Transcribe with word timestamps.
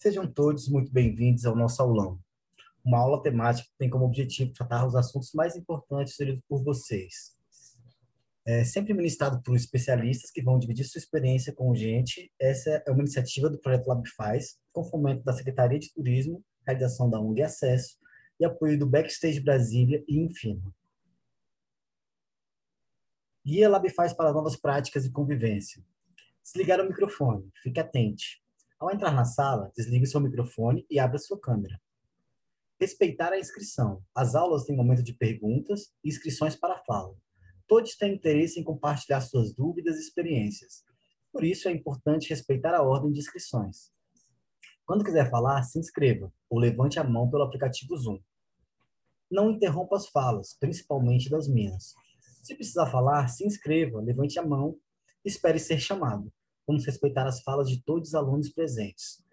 Sejam 0.00 0.32
todos 0.32 0.68
muito 0.68 0.92
bem-vindos 0.92 1.44
ao 1.44 1.56
nosso 1.56 1.82
aulão. 1.82 2.20
Uma 2.84 2.98
aula 3.00 3.20
temática 3.20 3.68
que 3.68 3.78
tem 3.78 3.90
como 3.90 4.04
objetivo 4.04 4.52
tratar 4.52 4.86
os 4.86 4.94
assuntos 4.94 5.32
mais 5.32 5.56
importantes 5.56 6.14
sugeridos 6.14 6.40
por 6.48 6.62
vocês. 6.62 7.36
É 8.46 8.62
sempre 8.62 8.94
ministrado 8.94 9.42
por 9.42 9.56
especialistas 9.56 10.30
que 10.30 10.40
vão 10.40 10.56
dividir 10.56 10.84
sua 10.84 11.00
experiência 11.00 11.52
com 11.52 11.74
gente. 11.74 12.32
Essa 12.38 12.80
é 12.86 12.90
uma 12.92 13.00
iniciativa 13.00 13.50
do 13.50 13.58
Projeto 13.58 13.88
Lab 13.88 14.08
Faz, 14.10 14.56
com 14.72 14.84
fomento 14.84 15.24
da 15.24 15.32
Secretaria 15.32 15.80
de 15.80 15.92
Turismo, 15.92 16.44
realização 16.64 17.10
da 17.10 17.18
ONG 17.18 17.42
Acesso 17.42 17.98
e 18.38 18.44
apoio 18.44 18.78
do 18.78 18.86
Backstage 18.86 19.40
Brasília 19.40 20.04
e 20.06 20.20
Infino. 20.20 20.72
Guia 23.44 23.68
Lab 23.68 23.90
Faz 23.90 24.12
para 24.12 24.32
novas 24.32 24.54
práticas 24.54 25.04
e 25.04 25.10
convivência. 25.10 25.84
Desligar 26.44 26.80
o 26.80 26.86
microfone, 26.86 27.50
fique 27.64 27.80
atente. 27.80 28.40
Ao 28.78 28.92
entrar 28.92 29.10
na 29.10 29.24
sala, 29.24 29.72
desligue 29.76 30.06
seu 30.06 30.20
microfone 30.20 30.86
e 30.88 31.00
abra 31.00 31.18
sua 31.18 31.40
câmera. 31.40 31.80
Respeitar 32.80 33.32
a 33.32 33.38
inscrição. 33.38 34.04
As 34.14 34.36
aulas 34.36 34.64
têm 34.64 34.76
momento 34.76 35.02
de 35.02 35.12
perguntas 35.12 35.92
e 36.04 36.08
inscrições 36.08 36.54
para 36.54 36.78
fala. 36.84 37.16
Todos 37.66 37.96
têm 37.96 38.14
interesse 38.14 38.60
em 38.60 38.62
compartilhar 38.62 39.20
suas 39.20 39.52
dúvidas 39.52 39.96
e 39.96 40.00
experiências. 40.00 40.84
Por 41.32 41.42
isso, 41.42 41.68
é 41.68 41.72
importante 41.72 42.30
respeitar 42.30 42.72
a 42.72 42.82
ordem 42.82 43.10
de 43.10 43.18
inscrições. 43.18 43.90
Quando 44.86 45.04
quiser 45.04 45.28
falar, 45.28 45.64
se 45.64 45.78
inscreva 45.78 46.32
ou 46.48 46.60
levante 46.60 47.00
a 47.00 47.04
mão 47.04 47.28
pelo 47.28 47.42
aplicativo 47.42 47.96
Zoom. 47.96 48.20
Não 49.28 49.50
interrompa 49.50 49.96
as 49.96 50.08
falas, 50.08 50.56
principalmente 50.58 51.28
das 51.28 51.48
minhas. 51.48 51.94
Se 52.44 52.54
precisar 52.54 52.86
falar, 52.86 53.26
se 53.26 53.44
inscreva, 53.44 54.00
levante 54.00 54.38
a 54.38 54.46
mão 54.46 54.78
e 55.24 55.28
espere 55.28 55.58
ser 55.58 55.80
chamado. 55.80 56.32
Vamos 56.68 56.84
respeitar 56.84 57.26
as 57.26 57.40
falas 57.40 57.66
de 57.70 57.82
todos 57.82 58.10
os 58.10 58.14
alunos 58.14 58.50
presentes, 58.50 59.24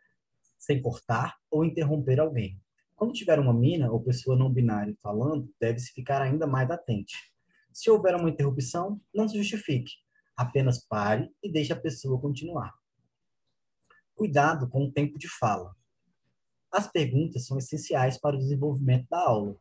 sem 0.58 0.82
cortar 0.82 1.36
ou 1.52 1.66
interromper 1.66 2.18
alguém. 2.18 2.58
Quando 2.96 3.12
tiver 3.12 3.38
uma 3.38 3.54
mina 3.54 3.92
ou 3.92 4.02
pessoa 4.02 4.38
não 4.38 4.50
binária 4.50 4.96
falando, 5.04 5.54
deve-se 5.60 5.92
ficar 5.92 6.22
ainda 6.22 6.48
mais 6.48 6.72
atente. 6.72 7.14
Se 7.74 7.92
houver 7.92 8.16
uma 8.16 8.30
interrupção, 8.30 9.02
não 9.14 9.28
se 9.28 9.38
justifique. 9.38 9.92
Apenas 10.34 10.80
pare 10.88 11.30
e 11.44 11.52
deixe 11.52 11.74
a 11.74 11.76
pessoa 11.76 12.22
continuar. 12.22 12.74
Cuidado 14.14 14.70
com 14.70 14.86
o 14.86 14.92
tempo 14.94 15.20
de 15.20 15.28
fala. 15.28 15.76
As 16.72 16.90
perguntas 16.90 17.46
são 17.46 17.58
essenciais 17.58 18.18
para 18.18 18.38
o 18.38 18.40
desenvolvimento 18.40 19.08
da 19.10 19.20
aula. 19.20 19.58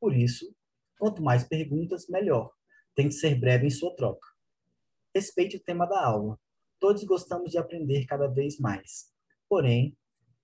Por 0.00 0.16
isso, 0.16 0.52
quanto 0.98 1.22
mais 1.22 1.44
perguntas, 1.44 2.08
melhor. 2.08 2.50
Tem 2.92 3.06
que 3.06 3.14
ser 3.14 3.36
breve 3.36 3.68
em 3.68 3.70
sua 3.70 3.94
troca. 3.94 4.26
Respeite 5.14 5.56
o 5.56 5.62
tema 5.62 5.86
da 5.86 6.04
aula. 6.04 6.36
Todos 6.78 7.04
gostamos 7.04 7.50
de 7.50 7.58
aprender 7.58 8.06
cada 8.06 8.26
vez 8.26 8.58
mais. 8.58 9.10
Porém, 9.48 9.96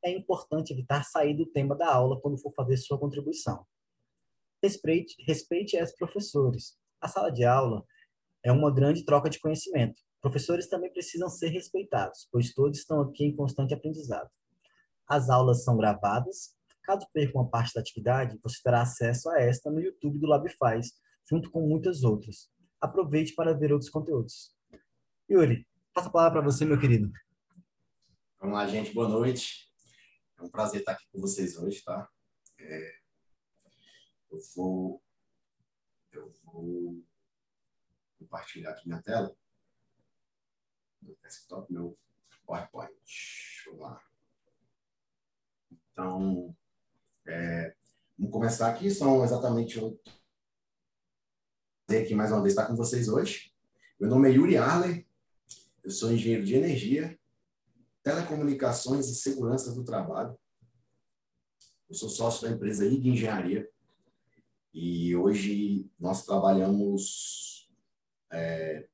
é 0.04 0.10
importante 0.10 0.72
evitar 0.72 1.04
sair 1.04 1.34
do 1.34 1.46
tema 1.46 1.74
da 1.74 1.92
aula 1.92 2.20
quando 2.20 2.38
for 2.38 2.52
fazer 2.54 2.76
sua 2.76 2.98
contribuição. 2.98 3.66
Respeite, 4.62 5.16
respeite 5.26 5.80
os 5.82 5.92
professores. 5.92 6.78
A 7.00 7.08
sala 7.08 7.30
de 7.30 7.44
aula 7.44 7.84
é 8.42 8.52
uma 8.52 8.72
grande 8.72 9.04
troca 9.04 9.28
de 9.28 9.38
conhecimento. 9.38 10.02
Professores 10.20 10.68
também 10.68 10.92
precisam 10.92 11.28
ser 11.28 11.48
respeitados, 11.48 12.28
pois 12.30 12.52
todos 12.52 12.78
estão 12.78 13.00
aqui 13.00 13.24
em 13.24 13.34
constante 13.34 13.72
aprendizado. 13.72 14.30
As 15.06 15.30
aulas 15.30 15.64
são 15.64 15.76
gravadas. 15.76 16.54
Caso 16.82 17.06
perca 17.12 17.38
uma 17.38 17.48
parte 17.48 17.74
da 17.74 17.80
atividade, 17.80 18.38
você 18.42 18.58
terá 18.62 18.82
acesso 18.82 19.30
a 19.30 19.40
esta 19.40 19.70
no 19.70 19.80
YouTube 19.80 20.18
do 20.18 20.26
LabFaz, 20.26 20.92
junto 21.28 21.50
com 21.50 21.66
muitas 21.66 22.04
outras. 22.04 22.50
Aproveite 22.80 23.34
para 23.34 23.52
ver 23.52 23.72
outros 23.72 23.90
conteúdos. 23.90 24.54
Yuri, 25.30 25.66
Passa 25.92 26.08
a 26.08 26.12
palavra 26.12 26.40
para 26.40 26.50
você, 26.50 26.64
meu 26.64 26.78
querido. 26.78 27.12
Vamos 28.38 28.56
lá, 28.56 28.66
gente. 28.66 28.94
Boa 28.94 29.08
noite. 29.08 29.68
É 30.38 30.42
um 30.42 30.48
prazer 30.48 30.80
estar 30.80 30.92
aqui 30.92 31.04
com 31.12 31.20
vocês 31.20 31.56
hoje, 31.58 31.82
tá? 31.82 32.08
É, 32.58 32.96
eu 34.30 34.38
vou 34.54 35.02
eu 36.12 36.32
vou 36.44 37.04
compartilhar 38.18 38.70
aqui 38.70 38.86
minha 38.86 39.02
tela. 39.02 39.36
Meu 41.02 41.16
desktop, 41.22 41.72
meu 41.72 41.98
PowerPoint. 42.46 42.92
Vamos 43.66 43.80
lá. 43.80 44.02
Então, 45.72 46.56
é, 47.26 47.74
vamos 48.16 48.32
começar 48.32 48.70
aqui. 48.70 48.90
São 48.92 49.24
exatamente 49.24 49.78
oito. 49.80 50.10
aqui 51.88 52.14
mais 52.14 52.30
uma 52.30 52.42
vez 52.42 52.52
estar 52.52 52.68
com 52.68 52.76
vocês 52.76 53.08
hoje. 53.08 53.52
Meu 53.98 54.08
nome 54.08 54.30
é 54.30 54.32
Yuri 54.32 54.56
Arley, 54.56 55.09
eu 55.82 55.90
sou 55.90 56.12
engenheiro 56.12 56.44
de 56.44 56.54
energia, 56.54 57.18
telecomunicações 58.02 59.08
e 59.08 59.14
segurança 59.14 59.72
do 59.74 59.84
trabalho. 59.84 60.38
Eu 61.88 61.94
sou 61.94 62.08
sócio 62.08 62.46
da 62.46 62.54
empresa 62.54 62.86
IG 62.86 63.08
Engenharia 63.08 63.68
e 64.72 65.14
hoje 65.16 65.90
nós 65.98 66.24
trabalhamos 66.24 67.68
é, 68.32 68.86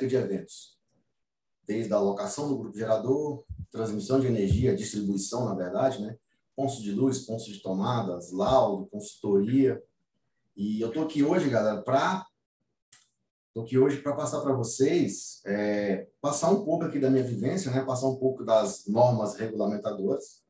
de 0.00 0.16
eventos, 0.16 0.78
desde 1.66 1.92
a 1.92 1.96
alocação 1.96 2.48
do 2.48 2.58
grupo 2.58 2.78
gerador, 2.78 3.44
transmissão 3.70 4.20
de 4.20 4.26
energia, 4.26 4.76
distribuição, 4.76 5.44
na 5.44 5.54
verdade, 5.54 6.00
né? 6.00 6.16
Pontos 6.54 6.80
de 6.80 6.92
luz, 6.92 7.20
pontos 7.20 7.46
de 7.46 7.60
tomadas, 7.60 8.30
laudo, 8.30 8.86
consultoria. 8.86 9.82
E 10.54 10.80
eu 10.80 10.88
estou 10.88 11.04
aqui 11.04 11.22
hoje, 11.22 11.48
galera, 11.48 11.82
para 11.82 12.26
Estou 13.52 13.64
aqui 13.64 13.76
hoje 13.76 14.00
para 14.00 14.14
passar 14.14 14.40
para 14.40 14.54
vocês, 14.54 15.42
é, 15.44 16.06
passar 16.22 16.50
um 16.50 16.64
pouco 16.64 16.86
aqui 16.86 16.98
da 16.98 17.10
minha 17.10 17.22
vivência, 17.22 17.70
né? 17.70 17.84
passar 17.84 18.08
um 18.08 18.16
pouco 18.16 18.46
das 18.46 18.86
normas 18.86 19.34
regulamentadoras. 19.34 20.42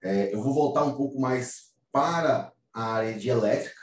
É, 0.00 0.32
eu 0.32 0.40
vou 0.40 0.54
voltar 0.54 0.84
um 0.84 0.94
pouco 0.96 1.18
mais 1.18 1.74
para 1.90 2.52
a 2.72 2.84
área 2.84 3.18
de 3.18 3.28
elétrica, 3.28 3.74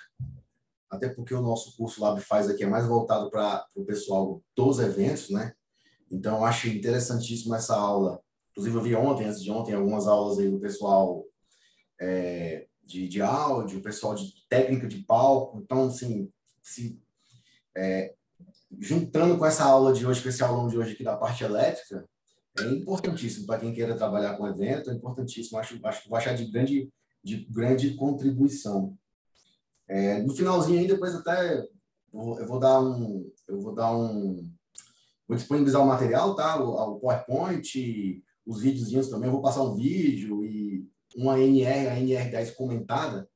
até 0.89 1.09
porque 1.09 1.33
o 1.33 1.41
nosso 1.41 1.75
curso 1.75 1.99
Lab 1.99 2.21
faz 2.21 2.49
aqui 2.49 2.63
é 2.63 2.67
mais 2.67 2.87
voltado 2.87 3.29
para 3.29 3.67
o 3.75 3.83
pessoal 3.83 4.41
dos 4.55 4.79
eventos, 4.79 5.29
né? 5.29 5.53
Então, 6.09 6.37
eu 6.37 6.45
acho 6.45 6.69
interessantíssimo 6.69 7.53
essa 7.53 7.75
aula. 7.75 8.21
Inclusive, 8.51 8.77
eu 8.77 8.81
vi 8.81 8.95
ontem, 8.95 9.25
antes 9.25 9.43
de 9.43 9.51
ontem, 9.51 9.73
algumas 9.73 10.07
aulas 10.07 10.39
aí 10.39 10.49
do 10.49 10.57
pessoal 10.57 11.25
é, 11.99 12.65
de, 12.81 13.09
de 13.09 13.21
áudio, 13.21 13.83
pessoal 13.83 14.15
de 14.15 14.31
técnica 14.47 14.87
de 14.87 14.99
palco. 14.99 15.59
Então, 15.59 15.87
assim, 15.87 16.31
se 16.63 16.97
é, 17.75 18.15
juntando 18.79 19.37
com 19.37 19.45
essa 19.45 19.63
aula 19.63 19.93
de 19.93 20.05
hoje, 20.05 20.21
com 20.21 20.29
esse 20.29 20.43
aulão 20.43 20.67
de 20.67 20.77
hoje 20.77 20.93
aqui 20.93 21.03
da 21.03 21.17
parte 21.17 21.43
elétrica, 21.43 22.07
é 22.59 22.63
importantíssimo 22.71 23.45
para 23.45 23.59
quem 23.59 23.73
queira 23.73 23.95
trabalhar 23.95 24.35
com 24.35 24.47
evento, 24.47 24.89
é 24.89 24.93
importantíssimo, 24.93 25.59
acho, 25.59 25.79
acho 25.85 26.03
que 26.03 26.09
vai 26.09 26.21
achar 26.21 26.35
de 26.35 26.45
grande, 26.45 26.89
de 27.23 27.45
grande 27.45 27.93
contribuição. 27.95 28.97
É, 29.87 30.21
no 30.21 30.35
finalzinho 30.35 30.79
aí, 30.79 30.87
depois 30.87 31.15
até 31.15 31.67
eu 32.13 32.47
vou 32.47 32.59
dar 32.59 32.79
um, 32.79 33.31
eu 33.47 33.61
vou 33.61 33.73
dar 33.73 33.95
um, 33.95 34.49
vou 35.27 35.37
disponibilizar 35.37 35.81
o 35.81 35.87
material, 35.87 36.35
tá? 36.35 36.61
O, 36.61 36.95
o 36.95 36.99
PowerPoint, 36.99 38.23
os 38.45 38.61
videozinhos 38.61 39.09
também, 39.09 39.27
eu 39.27 39.33
vou 39.33 39.41
passar 39.41 39.63
um 39.63 39.75
vídeo 39.75 40.43
e 40.43 40.87
uma 41.15 41.39
NR, 41.39 41.87
a 41.87 41.95
NR10 41.95 42.55
comentada, 42.55 43.29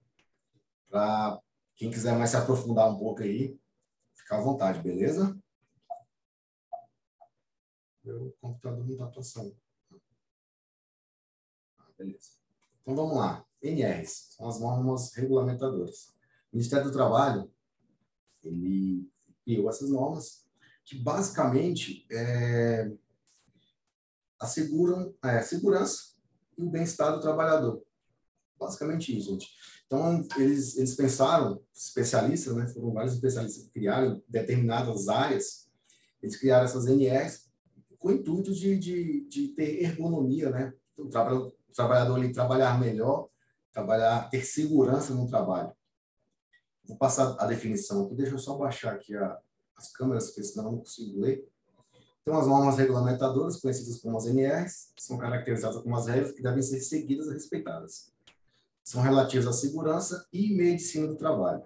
para 0.90 1.40
quem 1.76 1.90
quiser 1.90 2.18
mais 2.18 2.32
se 2.32 2.38
aprofundar 2.38 2.90
um 2.90 2.98
pouco 2.98 3.22
aí, 3.22 3.58
Fica 4.32 4.40
à 4.40 4.46
vontade, 4.46 4.82
beleza? 4.82 5.38
Meu 8.02 8.34
computador 8.40 8.86
não 8.86 8.94
está 8.94 9.08
passando. 9.08 9.54
Ah, 11.78 11.90
beleza. 11.98 12.30
Então 12.82 12.96
vamos 12.96 13.18
lá. 13.18 13.46
NRs 13.62 14.30
são 14.38 14.48
as 14.48 14.58
normas 14.58 15.14
regulamentadoras. 15.16 16.16
O 16.50 16.56
Ministério 16.56 16.86
do 16.86 16.94
Trabalho 16.94 17.52
ele 18.42 19.12
criou 19.44 19.70
essas 19.70 19.90
normas 19.90 20.48
que 20.86 20.98
basicamente 20.98 22.08
é, 22.10 22.90
asseguram 24.40 25.14
a 25.22 25.32
é, 25.32 25.42
segurança 25.42 26.16
e 26.58 26.64
o 26.64 26.70
bem-estar 26.70 27.14
do 27.14 27.20
trabalhador. 27.20 27.84
Basicamente 28.58 29.18
isso, 29.18 29.32
gente. 29.32 29.50
Então, 29.92 30.26
eles, 30.38 30.78
eles 30.78 30.96
pensaram, 30.96 31.62
especialistas, 31.76 32.56
né, 32.56 32.66
foram 32.66 32.94
vários 32.94 33.16
especialistas 33.16 33.66
que 33.66 33.72
criaram 33.72 34.24
determinadas 34.26 35.10
áreas, 35.10 35.68
eles 36.24 36.38
criaram 36.38 36.64
essas 36.64 36.88
NRs 36.88 37.52
com 38.00 38.08
o 38.08 38.12
intuito 38.14 38.54
de, 38.54 38.80
de, 38.80 39.28
de 39.28 39.50
ter 39.50 39.84
ergonomia, 39.84 40.50
né? 40.50 40.74
O, 40.98 41.10
trabalhador, 41.74 42.16
ali 42.16 42.32
trabalhar 42.32 42.80
melhor, 42.80 43.28
trabalhar, 43.74 44.30
ter 44.30 44.46
segurança 44.46 45.14
no 45.14 45.28
trabalho. 45.28 45.74
Vou 46.86 46.96
passar 46.96 47.36
a 47.38 47.46
definição 47.46 48.06
aqui, 48.06 48.16
deixa 48.16 48.36
eu 48.36 48.40
só 48.40 48.58
baixar 48.58 48.94
aqui 48.94 49.14
a, 49.14 49.38
as 49.76 49.92
câmeras, 49.92 50.28
porque 50.28 50.44
senão 50.44 50.68
eu 50.68 50.72
não 50.72 50.80
consigo 50.80 51.20
ler. 51.20 51.46
Então, 52.22 52.40
as 52.40 52.48
normas 52.48 52.78
regulamentadoras, 52.78 53.60
conhecidas 53.60 54.00
como 54.00 54.16
as 54.16 54.26
NRs, 54.26 54.94
são 54.98 55.18
caracterizadas 55.18 55.82
como 55.82 55.98
as 55.98 56.08
regras 56.08 56.32
que 56.32 56.42
devem 56.42 56.62
ser 56.62 56.80
seguidas 56.80 57.28
e 57.28 57.34
respeitadas 57.34 58.10
são 58.84 59.02
relativos 59.02 59.48
à 59.48 59.54
segurança 59.54 60.28
e 60.32 60.54
medicina 60.54 61.08
do 61.08 61.16
trabalho. 61.16 61.64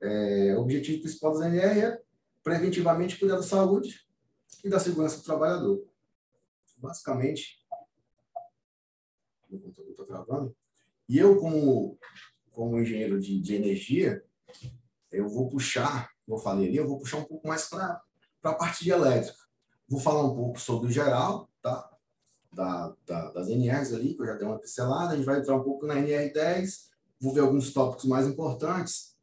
É, 0.00 0.54
o 0.56 0.60
objetivo 0.60 1.02
principal 1.02 1.32
das 1.32 1.46
NR 1.46 1.80
é 1.80 2.02
preventivamente 2.42 3.18
cuidar 3.18 3.36
da 3.36 3.42
saúde 3.42 4.06
e 4.62 4.68
da 4.68 4.78
segurança 4.78 5.18
do 5.18 5.24
trabalhador. 5.24 5.84
Basicamente, 6.76 7.64
meu 9.50 9.60
computador 9.60 9.90
está 9.90 10.04
travando. 10.04 10.56
E 11.08 11.18
eu, 11.18 11.40
como, 11.40 11.98
como 12.52 12.78
engenheiro 12.78 13.18
de, 13.18 13.40
de 13.40 13.54
energia, 13.54 14.24
eu 15.10 15.28
vou 15.28 15.48
puxar, 15.48 16.10
como 16.24 16.38
eu 16.38 16.42
falei 16.42 16.68
ali, 16.68 16.76
eu 16.76 16.86
vou 16.86 16.98
puxar 16.98 17.18
um 17.18 17.24
pouco 17.24 17.48
mais 17.48 17.68
para 17.68 18.02
a 18.42 18.54
parte 18.54 18.84
de 18.84 18.90
elétrica. 18.90 19.38
Vou 19.88 20.00
falar 20.00 20.24
um 20.24 20.34
pouco 20.34 20.60
sobre 20.60 20.88
o 20.88 20.92
geral, 20.92 21.48
tá? 21.62 21.95
Da, 22.56 22.94
da, 23.06 23.30
das 23.32 23.48
NRs 23.48 23.92
ali, 23.92 24.14
que 24.14 24.22
eu 24.22 24.26
já 24.26 24.34
dei 24.34 24.46
uma 24.46 24.58
pincelada. 24.58 25.12
A 25.12 25.16
gente 25.16 25.26
vai 25.26 25.38
entrar 25.38 25.56
um 25.56 25.62
pouco 25.62 25.86
na 25.86 25.96
NR10, 25.96 26.86
vou 27.20 27.34
ver 27.34 27.40
alguns 27.40 27.70
tópicos 27.70 28.06
mais 28.06 28.26
importantes. 28.26 29.14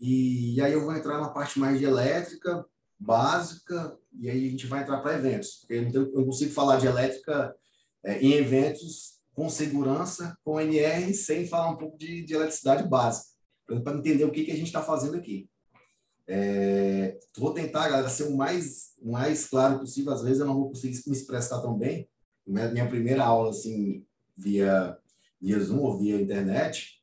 E, 0.00 0.54
e 0.54 0.60
aí 0.60 0.72
eu 0.72 0.84
vou 0.84 0.94
entrar 0.94 1.20
na 1.20 1.30
parte 1.30 1.58
mais 1.58 1.78
de 1.78 1.84
elétrica, 1.84 2.64
básica, 2.96 3.98
e 4.12 4.30
aí 4.30 4.46
a 4.46 4.50
gente 4.50 4.68
vai 4.68 4.82
entrar 4.82 5.00
para 5.00 5.14
eventos. 5.14 5.56
Porque 5.56 5.74
eu 5.74 6.12
não 6.12 6.24
consigo 6.26 6.52
falar 6.52 6.78
de 6.78 6.86
elétrica 6.86 7.54
é, 8.04 8.20
em 8.20 8.34
eventos 8.34 9.16
com 9.34 9.48
segurança, 9.48 10.38
com 10.44 10.60
NR, 10.60 11.12
sem 11.12 11.46
falar 11.46 11.70
um 11.70 11.76
pouco 11.76 11.98
de, 11.98 12.24
de 12.24 12.34
eletricidade 12.34 12.88
básica, 12.88 13.28
para 13.82 13.98
entender 13.98 14.24
o 14.24 14.30
que, 14.30 14.44
que 14.44 14.52
a 14.52 14.56
gente 14.56 14.68
está 14.68 14.82
fazendo 14.82 15.16
aqui. 15.16 15.48
É, 16.28 17.18
vou 17.36 17.52
tentar, 17.52 17.88
galera, 17.88 18.08
ser 18.08 18.24
o 18.24 18.36
mais, 18.36 18.94
mais 19.02 19.46
claro 19.46 19.78
possível. 19.80 20.12
Às 20.12 20.22
vezes 20.22 20.40
eu 20.40 20.46
não 20.46 20.54
vou 20.54 20.68
conseguir 20.68 21.00
me 21.06 21.16
expressar 21.16 21.60
tão 21.60 21.76
bem. 21.76 22.08
Minha, 22.46 22.88
primeira 22.88 23.24
aula, 23.24 23.50
assim, 23.50 24.06
via, 24.36 24.96
via 25.40 25.58
Zoom 25.58 25.80
ou 25.80 25.98
via 25.98 26.20
internet, 26.20 27.02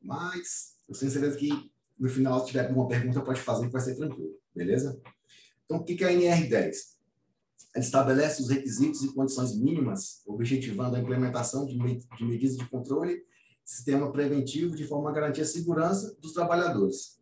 mas 0.00 0.76
eu 0.88 0.94
tenho 0.98 1.10
certeza 1.10 1.36
que 1.36 1.72
no 1.98 2.08
final, 2.08 2.40
se 2.40 2.48
tiver 2.48 2.66
alguma 2.66 2.88
pergunta, 2.88 3.20
pode 3.20 3.40
fazer 3.40 3.66
que 3.66 3.72
vai 3.72 3.80
ser 3.80 3.94
tranquilo, 3.94 4.34
beleza? 4.54 5.00
Então, 5.64 5.78
o 5.78 5.84
que 5.84 6.02
é 6.02 6.08
a 6.08 6.12
NR10? 6.12 6.74
Ela 7.74 7.84
estabelece 7.84 8.42
os 8.42 8.48
requisitos 8.50 9.02
e 9.02 9.14
condições 9.14 9.56
mínimas, 9.56 10.20
objetivando 10.26 10.96
a 10.96 11.00
implementação 11.00 11.64
de, 11.64 11.76
de 11.76 12.24
medidas 12.24 12.56
de 12.56 12.68
controle, 12.68 13.24
sistema 13.64 14.10
preventivo, 14.10 14.76
de 14.76 14.86
forma 14.86 15.10
a 15.10 15.12
garantir 15.12 15.42
a 15.42 15.46
segurança 15.46 16.14
dos 16.20 16.32
trabalhadores. 16.32 17.18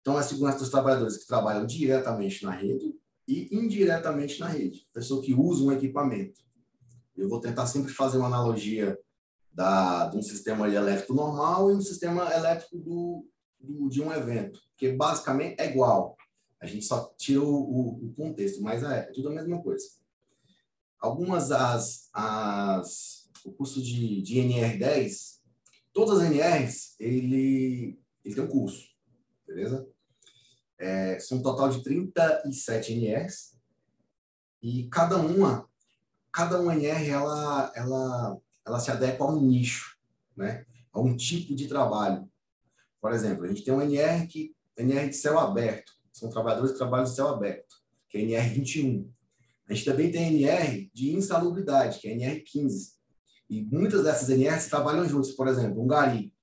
Então, 0.00 0.16
a 0.16 0.22
segurança 0.22 0.58
dos 0.58 0.70
trabalhadores 0.70 1.16
que 1.16 1.26
trabalham 1.26 1.66
diretamente 1.66 2.44
na 2.44 2.52
rede 2.52 2.94
e 3.26 3.48
indiretamente 3.54 4.38
na 4.38 4.46
rede, 4.46 4.86
pessoa 4.92 5.20
que 5.20 5.34
usa 5.34 5.64
um 5.64 5.72
equipamento. 5.72 6.40
Eu 7.16 7.28
vou 7.28 7.40
tentar 7.40 7.66
sempre 7.66 7.92
fazer 7.92 8.18
uma 8.18 8.26
analogia 8.26 8.98
da, 9.52 10.06
de 10.08 10.18
um 10.18 10.22
sistema 10.22 10.68
elétrico 10.68 11.14
normal 11.14 11.70
e 11.70 11.74
um 11.74 11.80
sistema 11.80 12.32
elétrico 12.34 12.76
do, 12.78 13.26
do, 13.58 13.88
de 13.88 14.02
um 14.02 14.12
evento, 14.12 14.60
que 14.76 14.92
basicamente 14.92 15.58
é 15.58 15.70
igual. 15.70 16.16
A 16.60 16.66
gente 16.66 16.84
só 16.84 17.14
tira 17.16 17.40
o, 17.40 17.54
o, 17.54 18.06
o 18.06 18.14
contexto, 18.14 18.62
mas 18.62 18.82
é, 18.82 18.98
é, 18.98 19.02
tudo 19.12 19.28
a 19.28 19.32
mesma 19.32 19.62
coisa. 19.62 19.86
Algumas 20.98 21.50
as, 21.50 22.08
as 22.12 23.26
o 23.46 23.52
curso 23.52 23.80
de, 23.80 24.20
de 24.22 24.38
NR10, 24.40 25.38
todas 25.92 26.18
as 26.18 26.30
NRs, 26.30 26.96
ele, 26.98 27.98
ele 28.24 28.34
tem 28.34 28.44
um 28.44 28.48
curso, 28.48 28.88
beleza? 29.46 29.88
É, 30.78 31.18
são 31.20 31.38
um 31.38 31.42
total 31.42 31.70
de 31.70 31.82
37 31.82 32.92
NRs 32.92 33.56
e 34.60 34.88
cada 34.88 35.16
uma, 35.16 35.68
cada 36.36 36.60
uma 36.60 36.74
NR, 36.74 37.08
ela, 37.08 37.72
ela, 37.74 38.38
ela 38.66 38.78
se 38.78 38.90
adequa 38.90 39.24
a 39.24 39.28
um 39.32 39.40
nicho, 39.40 39.96
né? 40.36 40.66
A 40.92 41.00
um 41.00 41.16
tipo 41.16 41.54
de 41.54 41.66
trabalho. 41.66 42.30
Por 43.00 43.10
exemplo, 43.14 43.44
a 43.44 43.48
gente 43.48 43.64
tem 43.64 43.72
um 43.72 43.80
NR 43.80 44.26
que 44.26 44.54
NR 44.76 45.08
de 45.08 45.16
céu 45.16 45.38
aberto, 45.38 45.92
são 46.12 46.28
trabalhadores 46.28 46.72
que 46.72 46.78
trabalham 46.78 47.04
de 47.04 47.14
céu 47.14 47.28
aberto, 47.28 47.76
que 48.10 48.18
é 48.18 48.20
NR 48.20 48.50
21. 48.50 49.10
A 49.66 49.72
gente 49.72 49.86
também 49.86 50.10
tem 50.10 50.34
NR 50.34 50.90
de 50.92 51.14
insalubridade, 51.14 52.00
que 52.00 52.08
é 52.08 52.12
NR 52.12 52.40
15. 52.42 52.92
E 53.48 53.62
muitas 53.64 54.04
dessas 54.04 54.28
NRs 54.28 54.68
trabalham 54.68 55.08
juntos, 55.08 55.32
por 55.32 55.48
exemplo, 55.48 55.82
um 55.82 55.86
gari. 55.86 56.34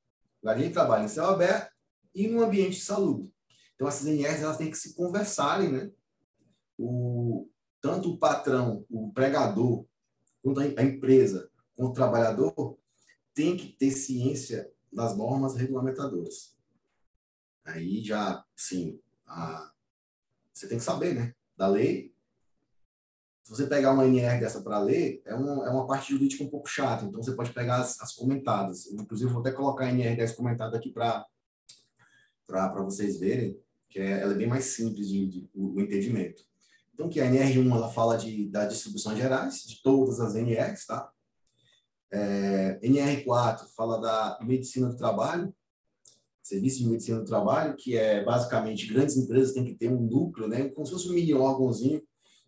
O 0.41 0.47
gari 0.47 0.71
trabalha 0.71 1.05
em 1.05 1.07
céu 1.07 1.25
aberto 1.25 1.71
e 2.15 2.27
no 2.27 2.41
ambiente 2.41 2.79
salubre. 2.79 3.31
Então, 3.75 3.87
essas 3.87 4.07
NRs 4.07 4.41
elas 4.41 4.57
têm 4.57 4.71
que 4.71 4.77
se 4.77 4.95
conversarem, 4.95 5.71
né? 5.71 5.91
O, 6.79 7.47
tanto 7.83 8.13
o 8.13 8.17
patrão, 8.17 8.85
o 8.89 9.11
pregador, 9.11 9.85
quanto 10.41 10.61
a 10.61 10.83
empresa, 10.83 11.51
quanto 11.75 11.91
o 11.91 11.93
trabalhador, 11.93 12.77
tem 13.33 13.57
que 13.57 13.73
ter 13.73 13.91
ciência 13.91 14.71
das 14.89 15.17
normas 15.17 15.57
regulamentadoras. 15.57 16.55
Aí 17.65 18.01
já, 18.01 18.45
sim, 18.55 19.01
a, 19.27 19.69
você 20.53 20.65
tem 20.65 20.77
que 20.77 20.83
saber, 20.83 21.13
né? 21.13 21.35
Da 21.57 21.67
lei. 21.67 22.15
Se 23.43 23.51
você 23.51 23.67
pegar 23.67 23.91
uma 23.91 24.05
NR 24.05 24.39
dessa 24.39 24.61
para 24.61 24.79
ler, 24.79 25.21
é 25.25 25.35
uma, 25.35 25.67
é 25.67 25.69
uma 25.69 25.85
parte 25.85 26.13
jurídica 26.13 26.41
um 26.41 26.49
pouco 26.49 26.69
chata, 26.69 27.03
então 27.03 27.21
você 27.21 27.33
pode 27.33 27.51
pegar 27.51 27.81
as, 27.81 27.99
as 27.99 28.13
comentadas. 28.13 28.85
Eu, 28.85 29.01
inclusive, 29.01 29.29
vou 29.29 29.41
até 29.41 29.51
colocar 29.51 29.87
a 29.87 29.91
NR10 29.91 30.35
comentada 30.37 30.77
aqui 30.77 30.89
para 30.89 31.27
vocês 32.85 33.19
verem, 33.19 33.59
que 33.89 33.99
é, 33.99 34.21
ela 34.21 34.31
é 34.31 34.37
bem 34.37 34.47
mais 34.47 34.65
simples 34.65 35.09
de, 35.09 35.27
de 35.27 35.49
o, 35.53 35.75
o, 35.75 35.81
entendimento. 35.81 36.45
Então, 36.93 37.09
que 37.09 37.19
a 37.19 37.25
NR1 37.25 37.71
ela 37.71 37.89
fala 37.89 38.17
de, 38.17 38.47
da 38.49 38.65
distribuição 38.65 39.15
gerais, 39.15 39.63
de 39.63 39.81
todas 39.81 40.19
as 40.19 40.35
NRs, 40.35 40.85
tá? 40.85 41.11
É, 42.11 42.79
NR4 42.83 43.65
fala 43.75 43.99
da 43.99 44.37
medicina 44.41 44.87
do 44.89 44.95
trabalho, 44.95 45.53
serviço 46.43 46.79
de 46.79 46.89
medicina 46.89 47.19
do 47.19 47.25
trabalho, 47.25 47.75
que 47.75 47.97
é 47.97 48.23
basicamente 48.23 48.85
grandes 48.85 49.17
empresas 49.17 49.53
têm 49.53 49.65
que 49.65 49.73
ter 49.73 49.89
um 49.89 50.01
núcleo, 50.01 50.47
né, 50.47 50.69
como 50.69 50.85
se 50.85 50.91
fosse 50.91 51.09
um 51.09 51.13
mini 51.13 51.33
órgãozinho 51.33 52.03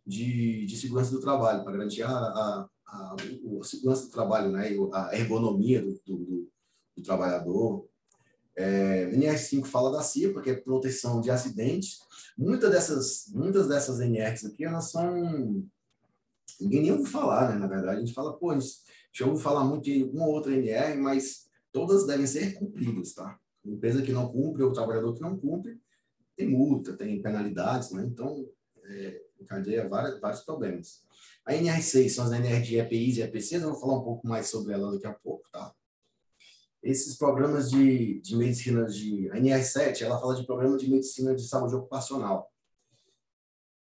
de, 0.05 0.67
de 0.67 0.77
segurança 0.77 1.11
do 1.11 1.21
trabalho, 1.21 1.63
para 1.63 1.71
garantir 1.71 2.03
a, 2.03 2.09
a, 2.09 2.69
a, 2.85 3.15
a, 3.15 3.63
segurança 3.63 4.05
do 4.05 4.11
trabalho, 4.11 4.51
né, 4.51 4.69
a 4.93 5.17
ergonomia 5.17 5.81
do, 5.81 5.99
do, 6.05 6.49
do 6.95 7.03
trabalhador. 7.03 7.87
É, 8.55 9.09
NR5 9.11 9.65
fala 9.65 9.91
da 9.91 10.01
CIPA, 10.01 10.41
que 10.41 10.49
é 10.49 10.55
proteção 10.55 11.19
de 11.19 11.29
acidentes. 11.29 11.99
Muitas 12.37 12.71
dessas, 12.71 13.25
muitas 13.33 13.67
dessas 13.67 13.99
NRs 13.99 14.45
aqui, 14.45 14.65
elas 14.65 14.91
são... 14.91 15.65
Ninguém 16.59 16.83
nem 16.83 16.91
ouve 16.93 17.09
falar, 17.09 17.51
né, 17.51 17.59
na 17.59 17.67
verdade. 17.67 17.97
A 17.97 17.99
gente 17.99 18.13
fala, 18.13 18.37
pô, 18.37 18.57
já 19.11 19.25
ouvi 19.25 19.41
falar 19.41 19.63
muito 19.63 19.83
de 19.83 20.03
uma 20.03 20.27
outra 20.27 20.53
NR, 20.53 20.97
mas 20.97 21.47
todas 21.71 22.05
devem 22.05 22.27
ser 22.27 22.53
cumpridas, 22.53 23.13
tá? 23.13 23.37
Empresa 23.65 24.01
que 24.01 24.11
não 24.11 24.29
cumpre 24.29 24.63
ou 24.63 24.71
trabalhador 24.71 25.13
que 25.13 25.21
não 25.21 25.37
cumpre, 25.37 25.79
tem 26.35 26.49
multa, 26.49 26.93
tem 26.93 27.21
penalidades, 27.21 27.91
né? 27.91 28.05
Então, 28.05 28.47
é, 28.83 29.21
encadeia 29.39 29.87
vários 29.87 30.41
problemas. 30.41 31.01
A 31.45 31.53
NR6 31.53 32.09
são 32.09 32.25
as 32.25 32.31
NR 32.31 32.61
de 32.61 32.77
EPIs 32.77 33.17
e 33.17 33.21
EPCs, 33.21 33.61
eu 33.61 33.71
vou 33.71 33.79
falar 33.79 33.99
um 33.99 34.03
pouco 34.03 34.27
mais 34.27 34.47
sobre 34.47 34.73
ela 34.73 34.91
daqui 34.91 35.07
a 35.07 35.13
pouco, 35.13 35.47
tá? 35.51 35.73
Esses 36.85 37.17
programas 37.17 37.69
de, 37.69 38.21
de 38.21 38.35
medicina 38.35 38.85
de... 38.85 39.29
A 39.31 39.35
NR7, 39.35 40.03
ela 40.03 40.19
fala 40.19 40.35
de 40.35 40.45
programa 40.45 40.77
de 40.77 40.89
medicina 40.89 41.35
de 41.35 41.47
saúde 41.47 41.75
ocupacional. 41.75 42.49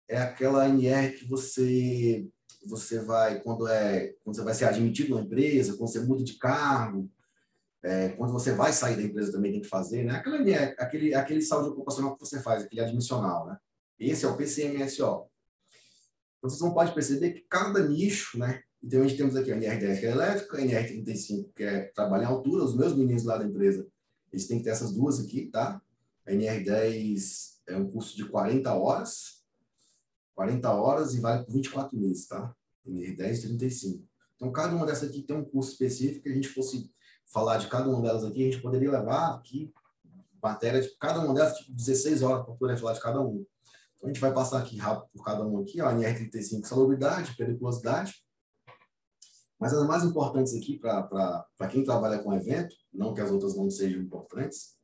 É 0.08 0.16
aquela 0.18 0.68
NR 0.68 1.12
que 1.12 1.28
você 1.28 2.26
você 2.66 2.98
vai, 3.00 3.40
quando, 3.40 3.68
é, 3.68 4.14
quando 4.22 4.36
você 4.36 4.42
vai 4.42 4.54
ser 4.54 4.64
admitido 4.64 5.10
numa 5.10 5.22
empresa, 5.22 5.76
quando 5.76 5.90
você 5.90 6.00
muda 6.00 6.24
de 6.24 6.34
cargo, 6.34 7.10
é, 7.82 8.10
quando 8.10 8.32
você 8.32 8.52
vai 8.52 8.72
sair 8.72 8.96
da 8.96 9.02
empresa 9.02 9.32
também 9.32 9.52
tem 9.52 9.60
que 9.60 9.68
fazer, 9.68 10.04
né? 10.04 10.16
Aquele, 10.16 10.52
é, 10.52 10.74
aquele, 10.78 11.14
aquele 11.14 11.42
saúde 11.42 11.70
ocupacional 11.70 12.16
que 12.16 12.24
você 12.24 12.40
faz, 12.40 12.64
aquele 12.64 12.80
admissional, 12.80 13.46
né? 13.46 13.58
Esse 13.98 14.24
é 14.24 14.28
o 14.28 14.36
PCMSO. 14.36 15.26
Vocês 16.40 16.60
não 16.60 16.72
podem 16.72 16.94
perceber 16.94 17.32
que 17.32 17.46
cada 17.48 17.86
nicho, 17.86 18.38
né? 18.38 18.62
Então, 18.84 19.00
a 19.00 19.08
gente 19.08 19.16
temos 19.16 19.34
aqui 19.34 19.50
a 19.50 19.56
NR10, 19.56 19.98
que 19.98 20.04
é 20.04 20.10
elétrica, 20.10 20.58
a 20.58 20.60
NR35, 20.60 21.48
que 21.56 21.62
é 21.62 21.84
trabalho 21.94 22.24
em 22.24 22.26
altura. 22.26 22.64
Os 22.64 22.76
meus 22.76 22.94
meninos 22.94 23.24
lá 23.24 23.38
da 23.38 23.46
empresa, 23.46 23.88
eles 24.30 24.46
têm 24.46 24.58
que 24.58 24.64
ter 24.64 24.70
essas 24.70 24.92
duas 24.92 25.18
aqui, 25.18 25.46
tá? 25.46 25.80
A 26.26 26.30
NR10 26.30 27.54
é 27.66 27.78
um 27.78 27.90
curso 27.90 28.14
de 28.14 28.26
40 28.26 28.74
horas, 28.74 29.42
40 30.34 30.70
horas 30.70 31.14
e 31.14 31.20
vale 31.20 31.44
por 31.44 31.54
24 31.54 31.98
meses, 31.98 32.26
tá? 32.26 32.54
NR10, 32.86 33.40
35. 33.44 34.04
Então, 34.36 34.52
cada 34.52 34.76
uma 34.76 34.84
dessas 34.84 35.08
aqui 35.08 35.22
tem 35.22 35.34
um 35.34 35.44
curso 35.46 35.70
específico. 35.70 36.24
Se 36.24 36.28
a 36.28 36.34
gente 36.34 36.48
fosse 36.50 36.90
falar 37.24 37.56
de 37.56 37.68
cada 37.68 37.88
uma 37.88 38.02
delas 38.02 38.22
aqui, 38.22 38.42
a 38.42 38.50
gente 38.52 38.60
poderia 38.60 38.90
levar 38.90 39.36
aqui 39.36 39.72
matéria 40.42 40.82
de 40.82 40.94
cada 40.98 41.20
uma 41.20 41.32
delas, 41.32 41.56
tipo 41.56 41.72
16 41.72 42.20
horas 42.20 42.44
para 42.44 42.54
poder 42.54 42.76
falar 42.76 42.92
de 42.92 43.00
cada 43.00 43.18
uma. 43.18 43.46
Então, 43.96 44.04
a 44.04 44.06
gente 44.08 44.20
vai 44.20 44.34
passar 44.34 44.58
aqui 44.58 44.76
rápido 44.76 45.08
por 45.10 45.24
cada 45.24 45.42
uma 45.42 45.62
aqui, 45.62 45.80
ó, 45.80 45.90
NR35, 45.90 46.66
salubridade, 46.66 47.34
periculosidade. 47.34 48.22
Mas 49.58 49.72
as 49.72 49.86
mais 49.86 50.04
importantes 50.04 50.54
aqui 50.54 50.78
para 50.78 51.68
quem 51.70 51.84
trabalha 51.84 52.18
com 52.18 52.34
evento, 52.34 52.74
não 52.92 53.14
que 53.14 53.20
as 53.20 53.30
outras 53.30 53.56
não 53.56 53.70
sejam 53.70 54.02
importantes. 54.02 54.74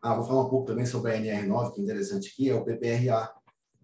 Ah, 0.00 0.14
vou 0.14 0.24
falar 0.24 0.44
um 0.44 0.48
pouco 0.48 0.66
também 0.66 0.86
sobre 0.86 1.12
a 1.12 1.20
NR9, 1.20 1.74
que 1.74 1.80
é 1.80 1.84
interessante 1.84 2.28
aqui, 2.28 2.48
é 2.48 2.54
o 2.54 2.64
PPRA, 2.64 3.32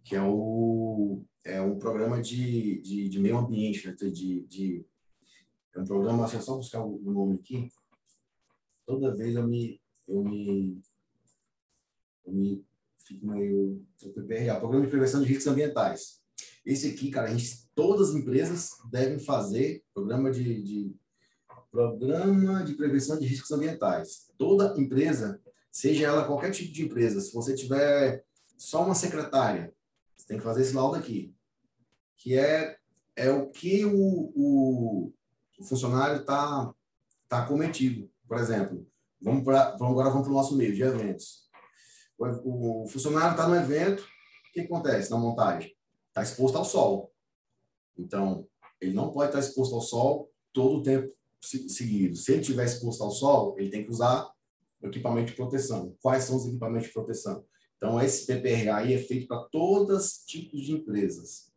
que 0.04 0.14
é, 0.14 0.22
o, 0.22 1.24
é 1.42 1.60
um 1.60 1.78
programa 1.78 2.20
de, 2.20 2.80
de, 2.82 3.08
de 3.08 3.18
meio 3.18 3.38
ambiente, 3.38 3.86
né? 3.86 3.94
de, 3.94 4.46
de, 4.46 4.86
é 5.74 5.80
um 5.80 5.84
programa, 5.84 6.30
eu 6.32 6.40
só 6.40 6.56
buscar 6.56 6.84
o 6.84 7.00
nome 7.02 7.34
aqui, 7.34 7.68
toda 8.86 9.14
vez 9.16 9.34
eu 9.34 9.46
me, 9.46 9.80
eu 10.06 10.22
me, 10.22 10.80
eu 12.24 12.32
me 12.32 12.64
fico 13.04 13.26
meio, 13.26 13.84
o 14.02 14.12
PPRA, 14.12 14.60
Programa 14.60 14.84
de 14.84 14.90
Prevenção 14.90 15.20
de 15.20 15.26
Riscos 15.26 15.46
Ambientais. 15.46 16.23
Esse 16.64 16.88
aqui, 16.88 17.11
cara, 17.11 17.28
a 17.28 17.30
gente, 17.35 17.68
todas 17.75 18.11
as 18.11 18.14
empresas 18.14 18.71
devem 18.90 19.18
fazer 19.18 19.83
programa 19.92 20.30
de, 20.30 20.62
de 20.62 20.97
Programa 21.71 22.62
de 22.62 22.75
Prevenção 22.75 23.18
de 23.18 23.26
Riscos 23.26 23.50
Ambientais. 23.50 24.30
Toda 24.38 24.80
empresa, 24.80 25.40
seja 25.73 26.06
ela 26.06 26.25
qualquer 26.25 26.52
tipo 26.52 26.73
de 26.73 26.85
empresa, 26.85 27.21
se 27.21 27.33
você 27.35 27.52
tiver 27.54 28.25
só 28.56 28.85
uma 28.85 28.94
secretária, 28.94 29.75
você 30.16 30.26
tem 30.28 30.38
que 30.38 30.44
fazer 30.44 30.62
esse 30.62 30.73
laudo 30.73 30.97
aqui, 30.97 31.35
que 32.16 32.38
é, 32.38 32.78
é 33.16 33.28
o 33.28 33.50
que 33.50 33.85
o, 33.85 34.33
o, 34.35 35.12
o 35.59 35.64
funcionário 35.64 36.21
está 36.21 36.73
tá 37.28 37.44
cometido. 37.44 38.09
Por 38.26 38.38
exemplo, 38.38 38.87
vamos, 39.21 39.42
pra, 39.42 39.76
vamos 39.76 39.92
agora 39.92 40.11
vamos 40.11 40.23
para 40.23 40.33
o 40.33 40.37
nosso 40.37 40.56
meio 40.56 40.75
de 40.75 40.83
eventos. 40.83 41.50
O, 42.16 42.85
o 42.85 42.88
funcionário 42.88 43.33
está 43.33 43.49
no 43.49 43.56
evento, 43.56 44.02
o 44.02 44.52
que 44.52 44.61
acontece 44.61 45.11
na 45.11 45.18
montagem? 45.18 45.73
Está 46.14 46.23
exposto 46.23 46.56
ao 46.56 46.64
sol. 46.64 47.12
Então, 47.99 48.47
ele 48.80 48.94
não 48.94 49.11
pode 49.11 49.30
estar 49.30 49.40
exposto 49.40 49.75
ao 49.75 49.80
sol 49.80 50.30
todo 50.52 50.76
o 50.76 50.83
tempo 50.85 51.12
seguido. 51.40 52.14
Se 52.14 52.30
ele 52.30 52.40
estiver 52.40 52.64
exposto 52.64 53.02
ao 53.02 53.11
sol, 53.11 53.59
ele 53.59 53.68
tem 53.68 53.83
que 53.83 53.90
usar 53.90 54.33
equipamento 54.80 55.33
de 55.33 55.37
proteção. 55.37 55.97
Quais 56.00 56.23
são 56.23 56.37
os 56.37 56.47
equipamentos 56.47 56.87
de 56.87 56.94
proteção? 56.94 57.44
Então, 57.76 58.00
esse 58.00 58.26
PPRA 58.26 58.76
aí 58.76 58.94
é 58.94 58.99
feito 58.99 59.26
para 59.26 59.42
todos 59.47 60.04
os 60.04 60.25
tipos 60.25 60.64
de 60.64 60.75
empresas. 60.75 61.52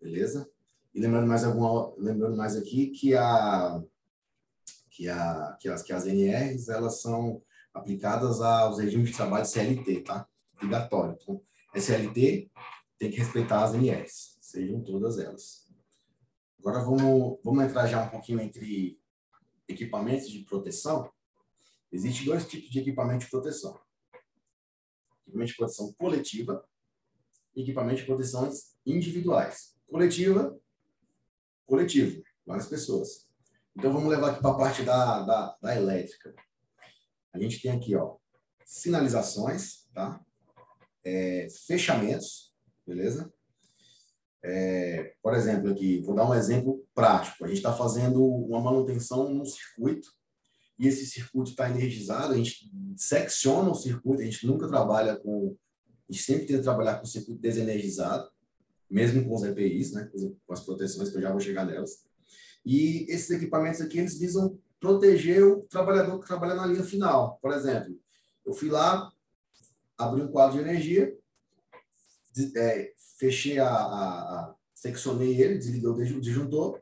Beleza? 0.00 0.48
E 0.94 1.00
lembrando 1.00 1.26
mais 1.26 1.42
alguma, 1.42 1.92
lembrando 1.98 2.36
mais 2.36 2.56
aqui 2.56 2.90
que 2.90 3.16
a 3.16 3.82
que 4.88 5.08
a 5.08 5.56
que 5.60 5.68
as 5.68 5.82
que 5.82 5.92
as 5.92 6.06
NRs 6.06 6.68
elas 6.68 7.00
são 7.00 7.42
aplicadas 7.74 8.40
aos 8.40 8.78
regimes 8.78 9.10
de 9.10 9.16
trabalho 9.16 9.44
CLT, 9.44 10.02
tá? 10.02 10.28
Obrigatório. 10.54 11.18
Então, 11.20 11.42
SLT 11.74 12.50
tem 13.00 13.10
que 13.10 13.16
respeitar 13.16 13.64
as 13.64 13.74
NRs, 13.74 14.36
sejam 14.42 14.84
todas 14.84 15.18
elas. 15.18 15.66
Agora 16.58 16.84
vamos, 16.84 17.40
vamos 17.42 17.64
entrar 17.64 17.86
já 17.86 18.04
um 18.04 18.10
pouquinho 18.10 18.38
entre 18.42 19.00
equipamentos 19.66 20.28
de 20.28 20.40
proteção. 20.40 21.10
Existem 21.90 22.26
dois 22.26 22.46
tipos 22.46 22.68
de 22.68 22.78
equipamento 22.78 23.24
de 23.24 23.30
proteção. 23.30 23.80
Equipamento 25.26 25.52
de 25.52 25.56
proteção 25.56 25.94
coletiva 25.94 26.62
e 27.56 27.62
equipamento 27.62 28.02
de 28.02 28.06
proteção 28.06 28.52
individuais. 28.84 29.74
Coletiva, 29.88 30.60
coletivo, 31.64 32.22
várias 32.44 32.66
pessoas. 32.66 33.26
Então 33.74 33.94
vamos 33.94 34.10
levar 34.10 34.32
aqui 34.32 34.42
para 34.42 34.50
a 34.50 34.58
parte 34.58 34.82
da, 34.82 35.22
da, 35.22 35.56
da 35.62 35.74
elétrica. 35.74 36.34
A 37.32 37.38
gente 37.38 37.62
tem 37.62 37.70
aqui, 37.70 37.96
ó, 37.96 38.18
sinalizações, 38.66 39.88
tá? 39.94 40.22
É, 41.02 41.48
fechamentos, 41.66 42.49
beleza? 42.90 43.32
É, 44.42 45.14
por 45.22 45.34
exemplo, 45.34 45.70
aqui, 45.70 46.00
vou 46.00 46.14
dar 46.14 46.28
um 46.28 46.34
exemplo 46.34 46.84
prático. 46.92 47.44
A 47.44 47.48
gente 47.48 47.58
está 47.58 47.72
fazendo 47.72 48.24
uma 48.24 48.60
manutenção 48.60 49.32
num 49.32 49.44
circuito 49.44 50.08
e 50.76 50.88
esse 50.88 51.06
circuito 51.06 51.50
está 51.50 51.70
energizado, 51.70 52.32
a 52.32 52.36
gente 52.36 52.68
secciona 52.96 53.70
o 53.70 53.74
circuito, 53.74 54.22
a 54.22 54.24
gente 54.24 54.46
nunca 54.46 54.66
trabalha 54.66 55.16
com. 55.16 55.56
A 56.08 56.12
gente 56.12 56.24
sempre 56.24 56.46
tenta 56.46 56.62
trabalhar 56.62 56.96
com 56.96 57.04
o 57.04 57.08
circuito 57.08 57.40
desenergizado, 57.40 58.28
mesmo 58.90 59.24
com 59.24 59.34
os 59.34 59.44
EPIs, 59.44 59.92
né, 59.92 60.10
com 60.12 60.52
as 60.52 60.64
proteções, 60.64 61.10
que 61.10 61.16
eu 61.18 61.22
já 61.22 61.30
vou 61.30 61.38
chegar 61.38 61.64
nelas. 61.64 62.02
E 62.66 63.06
esses 63.08 63.30
equipamentos 63.30 63.80
aqui, 63.80 63.98
eles 63.98 64.18
visam 64.18 64.58
proteger 64.80 65.44
o 65.44 65.60
trabalhador 65.62 66.18
que 66.18 66.26
trabalha 66.26 66.54
na 66.54 66.66
linha 66.66 66.82
final. 66.82 67.38
Por 67.40 67.52
exemplo, 67.52 67.94
eu 68.44 68.52
fui 68.52 68.68
lá, 68.68 69.12
abri 69.96 70.22
um 70.22 70.32
quadro 70.32 70.56
de 70.56 70.64
energia, 70.68 71.14
é, 72.56 72.92
fechei 73.18 73.58
a, 73.58 73.68
a, 73.68 73.70
a, 73.70 74.54
seccionei 74.74 75.40
ele, 75.40 75.58
desliguei 75.58 75.88
o 75.88 76.20
disjuntor 76.20 76.80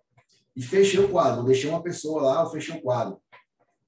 e 0.54 0.62
fechei 0.62 1.00
o 1.00 1.10
quadro. 1.10 1.44
deixei 1.44 1.68
uma 1.70 1.82
pessoa 1.82 2.22
lá, 2.22 2.42
eu 2.42 2.50
fechei 2.50 2.76
o 2.76 2.82
quadro. 2.82 3.20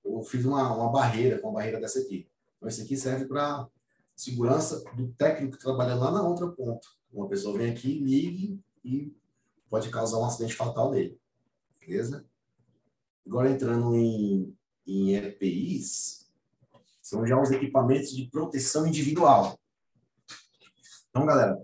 Eu 0.05 0.23
fiz 0.23 0.45
uma, 0.45 0.75
uma 0.75 0.91
barreira 0.91 1.39
com 1.39 1.51
a 1.51 1.53
barreira 1.53 1.81
dessa 1.81 2.01
aqui. 2.01 2.29
Então, 2.57 2.69
esse 2.69 2.83
aqui 2.83 2.97
serve 2.97 3.27
para 3.27 3.69
segurança 4.17 4.83
do 4.95 5.09
técnico 5.13 5.57
que 5.57 5.63
trabalha 5.63 5.95
lá 5.95 6.11
na 6.11 6.23
outra 6.23 6.49
ponta. 6.49 6.87
Uma 7.13 7.29
pessoa 7.29 7.57
vem 7.57 7.71
aqui, 7.71 7.99
ligue 7.99 8.61
e 8.85 9.15
pode 9.69 9.89
causar 9.91 10.19
um 10.19 10.25
acidente 10.25 10.55
fatal 10.55 10.91
nele. 10.91 11.19
Beleza? 11.81 12.25
Agora 13.27 13.51
entrando 13.51 13.95
em, 13.95 14.57
em 14.87 15.15
EPIs, 15.15 16.29
são 17.01 17.27
já 17.27 17.41
os 17.41 17.51
equipamentos 17.51 18.15
de 18.15 18.27
proteção 18.27 18.87
individual. 18.87 19.60
Então, 21.11 21.27
galera, 21.27 21.61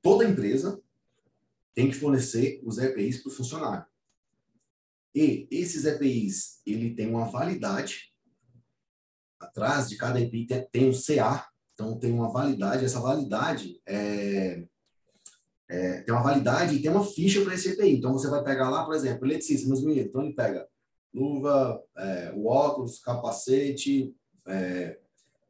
toda 0.00 0.28
empresa 0.28 0.80
tem 1.74 1.88
que 1.88 1.96
fornecer 1.96 2.60
os 2.64 2.78
EPIs 2.78 3.22
para 3.22 3.30
o 3.30 3.34
funcionário. 3.34 3.86
E 5.14 5.46
esses 5.50 5.84
EPIs, 5.84 6.60
ele 6.66 6.94
tem 6.94 7.08
uma 7.08 7.30
validade. 7.30 8.12
Atrás 9.38 9.88
de 9.88 9.96
cada 9.96 10.20
EPI 10.20 10.46
tem 10.70 10.88
um 10.88 10.92
CA, 10.92 11.46
então 11.74 11.98
tem 11.98 12.12
uma 12.12 12.32
validade. 12.32 12.84
Essa 12.84 13.00
validade 13.00 13.80
é, 13.86 14.64
é, 15.68 16.02
tem 16.02 16.14
uma 16.14 16.22
validade 16.22 16.74
e 16.74 16.82
tem 16.82 16.90
uma 16.90 17.04
ficha 17.04 17.42
para 17.42 17.54
esse 17.54 17.70
EPI. 17.70 17.96
Então 17.96 18.12
você 18.12 18.28
vai 18.28 18.42
pegar 18.42 18.70
lá, 18.70 18.84
por 18.84 18.94
exemplo, 18.94 19.26
eletricista, 19.26 19.68
meus 19.68 19.82
meninos. 19.82 20.08
Então 20.08 20.22
ele 20.22 20.34
pega 20.34 20.66
luva, 21.12 21.82
é, 21.96 22.32
o 22.34 22.46
óculos, 22.46 23.00
capacete, 23.00 24.14
é, 24.46 24.98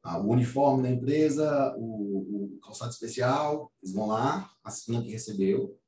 o 0.05 0.33
uniforme 0.33 0.83
da 0.83 0.91
empresa, 0.91 1.75
o, 1.77 2.57
o, 2.57 2.61
calçado 2.61 2.91
especial, 2.91 3.73
eles 3.81 3.95
vão 3.95 4.09
lá, 4.09 4.53
assinam 4.65 5.03
que 5.03 5.11
recebeu 5.11 5.79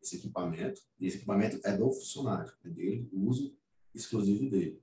esse 0.00 0.16
equipamento, 0.16 0.80
e 1.00 1.06
esse 1.06 1.16
equipamento 1.16 1.60
é 1.64 1.76
do 1.76 1.90
funcionário, 1.90 2.52
é 2.64 2.68
dele, 2.68 3.08
uso 3.12 3.56
exclusivo 3.94 4.48
dele. 4.48 4.80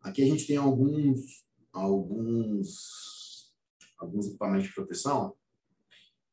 Aqui 0.00 0.22
a 0.22 0.26
gente 0.26 0.46
tem 0.46 0.56
alguns, 0.56 1.46
alguns, 1.72 3.54
alguns 3.96 4.26
equipamentos 4.26 4.66
de 4.66 4.74
proteção, 4.74 5.36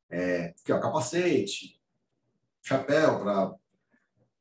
é, 0.10 0.56
que 0.66 0.72
é 0.72 0.80
capacete, 0.80 1.80
chapéu 2.64 3.20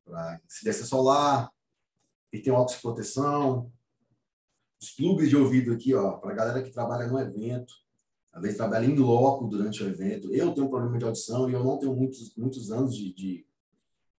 para 0.06 0.40
incidência 0.46 0.86
solar, 0.86 1.52
e 2.32 2.40
tem 2.40 2.52
óculos 2.52 2.76
de 2.76 2.82
proteção, 2.82 3.70
os 4.86 4.90
plugs 4.90 5.28
de 5.28 5.36
ouvido 5.36 5.72
aqui, 5.72 5.94
ó, 5.94 6.12
para 6.12 6.32
a 6.32 6.34
galera 6.34 6.62
que 6.62 6.70
trabalha 6.70 7.08
no 7.08 7.18
evento, 7.18 7.74
às 8.32 8.40
vezes 8.40 8.56
trabalha 8.56 8.86
em 8.86 8.94
loco 8.94 9.46
durante 9.46 9.82
o 9.82 9.88
evento. 9.88 10.32
Eu 10.32 10.52
tenho 10.54 10.66
um 10.66 10.70
problema 10.70 10.98
de 10.98 11.04
audição 11.04 11.50
e 11.50 11.52
eu 11.52 11.64
não 11.64 11.78
tenho 11.78 11.94
muitos, 11.94 12.34
muitos 12.36 12.70
anos 12.70 12.94
de, 12.94 13.12
de, 13.12 13.46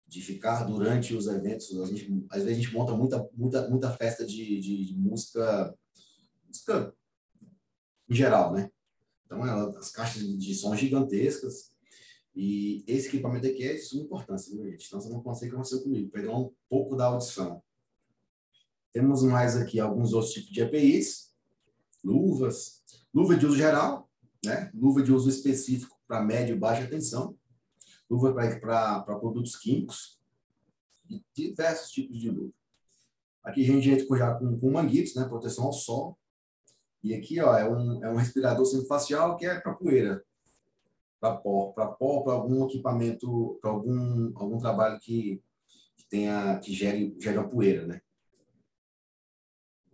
de 0.08 0.20
ficar 0.20 0.64
durante 0.64 1.14
os 1.14 1.28
eventos. 1.28 1.68
Gente, 1.88 2.24
às 2.30 2.42
vezes 2.42 2.58
a 2.58 2.60
gente 2.60 2.74
monta 2.74 2.94
muita, 2.94 3.28
muita, 3.34 3.68
muita 3.68 3.90
festa 3.90 4.26
de, 4.26 4.58
de, 4.58 4.86
de 4.86 4.98
música, 4.98 5.74
música 6.48 6.94
em 8.08 8.14
geral, 8.14 8.52
né? 8.52 8.70
Então, 9.24 9.46
ela, 9.46 9.78
as 9.78 9.90
caixas 9.90 10.22
de 10.22 10.54
som 10.54 10.74
gigantescas. 10.74 11.72
E 12.34 12.84
esse 12.86 13.08
equipamento 13.08 13.46
aqui 13.46 13.64
é 13.64 13.74
de 13.74 13.80
suma 13.80 14.02
importância, 14.02 14.54
viu, 14.54 14.64
gente? 14.70 14.86
Então, 14.86 15.00
você 15.00 15.08
não 15.08 15.22
consegue 15.22 15.52
acontecer 15.52 15.82
comigo. 15.82 16.10
Perder 16.10 16.30
um 16.30 16.50
pouco 16.68 16.96
da 16.96 17.06
audição. 17.06 17.62
Temos 18.96 19.22
mais 19.22 19.58
aqui 19.58 19.78
alguns 19.78 20.14
outros 20.14 20.32
tipos 20.32 20.50
de 20.50 20.62
EPIs, 20.62 21.30
luvas, 22.02 22.82
luva 23.12 23.36
de 23.36 23.44
uso 23.44 23.54
geral, 23.54 24.08
né? 24.42 24.70
luva 24.72 25.02
de 25.02 25.12
uso 25.12 25.28
específico 25.28 26.00
para 26.08 26.22
média 26.22 26.54
e 26.54 26.58
baixa 26.58 26.88
tensão, 26.88 27.36
luva 28.08 28.32
para 28.32 29.02
produtos 29.02 29.54
químicos 29.54 30.18
e 31.10 31.22
diversos 31.34 31.90
tipos 31.90 32.18
de 32.18 32.30
luva. 32.30 32.54
Aqui 33.44 33.64
a 33.64 33.66
gente 33.66 33.90
entra 33.90 34.16
já 34.16 34.34
com, 34.34 34.58
com 34.58 34.70
manguitos, 34.70 35.14
né? 35.14 35.28
proteção 35.28 35.66
ao 35.66 35.74
sol. 35.74 36.16
E 37.04 37.12
aqui 37.12 37.38
ó, 37.38 37.54
é, 37.54 37.68
um, 37.68 38.02
é 38.02 38.10
um 38.10 38.16
respirador 38.16 38.64
semifacial 38.64 39.36
que 39.36 39.44
é 39.44 39.60
para 39.60 39.74
poeira, 39.74 40.24
para 41.20 41.36
pó, 41.36 41.70
para 41.72 41.88
pó, 41.88 42.22
para 42.22 42.32
algum 42.32 42.64
equipamento, 42.64 43.58
para 43.60 43.70
algum, 43.72 44.32
algum 44.36 44.56
trabalho 44.58 44.98
que, 45.00 45.42
que 45.98 46.08
tenha 46.08 46.58
que 46.60 46.72
gere, 46.72 47.14
gere 47.20 47.46
poeira, 47.46 47.86
né? 47.86 48.00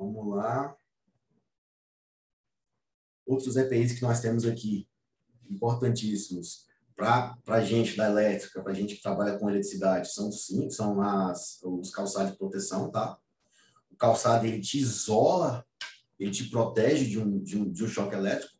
Vamos 0.02 0.34
lá. 0.34 0.76
Outros 3.24 3.56
EPIs 3.56 3.92
que 3.92 4.02
nós 4.02 4.20
temos 4.20 4.44
aqui, 4.44 4.88
importantíssimos, 5.48 6.66
para 6.96 7.36
a 7.46 7.60
gente 7.60 7.96
da 7.96 8.08
elétrica, 8.08 8.62
para 8.62 8.72
a 8.72 8.74
gente 8.74 8.96
que 8.96 9.02
trabalha 9.02 9.38
com 9.38 9.48
eletricidade, 9.48 10.12
são 10.12 10.30
sim, 10.32 10.68
são 10.70 11.00
as, 11.00 11.60
os 11.62 11.90
calçados 11.90 12.32
de 12.32 12.38
proteção, 12.38 12.90
tá? 12.90 13.16
O 13.90 13.96
calçado, 13.96 14.46
ele 14.46 14.60
te 14.60 14.78
isola, 14.78 15.64
ele 16.18 16.30
te 16.30 16.50
protege 16.50 17.06
de 17.06 17.18
um, 17.20 17.40
de 17.40 17.56
um, 17.56 17.70
de 17.70 17.84
um 17.84 17.88
choque 17.88 18.14
elétrico, 18.14 18.54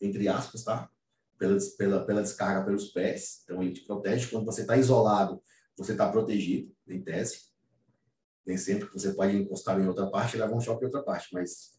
entre 0.00 0.28
aspas, 0.28 0.64
tá? 0.64 0.90
Pela, 1.38 1.58
pela, 1.76 2.06
pela 2.06 2.22
descarga 2.22 2.64
pelos 2.64 2.88
pés. 2.88 3.42
Então, 3.44 3.62
ele 3.62 3.72
te 3.72 3.84
protege. 3.84 4.28
Quando 4.28 4.46
você 4.46 4.62
está 4.62 4.76
isolado, 4.76 5.42
você 5.76 5.92
está 5.92 6.10
protegido, 6.10 6.74
em 6.88 7.02
tese. 7.02 7.55
Nem 8.46 8.56
sempre 8.56 8.88
você 8.92 9.12
pode 9.12 9.36
encostar 9.36 9.80
em 9.80 9.88
outra 9.88 10.08
parte 10.10 10.36
e 10.36 10.40
levar 10.40 10.54
um 10.54 10.60
choque 10.60 10.82
em 10.82 10.86
outra 10.86 11.02
parte, 11.02 11.28
mas 11.32 11.76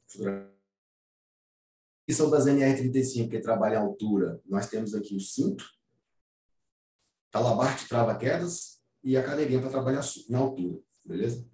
e 2.08 2.14
são 2.14 2.30
das 2.30 2.46
NR35 2.46 3.30
que 3.30 3.40
trabalha 3.40 3.76
em 3.76 3.80
altura, 3.80 4.42
nós 4.46 4.70
temos 4.70 4.94
aqui 4.94 5.16
o 5.16 5.20
cinto, 5.20 5.66
talabarte 7.30 7.88
trava-quedas 7.88 8.82
e 9.04 9.18
a 9.18 9.24
cadeirinha 9.24 9.60
para 9.60 9.70
trabalhar 9.70 10.02
na 10.30 10.40
altura, 10.40 10.80
beleza? 11.06 11.46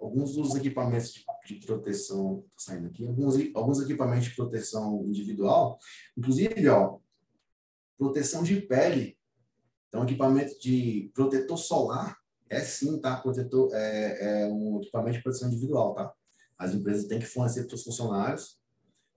alguns 0.00 0.34
dos 0.34 0.54
equipamentos 0.54 1.12
de, 1.46 1.54
proteção, 1.66 2.44
saindo 2.56 2.86
aqui, 2.86 3.06
alguns, 3.06 3.34
alguns 3.54 3.80
equipamentos 3.82 4.28
de 4.28 4.36
proteção 4.36 5.04
individual, 5.06 5.78
inclusive, 6.16 6.68
ó, 6.68 6.98
proteção 7.98 8.42
de 8.42 8.60
pele. 8.60 9.18
Então, 9.88 10.04
equipamento 10.04 10.58
de 10.60 11.10
protetor 11.14 11.58
solar 11.58 12.16
é 12.50 12.60
sim, 12.60 13.00
tá? 13.00 13.16
Protetor 13.16 13.70
é, 13.72 14.42
é 14.42 14.46
um 14.48 14.78
equipamento 14.78 15.16
de 15.16 15.22
proteção 15.22 15.48
individual, 15.48 15.94
tá? 15.94 16.12
As 16.58 16.74
empresas 16.74 17.06
têm 17.06 17.20
que 17.20 17.26
fornecer 17.26 17.64
para 17.64 17.76
os 17.76 17.84
funcionários 17.84 18.60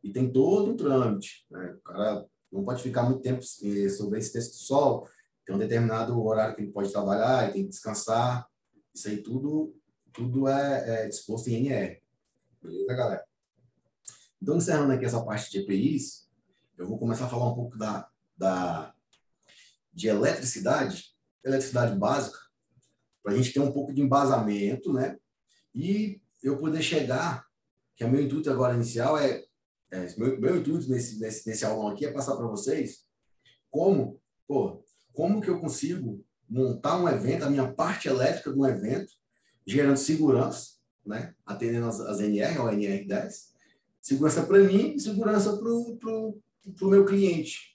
e 0.03 0.11
tem 0.11 0.31
todo 0.31 0.71
um 0.71 0.77
trâmite. 0.77 1.45
Né? 1.49 1.75
O 1.77 1.81
cara 1.81 2.25
não 2.51 2.63
pode 2.63 2.83
ficar 2.83 3.03
muito 3.03 3.21
tempo 3.21 3.41
eh, 3.41 3.89
sobre 3.89 4.19
esse 4.19 4.31
texto 4.31 4.51
do 4.51 4.57
sol, 4.57 5.09
tem 5.45 5.55
um 5.55 5.59
determinado 5.59 6.23
horário 6.23 6.55
que 6.55 6.61
ele 6.61 6.71
pode 6.71 6.91
trabalhar, 6.91 7.43
ele 7.43 7.53
tem 7.53 7.63
que 7.63 7.69
descansar. 7.69 8.47
Isso 8.93 9.07
aí 9.07 9.17
tudo, 9.17 9.75
tudo 10.13 10.47
é, 10.47 11.05
é 11.05 11.07
disposto 11.07 11.47
em 11.49 11.55
NR. 11.55 12.01
Beleza, 12.61 12.93
galera? 12.93 13.25
Então, 14.41 14.57
encerrando 14.57 14.93
aqui 14.93 15.05
essa 15.05 15.23
parte 15.23 15.49
de 15.49 15.59
EPIs, 15.59 16.29
eu 16.77 16.87
vou 16.87 16.99
começar 16.99 17.25
a 17.25 17.29
falar 17.29 17.49
um 17.49 17.55
pouco 17.55 17.77
da, 17.77 18.07
da, 18.37 18.93
de 19.91 20.07
eletricidade, 20.07 21.15
eletricidade 21.43 21.97
básica, 21.97 22.37
para 23.23 23.33
a 23.33 23.35
gente 23.35 23.53
ter 23.53 23.61
um 23.61 23.71
pouco 23.71 23.93
de 23.93 24.01
embasamento, 24.01 24.91
né? 24.91 25.17
E 25.73 26.21
eu 26.43 26.57
poder 26.57 26.81
chegar, 26.81 27.45
que 27.95 28.03
é 28.03 28.07
meu 28.07 28.21
intuito 28.21 28.51
agora 28.51 28.75
inicial 28.75 29.17
é, 29.17 29.43
é 29.91 30.13
meu, 30.17 30.39
meu 30.39 30.57
intuito 30.57 30.89
nesse, 30.89 31.19
nesse, 31.19 31.47
nesse 31.47 31.65
aulão 31.65 31.87
aqui 31.87 32.05
é 32.05 32.11
passar 32.11 32.35
para 32.35 32.47
vocês 32.47 33.05
como, 33.71 34.21
pô, 34.47 34.83
como 35.13 35.41
que 35.41 35.49
eu 35.49 35.59
consigo 35.59 36.23
montar 36.47 37.01
um 37.01 37.07
evento, 37.07 37.45
a 37.45 37.49
minha 37.49 37.71
parte 37.71 38.07
elétrica 38.07 38.51
de 38.51 38.59
um 38.59 38.67
evento, 38.67 39.13
gerando 39.65 39.97
segurança, 39.97 40.73
né? 41.05 41.33
Atendendo 41.45 41.87
as, 41.87 41.99
as 42.01 42.19
NR 42.19 42.59
ou 42.59 42.67
NR10, 42.67 43.53
segurança 44.01 44.43
para 44.43 44.59
mim 44.59 44.95
e 44.95 44.99
segurança 44.99 45.57
para 45.57 45.71
o 45.71 46.41
meu 46.89 47.05
cliente, 47.05 47.73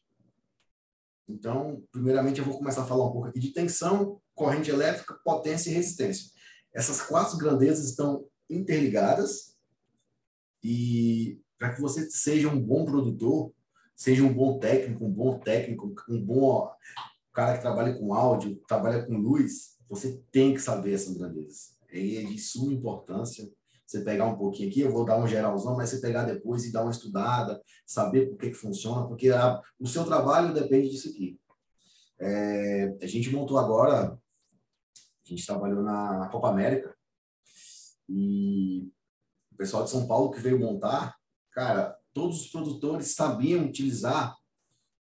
então, 1.29 1.83
primeiramente, 1.93 2.39
eu 2.39 2.45
vou 2.45 2.57
começar 2.57 2.83
a 2.83 2.87
falar 2.87 3.07
um 3.07 3.13
pouco 3.13 3.29
aqui 3.29 3.39
de 3.39 3.53
tensão, 3.53 4.19
corrente 4.39 4.71
elétrica, 4.71 5.19
potência 5.25 5.71
e 5.71 5.75
resistência. 5.75 6.31
Essas 6.73 7.03
quatro 7.03 7.37
grandezas 7.37 7.91
estão 7.91 8.25
interligadas 8.49 9.57
e 10.63 11.41
para 11.59 11.75
que 11.75 11.81
você 11.81 12.09
seja 12.11 12.49
um 12.49 12.61
bom 12.61 12.85
produtor, 12.85 13.53
seja 13.97 14.23
um 14.23 14.33
bom 14.33 14.59
técnico, 14.59 15.05
um 15.05 15.13
bom 15.13 15.39
técnico, 15.41 15.93
um 16.09 16.25
bom 16.25 16.71
cara 17.33 17.57
que 17.57 17.63
trabalha 17.63 17.95
com 17.99 18.15
áudio, 18.15 18.63
trabalha 18.67 19.05
com 19.05 19.17
luz, 19.17 19.77
você 19.89 20.23
tem 20.31 20.55
que 20.55 20.61
saber 20.61 20.95
essas 20.95 21.17
grandezas. 21.17 21.77
É 21.91 21.99
de 21.99 22.39
suma 22.39 22.73
importância 22.73 23.51
você 23.89 24.03
pegar 24.03 24.27
um 24.27 24.37
pouquinho 24.37 24.69
aqui, 24.69 24.81
eu 24.83 24.93
vou 24.93 25.03
dar 25.03 25.19
um 25.19 25.27
geralzão, 25.27 25.75
mas 25.75 25.89
você 25.89 25.99
pegar 25.99 26.25
depois 26.25 26.63
e 26.65 26.71
dar 26.71 26.83
uma 26.83 26.91
estudada, 26.91 27.59
saber 27.87 28.27
por 28.27 28.37
que, 28.37 28.51
que 28.51 28.55
funciona, 28.55 29.07
porque 29.07 29.31
a, 29.31 29.63
o 29.81 29.87
seu 29.87 30.05
trabalho 30.05 30.53
depende 30.53 30.91
disso 30.91 31.09
aqui. 31.09 31.41
É, 32.21 32.95
a 33.01 33.07
gente 33.07 33.31
montou 33.31 33.57
agora, 33.57 34.19
a 35.33 35.37
gente 35.37 35.47
trabalhou 35.47 35.83
na 35.83 36.29
Copa 36.29 36.49
América, 36.49 36.95
e 38.09 38.91
o 39.53 39.57
pessoal 39.57 39.85
de 39.85 39.91
São 39.91 40.07
Paulo 40.07 40.31
que 40.31 40.41
veio 40.41 40.59
montar, 40.59 41.17
cara, 41.53 41.97
todos 42.13 42.41
os 42.41 42.47
produtores 42.49 43.15
sabiam 43.15 43.65
utilizar 43.65 44.37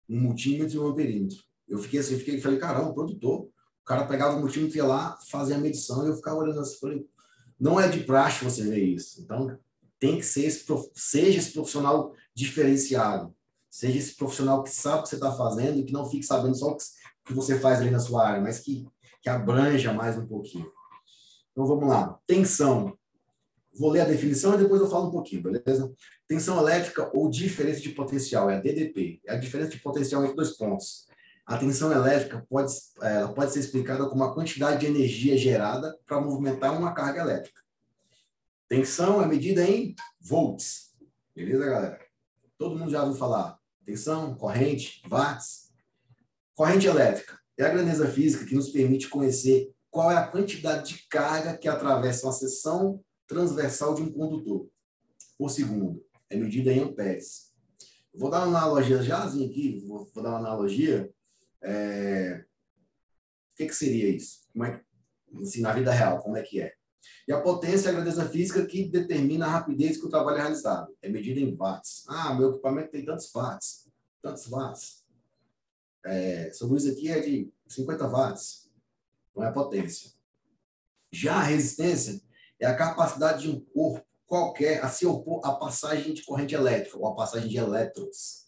um 0.09 0.19
multímetro 0.19 0.75
e 0.75 0.79
um 0.79 0.87
amperímetro. 0.87 1.37
Eu 1.67 1.79
fiquei 1.79 1.99
assim, 1.99 2.17
fiquei, 2.17 2.39
falei, 2.39 2.59
caramba, 2.59 2.93
produtor. 2.93 3.49
O 3.81 3.85
cara 3.85 4.05
pegava 4.05 4.37
o 4.37 4.39
multímetro 4.39 4.75
e 4.75 4.79
ia 4.79 4.85
lá, 4.85 5.17
fazia 5.29 5.55
a 5.55 5.59
medição, 5.59 6.05
e 6.05 6.09
eu 6.09 6.15
ficava 6.15 6.37
olhando 6.37 6.59
assim, 6.59 6.77
falei, 6.79 7.07
não 7.59 7.79
é 7.79 7.87
de 7.87 8.03
praxe 8.03 8.43
você 8.43 8.63
ver 8.63 8.83
isso. 8.83 9.21
Então, 9.21 9.57
tem 9.99 10.17
que 10.17 10.23
ser 10.23 10.45
esse, 10.45 10.65
seja 10.93 11.39
esse 11.39 11.51
profissional 11.51 12.13
diferenciado. 12.33 13.35
Seja 13.69 13.97
esse 13.97 14.15
profissional 14.15 14.63
que 14.63 14.69
sabe 14.69 14.99
o 14.99 15.03
que 15.03 15.09
você 15.09 15.15
está 15.15 15.31
fazendo 15.31 15.79
e 15.79 15.83
que 15.83 15.93
não 15.93 16.09
fique 16.09 16.25
sabendo 16.25 16.55
só 16.55 16.71
o 16.71 16.77
que 17.25 17.33
você 17.33 17.59
faz 17.59 17.79
ali 17.79 17.89
na 17.89 17.99
sua 17.99 18.27
área, 18.27 18.41
mas 18.41 18.59
que, 18.59 18.87
que 19.27 19.29
abranja 19.29 19.91
mais 19.91 20.17
um 20.17 20.25
pouquinho. 20.25 20.71
Então, 21.51 21.65
vamos 21.65 21.89
lá. 21.89 22.17
Tensão. 22.25 22.97
Vou 23.77 23.91
ler 23.91 23.99
a 23.99 24.05
definição 24.05 24.55
e 24.55 24.57
depois 24.57 24.79
eu 24.79 24.89
falo 24.89 25.09
um 25.09 25.11
pouquinho, 25.11 25.43
beleza? 25.43 25.93
Tensão 26.25 26.57
elétrica 26.57 27.11
ou 27.13 27.29
diferença 27.29 27.81
de 27.81 27.89
potencial, 27.89 28.49
é 28.49 28.55
a 28.55 28.59
DDP. 28.61 29.19
É 29.25 29.33
a 29.33 29.37
diferença 29.37 29.71
de 29.71 29.81
potencial 29.81 30.23
entre 30.23 30.37
dois 30.37 30.51
pontos. 30.51 31.07
A 31.45 31.57
tensão 31.57 31.91
elétrica 31.91 32.45
pode, 32.49 32.73
ela 33.01 33.33
pode 33.33 33.51
ser 33.51 33.59
explicada 33.59 34.07
como 34.07 34.23
a 34.23 34.33
quantidade 34.33 34.79
de 34.79 34.85
energia 34.85 35.37
gerada 35.37 35.97
para 36.05 36.21
movimentar 36.21 36.77
uma 36.77 36.93
carga 36.93 37.19
elétrica. 37.19 37.61
Tensão 38.69 39.21
é 39.21 39.27
medida 39.27 39.61
em 39.61 39.93
volts. 40.21 40.95
Beleza, 41.35 41.65
galera? 41.65 41.99
Todo 42.57 42.77
mundo 42.77 42.91
já 42.91 43.03
ouviu 43.03 43.17
falar. 43.17 43.59
Tensão, 43.83 44.35
corrente, 44.35 45.01
watts. 45.09 45.69
Corrente 46.55 46.87
elétrica 46.87 47.36
é 47.57 47.65
a 47.65 47.69
grandeza 47.69 48.07
física 48.07 48.45
que 48.45 48.55
nos 48.55 48.69
permite 48.69 49.09
conhecer 49.09 49.73
qual 49.89 50.11
é 50.11 50.15
a 50.15 50.27
quantidade 50.27 50.93
de 50.93 51.07
carga 51.07 51.57
que 51.57 51.67
atravessa 51.67 52.27
uma 52.27 52.33
seção 52.33 53.03
transversal 53.25 53.95
de 53.95 54.01
um 54.01 54.11
condutor 54.11 54.69
por 55.37 55.49
segundo. 55.49 56.03
É 56.29 56.35
medida 56.35 56.71
em 56.71 56.79
amperes. 56.79 57.51
Vou 58.13 58.29
dar 58.29 58.45
uma 58.45 58.57
analogia 58.57 59.01
já 59.01 59.23
aqui, 59.23 59.83
vou, 59.87 60.09
vou 60.13 60.23
dar 60.23 60.29
uma 60.29 60.39
analogia 60.39 61.11
é... 61.63 62.43
O 63.53 63.57
que, 63.57 63.67
que 63.67 63.75
seria 63.75 64.09
isso? 64.09 64.41
Como 64.53 64.65
é 64.65 64.81
assim, 65.41 65.61
na 65.61 65.73
vida 65.73 65.91
real, 65.91 66.21
como 66.21 66.37
é 66.37 66.43
que 66.43 66.61
é? 66.61 66.73
E 67.27 67.33
a 67.33 67.41
potência 67.41 67.89
é 67.89 67.91
a 67.91 67.95
grandeza 67.95 68.27
física 68.29 68.65
que 68.65 68.87
determina 68.87 69.45
a 69.45 69.49
rapidez 69.49 69.97
que 69.97 70.05
o 70.05 70.09
trabalho 70.09 70.37
é 70.37 70.41
realizado. 70.41 70.95
É 71.01 71.09
medida 71.09 71.39
em 71.39 71.55
watts. 71.55 72.05
Ah, 72.07 72.33
meu 72.33 72.51
equipamento 72.51 72.91
tem 72.91 73.03
tantos 73.03 73.31
watts. 73.33 73.89
Tantos 74.21 74.47
watts. 74.47 75.06
É, 76.07 76.47
essa 76.47 76.65
luz 76.65 76.85
aqui 76.85 77.09
é 77.09 77.19
de 77.19 77.51
50 77.67 78.07
watts. 78.07 78.69
Não 79.35 79.43
é 79.43 79.51
potência. 79.51 80.11
Já 81.11 81.35
a 81.35 81.43
resistência 81.43 82.21
é 82.59 82.65
a 82.65 82.75
capacidade 82.75 83.43
de 83.43 83.49
um 83.49 83.59
corpo 83.59 84.05
qualquer 84.25 84.83
a 84.83 84.89
se 84.89 85.05
opor 85.05 85.41
à 85.45 85.53
passagem 85.53 86.13
de 86.13 86.23
corrente 86.23 86.53
elétrica 86.53 86.97
ou 86.97 87.07
à 87.07 87.15
passagem 87.15 87.47
de 87.47 87.57
elétrons, 87.57 88.47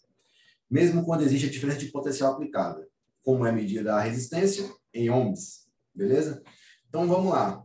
mesmo 0.70 1.04
quando 1.04 1.22
existe 1.22 1.46
a 1.46 1.50
diferença 1.50 1.78
de 1.78 1.86
potencial 1.86 2.34
aplicada 2.34 2.86
como 3.22 3.46
é 3.46 3.52
medida 3.52 3.94
a 3.94 4.00
resistência 4.00 4.70
em 4.92 5.10
ohms, 5.10 5.66
beleza? 5.94 6.42
Então 6.88 7.06
vamos 7.06 7.32
lá. 7.32 7.64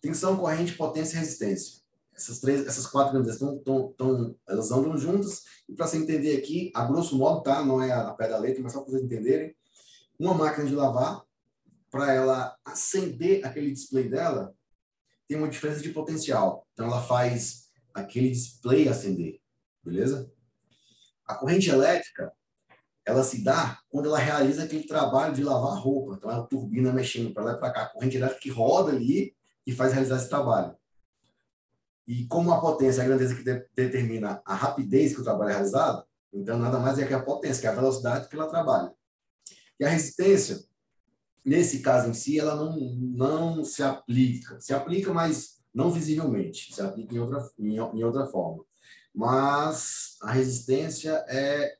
Tensão, 0.00 0.36
corrente, 0.36 0.74
potência 0.74 1.16
e 1.16 1.20
resistência. 1.20 1.77
Essas 2.18 2.40
três, 2.40 2.66
essas 2.66 2.84
quatro 2.84 3.12
grandezas 3.12 3.40
estão, 3.40 3.56
estão, 3.56 3.90
estão, 3.90 4.36
elas 4.48 4.72
andam 4.72 4.98
juntas. 4.98 5.44
E 5.68 5.74
para 5.74 5.86
você 5.86 5.98
entender 5.98 6.36
aqui, 6.36 6.72
a 6.74 6.84
grosso 6.84 7.16
modo, 7.16 7.42
tá? 7.44 7.64
Não 7.64 7.80
é 7.80 7.92
a 7.92 8.12
pé 8.12 8.28
da 8.28 8.38
letra, 8.38 8.60
mas 8.60 8.72
só 8.72 8.80
para 8.80 8.90
vocês 8.90 9.04
entenderem. 9.04 9.54
Uma 10.18 10.34
máquina 10.34 10.66
de 10.66 10.74
lavar, 10.74 11.22
para 11.90 12.12
ela 12.12 12.56
acender 12.64 13.46
aquele 13.46 13.70
display 13.70 14.08
dela, 14.08 14.52
tem 15.28 15.38
uma 15.38 15.48
diferença 15.48 15.80
de 15.80 15.90
potencial. 15.90 16.66
Então 16.72 16.86
ela 16.86 17.00
faz 17.00 17.68
aquele 17.94 18.30
display 18.30 18.88
acender, 18.88 19.40
beleza? 19.84 20.28
A 21.24 21.36
corrente 21.36 21.70
elétrica, 21.70 22.32
ela 23.04 23.22
se 23.22 23.44
dá 23.44 23.78
quando 23.88 24.06
ela 24.06 24.18
realiza 24.18 24.64
aquele 24.64 24.86
trabalho 24.86 25.34
de 25.34 25.44
lavar 25.44 25.78
roupa. 25.78 26.14
Então, 26.16 26.30
é 26.30 26.34
a 26.34 26.42
turbina 26.42 26.92
mexendo 26.92 27.32
para 27.32 27.44
lá 27.44 27.52
e 27.52 27.58
para 27.58 27.72
cá, 27.72 27.82
a 27.82 27.88
corrente 27.88 28.16
elétrica 28.16 28.40
que 28.40 28.50
roda 28.50 28.90
ali 28.90 29.36
e 29.66 29.72
faz 29.72 29.92
realizar 29.92 30.16
esse 30.16 30.28
trabalho. 30.28 30.76
E 32.08 32.26
como 32.26 32.50
a 32.50 32.58
potência 32.58 33.02
é 33.02 33.04
a 33.04 33.08
grandeza 33.08 33.34
que 33.34 33.42
de, 33.42 33.66
determina 33.76 34.40
a 34.46 34.54
rapidez 34.54 35.14
que 35.14 35.20
o 35.20 35.24
trabalho 35.24 35.50
é 35.50 35.52
realizado, 35.52 36.02
então 36.32 36.58
nada 36.58 36.78
mais 36.78 36.98
é 36.98 37.06
que 37.06 37.12
a 37.12 37.22
potência, 37.22 37.60
que 37.60 37.66
é 37.66 37.70
a 37.70 37.74
velocidade 37.74 38.30
que 38.30 38.34
ela 38.34 38.48
trabalha. 38.48 38.90
E 39.78 39.84
a 39.84 39.90
resistência, 39.90 40.58
nesse 41.44 41.80
caso 41.80 42.08
em 42.08 42.14
si, 42.14 42.40
ela 42.40 42.56
não, 42.56 42.74
não 42.78 43.62
se 43.62 43.82
aplica. 43.82 44.58
Se 44.58 44.72
aplica, 44.72 45.12
mas 45.12 45.58
não 45.72 45.90
visivelmente. 45.90 46.74
Se 46.74 46.80
aplica 46.80 47.14
em 47.14 47.18
outra, 47.18 47.46
em, 47.58 47.76
em 47.76 48.02
outra 48.02 48.26
forma. 48.26 48.64
Mas 49.14 50.16
a 50.22 50.32
resistência 50.32 51.22
é 51.28 51.76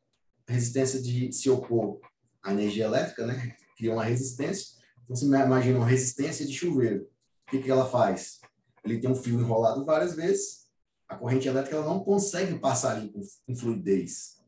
resistência 0.46 1.00
de 1.00 1.32
se 1.32 1.48
opor 1.48 2.00
à 2.42 2.52
energia 2.52 2.84
elétrica, 2.84 3.26
né? 3.26 3.56
Cria 3.78 3.94
uma 3.94 4.04
resistência. 4.04 4.76
Então, 5.04 5.16
você 5.16 5.24
imagina 5.24 5.78
uma 5.78 5.86
resistência 5.86 6.44
de 6.44 6.52
chuveiro. 6.52 7.08
O 7.46 7.50
que, 7.50 7.62
que 7.62 7.70
ela 7.70 7.88
faz? 7.88 8.40
Ele 8.88 9.01
tem 9.01 9.11
um 9.11 9.14
fio 9.14 9.40
enrolado 9.40 9.85
várias 9.85 10.14
vezes. 10.14 10.68
A 11.09 11.16
corrente 11.16 11.48
elétrica 11.48 11.77
ela 11.77 11.87
não 11.87 12.05
consegue 12.05 12.59
passar 12.59 12.96
ali 12.96 13.11
com, 13.11 13.20
com 13.46 13.57
fluidez, 13.57 14.42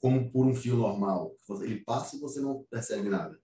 como 0.00 0.30
por 0.30 0.46
um 0.46 0.54
fio 0.54 0.76
normal. 0.76 1.36
Ele 1.62 1.84
passa 1.84 2.16
e 2.16 2.20
você 2.20 2.40
não 2.40 2.64
percebe 2.70 3.08
nada. 3.08 3.38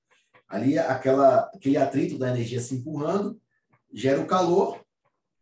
Ali, 0.49 0.79
aquela, 0.79 1.51
aquele 1.55 1.77
atrito 1.77 2.19
da 2.19 2.31
energia 2.31 2.61
se 2.61 2.75
empurrando, 2.75 3.41
gera 3.93 4.21
o 4.21 4.27
calor 4.27 4.85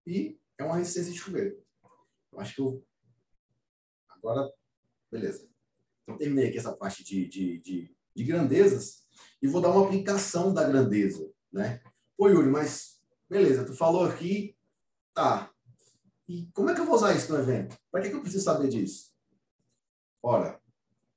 e 0.07 0.39
é 0.59 0.65
uma 0.65 0.77
resistência 0.77 1.13
de 1.13 1.19
chuveiro. 1.19 1.61
Eu 2.33 2.41
acho 2.41 2.55
que 2.55 2.61
eu... 2.61 2.85
Agora, 4.09 4.49
beleza. 5.11 5.49
Então, 6.03 6.19
terminei 6.19 6.49
aqui 6.49 6.59
essa 6.59 6.77
parte 6.77 7.03
de, 7.03 7.27
de, 7.27 7.59
de, 7.59 7.97
de 8.15 8.25
grandezas 8.25 9.07
e 9.41 9.49
vou 9.49 9.61
dar 9.61 9.71
uma 9.71 9.85
aplicação 9.85 10.53
da 10.53 10.69
grandeza, 10.69 11.29
né? 11.53 11.83
Pô, 12.17 12.29
Yuri, 12.29 12.51
mas 12.51 13.01
beleza, 13.29 13.65
tu 13.65 13.75
falou 13.75 14.05
aqui 14.05 14.57
Tá. 15.15 15.51
E 16.29 16.49
como 16.55 16.71
é 16.71 16.75
que 16.75 16.81
eu 16.81 16.87
vou 16.87 16.95
usar 16.95 17.15
isso 17.15 17.33
no 17.33 17.41
evento? 17.41 17.77
Para 17.91 18.03
que, 18.03 18.11
que 18.11 18.15
eu 18.15 18.23
preciso 18.23 18.45
saber 18.45 18.69
disso? 18.69 19.11
Ora, 20.23 20.61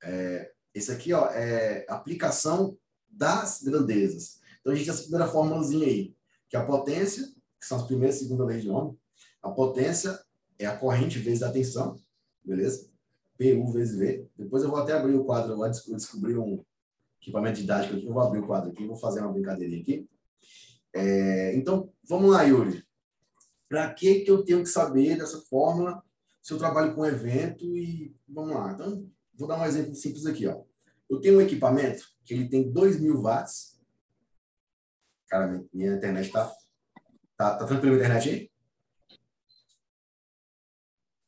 é, 0.02 0.52
esse 0.74 0.90
aqui 0.90 1.12
ó, 1.12 1.26
é 1.30 1.86
aplicação 1.88 2.76
das 3.08 3.62
grandezas. 3.62 4.40
Então, 4.60 4.72
a 4.72 4.76
gente 4.76 4.86
tem 4.86 4.94
essa 4.94 5.02
primeira 5.02 5.28
formulazinha 5.28 5.86
aí, 5.86 6.16
que 6.48 6.56
é 6.56 6.58
a 6.58 6.64
potência, 6.64 7.24
que 7.60 7.66
são 7.66 7.78
as 7.78 7.86
primeiras 7.86 8.16
e 8.16 8.20
segunda 8.20 8.44
leis 8.44 8.62
de 8.62 8.70
Ohm. 8.70 8.96
A 9.42 9.50
potência 9.50 10.18
é 10.58 10.66
a 10.66 10.76
corrente 10.76 11.18
vezes 11.18 11.42
a 11.42 11.52
tensão, 11.52 12.00
beleza? 12.44 12.90
PU 13.38 13.72
vezes 13.72 13.96
V. 13.96 14.26
Depois 14.36 14.62
eu 14.62 14.70
vou 14.70 14.78
até 14.78 14.92
abrir 14.92 15.14
o 15.14 15.24
quadro, 15.24 15.52
eu 15.52 15.96
descobrir 15.96 16.38
um 16.38 16.64
equipamento 17.20 17.60
didático 17.60 17.96
aqui, 17.96 18.06
eu 18.06 18.12
vou 18.12 18.22
abrir 18.22 18.40
o 18.40 18.46
quadro 18.46 18.70
aqui, 18.70 18.86
vou 18.86 18.96
fazer 18.96 19.20
uma 19.20 19.32
brincadeirinha 19.32 19.80
aqui. 19.80 20.08
É, 20.94 21.54
então, 21.56 21.92
vamos 22.08 22.30
lá, 22.30 22.42
Yuri. 22.42 22.83
Para 23.74 23.92
que, 23.92 24.20
que 24.20 24.30
eu 24.30 24.44
tenho 24.44 24.62
que 24.62 24.68
saber 24.68 25.18
dessa 25.18 25.40
fórmula 25.50 26.00
se 26.40 26.52
eu 26.52 26.58
trabalho 26.58 26.94
com 26.94 27.04
evento 27.04 27.76
e 27.76 28.14
vamos 28.28 28.54
lá. 28.54 28.70
Então, 28.70 29.10
vou 29.36 29.48
dar 29.48 29.58
um 29.58 29.64
exemplo 29.64 29.96
simples 29.96 30.26
aqui, 30.26 30.46
ó. 30.46 30.62
Eu 31.10 31.20
tenho 31.20 31.38
um 31.38 31.40
equipamento 31.40 32.04
que 32.24 32.34
ele 32.34 32.48
tem 32.48 32.70
2 32.70 33.00
watts. 33.20 33.82
Cara, 35.26 35.60
minha 35.72 35.92
internet 35.92 36.30
tá, 36.30 36.54
tá, 37.36 37.56
tá 37.56 37.66
tranquilo 37.66 37.96
a 37.96 37.98
internet 37.98 38.30
aí? 38.30 38.50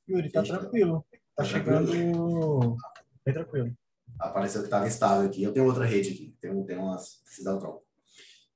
Yuri, 0.08 0.30
tá 0.30 0.44
tranquilo. 0.44 1.04
Tá, 1.10 1.18
tá 1.38 1.44
chegando 1.44 2.76
bem 3.24 3.34
tranquilo. 3.34 3.76
Apareceu 4.20 4.60
que 4.60 4.68
estava 4.68 4.86
instável 4.86 5.28
aqui. 5.28 5.42
Eu 5.42 5.52
tenho 5.52 5.66
outra 5.66 5.84
rede 5.84 6.10
aqui. 6.10 6.36
Tem, 6.40 6.64
tem 6.64 6.78
umas. 6.78 7.22
Precisa 7.24 7.50
dar 7.50 7.56
o 7.56 7.58
troco. 7.58 7.85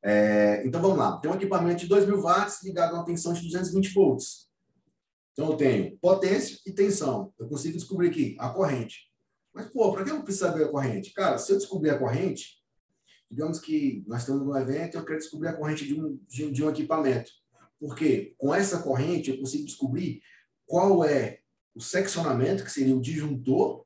É, 0.02 0.62
então 0.66 0.80
vamos 0.80 0.98
lá. 0.98 1.18
Tem 1.18 1.30
um 1.30 1.34
equipamento 1.34 1.86
de 1.86 1.88
2.000 1.88 2.20
watts 2.20 2.62
ligado 2.62 2.94
a 2.94 2.98
uma 2.98 3.04
tensão 3.04 3.32
de 3.32 3.42
220 3.42 3.92
volts. 3.92 4.48
Então 5.32 5.50
eu 5.50 5.56
tenho 5.56 5.96
potência 5.98 6.58
e 6.66 6.72
tensão. 6.72 7.32
Eu 7.38 7.48
consigo 7.48 7.76
descobrir 7.76 8.08
aqui 8.08 8.36
a 8.38 8.48
corrente. 8.50 9.10
Mas, 9.52 9.66
pô, 9.66 9.92
para 9.92 10.04
que 10.04 10.10
eu 10.10 10.22
preciso 10.22 10.46
saber 10.46 10.64
a 10.64 10.68
corrente? 10.68 11.12
Cara, 11.12 11.38
se 11.38 11.52
eu 11.52 11.58
descobrir 11.58 11.90
a 11.90 11.98
corrente, 11.98 12.60
digamos 13.30 13.58
que 13.58 14.04
nós 14.06 14.20
estamos 14.20 14.46
num 14.46 14.56
evento 14.56 14.94
e 14.94 14.98
eu 14.98 15.04
quero 15.04 15.18
descobrir 15.18 15.48
a 15.48 15.56
corrente 15.56 15.86
de 15.86 16.00
um, 16.00 16.18
de, 16.28 16.50
de 16.50 16.64
um 16.64 16.70
equipamento. 16.70 17.30
Porque 17.78 18.34
com 18.36 18.54
essa 18.54 18.82
corrente 18.82 19.30
eu 19.30 19.38
consigo 19.38 19.64
descobrir 19.64 20.20
qual 20.66 21.04
é 21.04 21.40
o 21.74 21.80
seccionamento, 21.80 22.64
que 22.64 22.70
seria 22.70 22.96
o 22.96 23.00
disjuntor, 23.00 23.84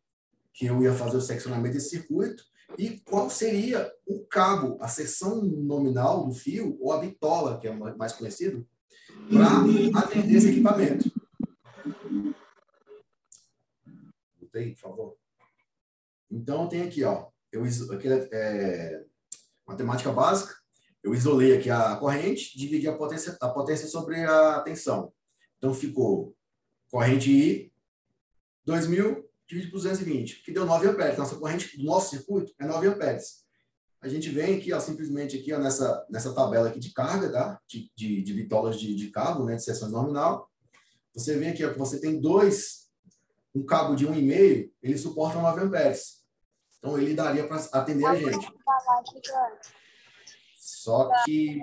que 0.52 0.66
eu 0.66 0.82
ia 0.82 0.92
fazer 0.92 1.16
o 1.16 1.20
seccionamento 1.20 1.74
desse 1.74 1.90
circuito, 1.90 2.44
e 2.78 3.00
qual 3.00 3.30
seria 3.30 3.92
o 4.06 4.24
cabo, 4.26 4.76
a 4.80 4.88
seção 4.88 5.42
nominal 5.42 6.26
do 6.26 6.34
fio, 6.34 6.76
ou 6.80 6.92
a 6.92 6.98
bitola, 6.98 7.58
que 7.58 7.68
é 7.68 7.72
mais 7.72 8.12
conhecido, 8.12 8.66
para 9.28 10.00
atender 10.00 10.36
esse 10.36 10.50
equipamento. 10.50 11.10
Botei, 14.40 14.72
por 14.72 14.78
favor. 14.78 15.16
Então, 16.30 16.68
tem 16.68 16.82
aqui, 16.82 17.04
ó, 17.04 17.28
eu, 17.52 17.64
aqui 17.64 18.08
é, 18.08 18.28
é, 18.32 19.04
matemática 19.66 20.12
básica, 20.12 20.54
eu 21.02 21.14
isolei 21.14 21.56
aqui 21.56 21.70
a 21.70 21.96
corrente, 21.96 22.56
dividi 22.56 22.88
a 22.88 22.96
potência, 22.96 23.36
a 23.40 23.48
potência 23.48 23.86
sobre 23.86 24.22
a 24.24 24.60
tensão. 24.60 25.12
Então, 25.58 25.72
ficou 25.74 26.34
corrente 26.90 27.30
I, 27.30 27.72
2.000 28.66 29.23
dividido 29.46 29.72
por 29.72 29.78
220, 29.78 30.42
que 30.42 30.52
deu 30.52 30.64
9 30.64 30.88
amperes. 30.88 31.18
Nossa 31.18 31.36
corrente 31.36 31.76
do 31.76 31.84
nosso 31.84 32.10
circuito 32.10 32.52
é 32.58 32.66
9 32.66 32.88
amperes. 32.88 33.44
A 34.00 34.08
gente 34.08 34.28
vem 34.28 34.58
aqui, 34.58 34.72
ó, 34.72 34.80
simplesmente 34.80 35.36
aqui, 35.38 35.52
ó, 35.52 35.58
nessa, 35.58 36.06
nessa 36.10 36.34
tabela 36.34 36.68
aqui 36.68 36.78
de 36.78 36.92
carga, 36.92 37.32
tá? 37.32 37.60
De, 37.66 37.90
de, 37.96 38.22
de 38.22 38.34
bitolas 38.34 38.78
de, 38.78 38.94
de 38.94 39.10
cabo, 39.10 39.44
né? 39.44 39.56
De 39.56 39.64
seção 39.64 39.88
nominal. 39.88 40.50
Você 41.14 41.38
vê 41.38 41.48
aqui, 41.48 41.64
ó, 41.64 41.72
que 41.72 41.78
você 41.78 42.00
tem 42.00 42.20
dois, 42.20 42.90
um 43.54 43.64
cabo 43.64 43.94
de 43.94 44.06
1,5, 44.06 44.70
ele 44.82 44.98
suporta 44.98 45.40
9 45.40 45.62
amperes. 45.62 46.24
Então, 46.78 46.98
ele 46.98 47.14
daria 47.14 47.48
para 47.48 47.56
atender 47.72 48.04
a 48.04 48.14
gente. 48.14 48.46
Só 50.58 51.10
que... 51.24 51.62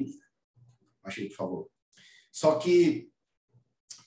Achei, 1.03 1.29
por 1.29 1.35
favor. 1.35 1.69
Só 2.31 2.57
que 2.57 3.10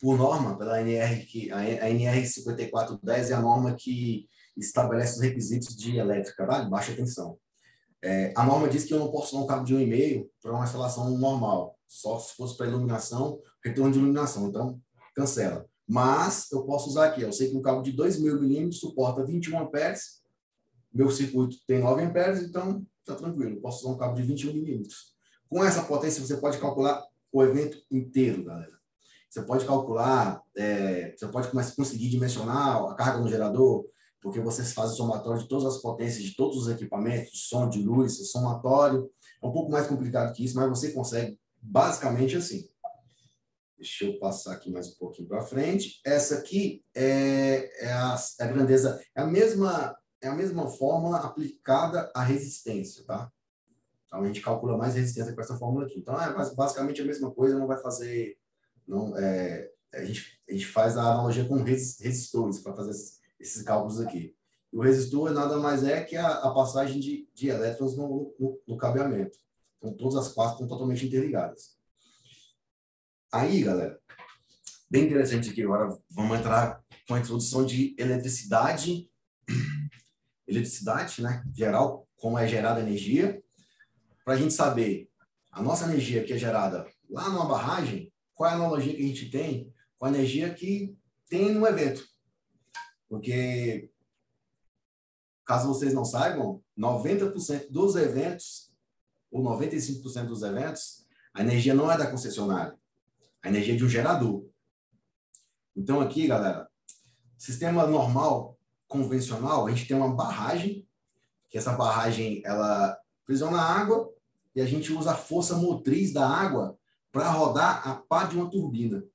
por 0.05 0.19
norma, 0.19 0.59
pela 0.59 0.83
NR, 0.83 1.25
que, 1.25 1.51
a, 1.51 1.88
NR 1.88 2.27
5410 2.27 3.31
é 3.31 3.35
a 3.35 3.40
norma 3.40 3.75
que 3.75 4.29
estabelece 4.55 5.14
os 5.14 5.21
requisitos 5.23 5.75
de 5.75 5.97
elétrica, 5.97 6.47
tá? 6.47 6.61
de 6.61 6.69
baixa 6.69 6.95
tensão. 6.95 7.38
É, 8.03 8.31
a 8.37 8.45
norma 8.45 8.69
diz 8.69 8.85
que 8.85 8.93
eu 8.93 8.99
não 8.99 9.11
posso 9.11 9.35
dar 9.35 9.43
um 9.43 9.47
cabo 9.47 9.64
de 9.64 9.75
1,5 9.75 10.29
para 10.43 10.53
uma 10.53 10.64
instalação 10.64 11.09
normal, 11.17 11.79
só 11.88 12.19
se 12.19 12.35
fosse 12.37 12.55
para 12.55 12.67
iluminação, 12.67 13.40
retorno 13.64 13.93
de 13.93 13.99
iluminação, 13.99 14.47
então 14.47 14.79
cancela. 15.17 15.64
Mas 15.88 16.53
eu 16.53 16.67
posso 16.67 16.90
usar 16.90 17.07
aqui, 17.07 17.23
eu 17.23 17.33
sei 17.33 17.49
que 17.49 17.57
um 17.57 17.62
cabo 17.62 17.81
de 17.81 17.90
2 17.90 18.21
mil 18.21 18.38
milímetros 18.38 18.81
suporta 18.81 19.25
21 19.25 19.59
amperes, 19.59 20.21
meu 20.93 21.11
circuito 21.11 21.57
tem 21.67 21.79
9 21.79 22.03
amperes, 22.03 22.43
então 22.43 22.87
está 23.01 23.14
tranquilo, 23.14 23.59
posso 23.59 23.87
usar 23.87 23.95
um 23.95 23.99
cabo 23.99 24.17
de 24.17 24.23
21 24.23 24.53
milímetros. 24.53 25.14
Com 25.49 25.64
essa 25.64 25.83
potência, 25.83 26.21
você 26.23 26.37
pode 26.37 26.59
calcular 26.59 27.03
o 27.33 27.43
evento 27.43 27.79
inteiro, 27.90 28.45
galera. 28.45 28.74
Você 29.35 29.42
pode 29.42 29.66
calcular, 29.66 30.40
é, 30.57 31.12
você 31.16 31.27
pode 31.27 31.51
conseguir 31.75 32.09
dimensionar 32.09 32.85
a 32.85 32.94
carga 32.94 33.18
no 33.18 33.29
gerador, 33.29 33.85
porque 34.23 34.38
você 34.38 34.62
faz 34.62 34.92
o 34.92 34.97
somatório 34.97 35.42
de 35.42 35.49
todas 35.49 35.64
as 35.64 35.83
potências 35.83 36.23
de 36.23 36.37
todos 36.37 36.57
os 36.57 36.68
equipamentos, 36.68 37.49
som, 37.49 37.68
de 37.68 37.83
luz, 37.83 38.31
somatório. 38.31 39.11
É 39.42 39.47
um 39.47 39.51
pouco 39.51 39.73
mais 39.73 39.88
complicado 39.88 40.33
que 40.33 40.44
isso, 40.44 40.55
mas 40.55 40.68
você 40.68 40.92
consegue 40.92 41.37
basicamente 41.61 42.37
assim. 42.37 42.64
Deixa 43.77 44.05
eu 44.05 44.20
passar 44.20 44.53
aqui 44.53 44.70
mais 44.70 44.92
um 44.92 44.99
pouquinho 45.01 45.27
para 45.27 45.42
frente. 45.42 46.01
Essa 46.07 46.37
aqui 46.37 46.85
é, 46.94 47.87
é, 47.87 47.92
a, 47.92 48.16
é, 48.38 48.44
a, 48.44 48.47
grandeza, 48.47 49.03
é 49.16 49.20
a 49.20 49.27
mesma 49.27 49.97
é 50.23 50.29
a 50.29 50.35
mesma 50.35 50.70
fórmula 50.70 51.18
aplicada 51.18 52.09
à 52.14 52.23
resistência, 52.23 53.05
tá? 53.05 53.29
Então 54.07 54.23
a 54.23 54.27
gente 54.29 54.40
calcula 54.40 54.79
mais 54.79 54.94
resistência 54.94 55.35
com 55.35 55.40
essa 55.40 55.59
fórmula 55.59 55.87
aqui. 55.87 55.99
Então 55.99 56.14
é 56.23 56.33
basicamente 56.55 57.03
a 57.03 57.05
mesma 57.05 57.33
coisa, 57.33 57.59
não 57.59 57.66
vai 57.66 57.83
fazer 57.83 58.38
não, 58.87 59.16
é, 59.16 59.70
a, 59.92 60.05
gente, 60.05 60.40
a 60.49 60.53
gente 60.53 60.66
faz 60.66 60.97
a 60.97 61.03
analogia 61.03 61.44
com 61.44 61.62
resistores 61.62 62.59
para 62.61 62.75
fazer 62.75 62.90
esses, 62.90 63.20
esses, 63.40 63.62
cálculos 63.62 64.01
aqui. 64.01 64.35
o 64.73 64.83
resistor 64.83 65.31
nada 65.33 65.57
mais 65.59 65.85
é 65.85 66.03
que 66.03 66.16
a, 66.16 66.29
a 66.29 66.53
passagem 66.53 67.01
de, 67.01 67.29
de 67.35 67.49
elétrons 67.49 67.97
no, 67.97 68.35
no, 68.38 68.61
no, 68.66 68.77
cabeamento. 68.77 69.38
Então, 69.79 69.92
todas 69.94 70.16
as 70.16 70.33
partes 70.33 70.55
estão 70.55 70.68
totalmente 70.68 71.07
interligadas. 71.07 71.77
Aí, 73.33 73.62
galera, 73.62 73.99
bem 74.90 75.05
interessante 75.05 75.51
aqui 75.51 75.62
agora, 75.62 75.97
vamos 76.11 76.38
entrar 76.38 76.83
com 77.07 77.14
a 77.14 77.20
introdução 77.20 77.64
de 77.64 77.94
eletricidade, 77.99 79.11
eletricidade, 80.47 81.23
né, 81.23 81.42
geral, 81.53 82.07
como 82.16 82.38
é 82.38 82.47
gerada 82.47 82.81
a 82.81 82.83
energia, 82.83 83.42
para 84.25 84.35
a 84.35 84.37
gente 84.37 84.55
saber 84.55 85.11
a 85.53 85.62
nossa 85.62 85.85
energia 85.85 86.25
que 86.25 86.33
é 86.33 86.38
gerada 86.38 86.87
lá 87.11 87.29
numa 87.29 87.47
barragem, 87.47 88.12
qual 88.35 88.51
é 88.51 88.53
a 88.53 88.57
analogia 88.57 88.94
que 88.94 89.03
a 89.03 89.07
gente 89.07 89.31
tem 89.31 89.73
com 89.99 90.07
a 90.07 90.09
energia 90.09 90.53
que 90.53 90.97
tem 91.29 91.53
no 91.55 91.66
evento. 91.66 92.07
Porque, 93.09 93.90
caso 95.44 95.68
vocês 95.68 95.94
não 95.94 96.05
saibam, 96.05 96.62
90% 96.79 97.70
dos 97.70 97.97
eventos, 97.97 98.73
ou 99.31 99.42
95% 99.42 100.27
dos 100.27 100.42
eventos, 100.42 101.07
a 101.33 101.42
energia 101.42 101.75
não 101.75 101.90
é 101.90 101.97
da 101.97 102.11
concessionária. 102.11 102.79
A 103.42 103.49
energia 103.49 103.75
é 103.75 103.77
de 103.77 103.85
um 103.85 103.88
gerador. 103.88 104.47
Então, 105.77 106.01
aqui, 106.01 106.27
galera, 106.27 106.68
sistema 107.37 107.87
normal, 107.87 108.59
convencional, 108.87 109.66
a 109.66 109.70
gente 109.70 109.88
tem 109.88 109.97
uma 109.97 110.14
barragem, 110.14 110.87
que 111.49 111.59
essa 111.59 111.73
barragem, 111.73 112.42
ela 112.44 112.99
aprisiona 113.23 113.61
água, 113.61 114.12
e 114.55 114.61
a 114.61 114.66
gente 114.66 114.92
usa 114.92 115.12
a 115.12 115.16
força 115.16 115.57
motriz 115.57 116.12
da 116.12 116.29
água 116.29 116.79
para 117.14 117.31
rodar 117.31 117.88
a 117.88 117.94
pá 117.94 118.24
de 118.24 118.35
uma 118.35 118.50
turbina. 118.50 119.07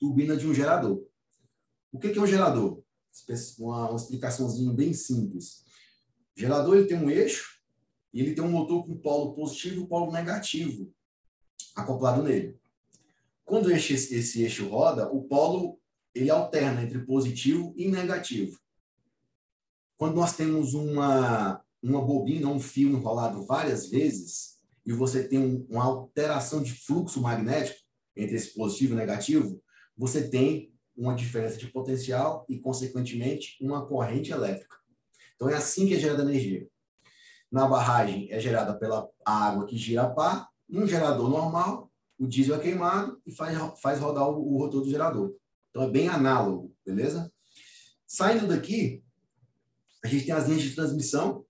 Turbina 0.00 0.36
de 0.36 0.48
um 0.48 0.52
gerador. 0.52 1.06
O 1.92 1.98
que 2.00 2.08
é 2.08 2.20
um 2.20 2.26
gerador? 2.26 2.82
Uma, 3.60 3.90
uma 3.90 3.96
explicaçãozinha 3.96 4.72
bem 4.72 4.92
simples. 4.92 5.64
O 6.36 6.40
gerador 6.40 6.76
ele 6.76 6.88
tem 6.88 6.98
um 6.98 7.08
eixo 7.08 7.62
e 8.12 8.20
ele 8.20 8.34
tem 8.34 8.42
um 8.42 8.50
motor 8.50 8.84
com 8.84 8.98
polo 8.98 9.32
positivo 9.32 9.82
e 9.82 9.86
polo 9.86 10.10
negativo 10.10 10.92
acoplado 11.76 12.20
nele. 12.20 12.58
Quando 13.44 13.70
esse, 13.70 13.92
esse 13.92 14.42
eixo 14.42 14.68
roda, 14.68 15.08
o 15.08 15.22
polo 15.22 15.78
ele 16.12 16.30
alterna 16.30 16.82
entre 16.82 16.98
positivo 17.06 17.72
e 17.76 17.86
negativo. 17.86 18.58
Quando 19.96 20.16
nós 20.16 20.34
temos 20.34 20.74
uma, 20.74 21.62
uma 21.80 22.04
bobina, 22.04 22.48
um 22.48 22.58
fio 22.58 22.88
enrolado 22.90 23.46
várias 23.46 23.88
vezes, 23.88 24.60
e 24.84 24.92
você 24.92 25.26
tem 25.26 25.66
uma 25.68 25.84
alteração 25.84 26.62
de 26.62 26.72
fluxo 26.72 27.20
magnético 27.20 27.80
entre 28.16 28.36
esse 28.36 28.54
positivo 28.54 28.94
e 28.94 28.96
negativo, 28.96 29.62
você 29.96 30.28
tem 30.28 30.72
uma 30.96 31.14
diferença 31.14 31.56
de 31.56 31.68
potencial 31.68 32.44
e, 32.48 32.58
consequentemente, 32.58 33.56
uma 33.60 33.86
corrente 33.86 34.32
elétrica. 34.32 34.76
Então, 35.34 35.48
é 35.48 35.54
assim 35.54 35.86
que 35.86 35.94
é 35.94 35.98
gerada 35.98 36.22
energia. 36.22 36.68
Na 37.50 37.66
barragem, 37.66 38.30
é 38.30 38.40
gerada 38.40 38.78
pela 38.78 39.08
água 39.24 39.66
que 39.66 39.76
gira 39.76 40.02
a 40.02 40.10
pá, 40.10 40.48
num 40.68 40.86
gerador 40.86 41.28
normal, 41.28 41.90
o 42.18 42.26
diesel 42.26 42.56
é 42.56 42.60
queimado 42.60 43.20
e 43.26 43.32
faz, 43.32 43.58
faz 43.80 43.98
rodar 43.98 44.28
o, 44.28 44.54
o 44.54 44.58
rotor 44.58 44.82
do 44.82 44.88
gerador. 44.88 45.34
Então 45.70 45.82
é 45.82 45.90
bem 45.90 46.08
análogo, 46.08 46.74
beleza? 46.84 47.32
Saindo 48.06 48.46
daqui, 48.46 49.02
a 50.04 50.08
gente 50.08 50.26
tem 50.26 50.34
as 50.34 50.46
linhas 50.46 50.62
de 50.62 50.74
transmissão 50.74 51.44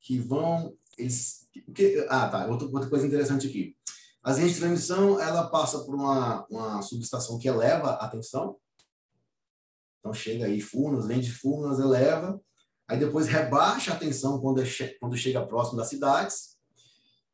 que 0.00 0.18
vão. 0.18 0.76
Eles, 0.98 1.48
que, 1.74 2.06
ah, 2.08 2.28
tá. 2.28 2.46
Outra, 2.46 2.68
outra 2.68 2.88
coisa 2.88 3.06
interessante 3.06 3.46
aqui. 3.46 3.76
As 4.22 4.36
linhas 4.36 4.52
de 4.52 4.60
transmissão, 4.60 5.20
ela 5.20 5.48
passa 5.48 5.80
por 5.80 5.94
uma, 5.94 6.46
uma 6.48 6.82
subestação 6.82 7.38
que 7.38 7.48
eleva 7.48 7.92
a 7.94 8.08
tensão. 8.08 8.56
Então 9.98 10.12
chega 10.12 10.46
aí 10.46 10.60
Furnas, 10.60 11.06
linha 11.06 11.20
de 11.20 11.30
Furnas 11.30 11.78
eleva, 11.78 12.40
aí 12.88 12.98
depois 12.98 13.26
rebaixa 13.26 13.92
a 13.92 13.96
tensão 13.96 14.40
quando, 14.40 14.60
é, 14.60 14.66
quando 15.00 15.16
chega 15.16 15.46
próximo 15.46 15.78
das 15.78 15.88
cidades. 15.88 16.56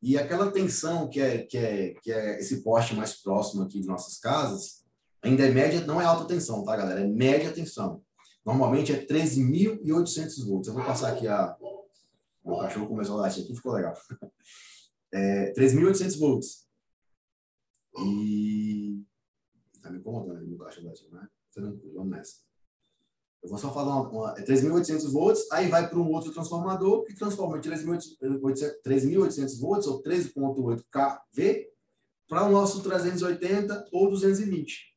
E 0.01 0.17
aquela 0.17 0.51
tensão 0.51 1.09
que 1.09 1.19
é, 1.19 1.39
que, 1.39 1.57
é, 1.57 1.93
que 2.01 2.11
é 2.11 2.39
esse 2.39 2.63
poste 2.63 2.95
mais 2.95 3.21
próximo 3.21 3.63
aqui 3.63 3.81
de 3.81 3.87
nossas 3.87 4.17
casas, 4.17 4.83
ainda 5.21 5.45
é 5.45 5.49
média, 5.49 5.81
não 5.85 5.99
é 5.99 6.05
alta 6.05 6.25
tensão, 6.25 6.63
tá, 6.63 6.75
galera? 6.75 7.01
É 7.01 7.07
média 7.07 7.51
tensão. 7.51 8.01
Normalmente 8.45 8.93
é 8.93 9.05
13.800 9.05 10.45
volts. 10.45 10.67
Eu 10.67 10.73
vou 10.73 10.83
passar 10.83 11.11
aqui 11.11 11.27
a. 11.27 11.55
O 12.43 12.59
cachorro 12.59 12.87
começou 12.87 13.17
a 13.17 13.21
latir 13.21 13.43
aqui, 13.43 13.55
ficou 13.55 13.73
legal. 13.73 13.93
É, 15.11 15.51
3.800 15.53 16.19
volts. 16.19 16.67
E. 17.97 19.03
Tá 19.81 19.89
me 19.89 19.97
incomodando 19.97 20.37
ali 20.37 20.45
no 20.45 20.57
cachorro 20.59 20.87
latindo, 20.87 21.15
né? 21.15 21.27
Tranquilo, 21.51 21.95
vamos 21.95 22.11
nessa. 22.11 22.35
Eu 23.41 23.49
vou 23.49 23.57
só 23.57 23.73
falar 23.73 24.01
uma, 24.01 24.09
uma 24.09 24.35
é 24.37 24.43
3.800 24.43 25.11
volts, 25.11 25.49
aí 25.51 25.69
vai 25.69 25.89
para 25.89 25.97
um 25.97 26.11
outro 26.11 26.31
transformador 26.31 27.05
que 27.05 27.15
transforma 27.15 27.59
de 27.59 27.69
3.800 27.69 29.59
volts 29.59 29.87
ou 29.87 30.03
13.8 30.03 30.83
kV 30.91 31.69
para 32.27 32.45
o 32.45 32.51
nosso 32.51 32.83
380 32.83 33.87
ou 33.91 34.09
220. 34.09 34.95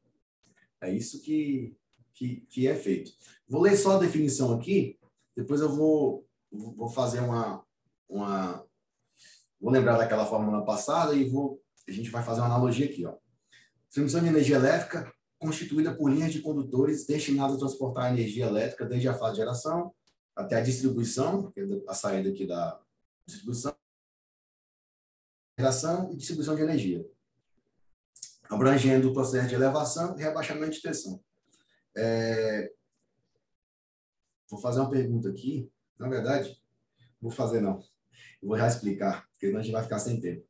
É 0.80 0.92
isso 0.92 1.22
que, 1.22 1.76
que, 2.12 2.40
que 2.48 2.66
é 2.66 2.74
feito. 2.74 3.12
Vou 3.48 3.62
ler 3.62 3.76
só 3.76 3.96
a 3.96 4.00
definição 4.00 4.52
aqui, 4.52 4.98
depois 5.36 5.60
eu 5.60 5.68
vou, 5.68 6.26
vou 6.52 6.88
fazer 6.88 7.20
uma, 7.20 7.64
uma. 8.08 8.64
Vou 9.60 9.70
lembrar 9.70 9.96
daquela 9.96 10.26
fórmula 10.26 10.64
passada 10.64 11.14
e 11.14 11.28
vou, 11.28 11.62
a 11.88 11.92
gente 11.92 12.10
vai 12.10 12.22
fazer 12.22 12.40
uma 12.40 12.46
analogia 12.46 12.86
aqui. 12.86 13.06
Ó. 13.06 13.16
Transmissão 13.90 14.20
de 14.20 14.28
energia 14.28 14.56
elétrica 14.56 15.12
constituída 15.38 15.94
por 15.94 16.10
linhas 16.10 16.32
de 16.32 16.40
condutores 16.40 17.06
destinadas 17.06 17.56
a 17.56 17.58
transportar 17.58 18.12
energia 18.12 18.46
elétrica 18.46 18.84
desde 18.84 19.08
a 19.08 19.14
fase 19.14 19.32
de 19.32 19.38
geração 19.38 19.92
até 20.34 20.56
a 20.56 20.62
distribuição, 20.62 21.50
que 21.50 21.60
é 21.60 21.64
a 21.88 21.94
saída 21.94 22.30
aqui 22.30 22.46
da 22.46 22.80
distribuição, 23.26 23.76
geração 25.58 26.12
e 26.12 26.16
distribuição 26.16 26.54
de 26.54 26.62
energia, 26.62 27.06
abrangendo 28.48 29.10
o 29.10 29.12
processo 29.12 29.48
de 29.48 29.54
elevação 29.54 30.16
e 30.18 30.22
rebaixamento 30.22 30.72
de 30.72 30.82
tensão. 30.82 31.22
É, 31.94 32.72
Vou 34.52 34.60
fazer 34.60 34.80
uma 34.80 34.90
pergunta 34.90 35.30
aqui. 35.30 35.72
Na 36.02 36.08
verdade, 36.08 36.60
vou 37.20 37.30
fazer 37.30 37.60
não. 37.60 37.80
Vou 38.42 38.58
já 38.58 38.66
explicar, 38.66 39.28
porque 39.30 39.46
senão 39.46 39.60
a 39.60 39.62
gente 39.62 39.72
vai 39.72 39.84
ficar 39.84 40.00
sem 40.00 40.20
tempo. 40.20 40.44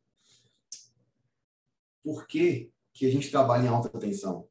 Por 2.02 2.26
que, 2.26 2.72
que 2.94 3.04
a 3.04 3.10
gente 3.10 3.30
trabalha 3.30 3.66
em 3.66 3.68
alta 3.68 3.90
tensão? 4.00 4.48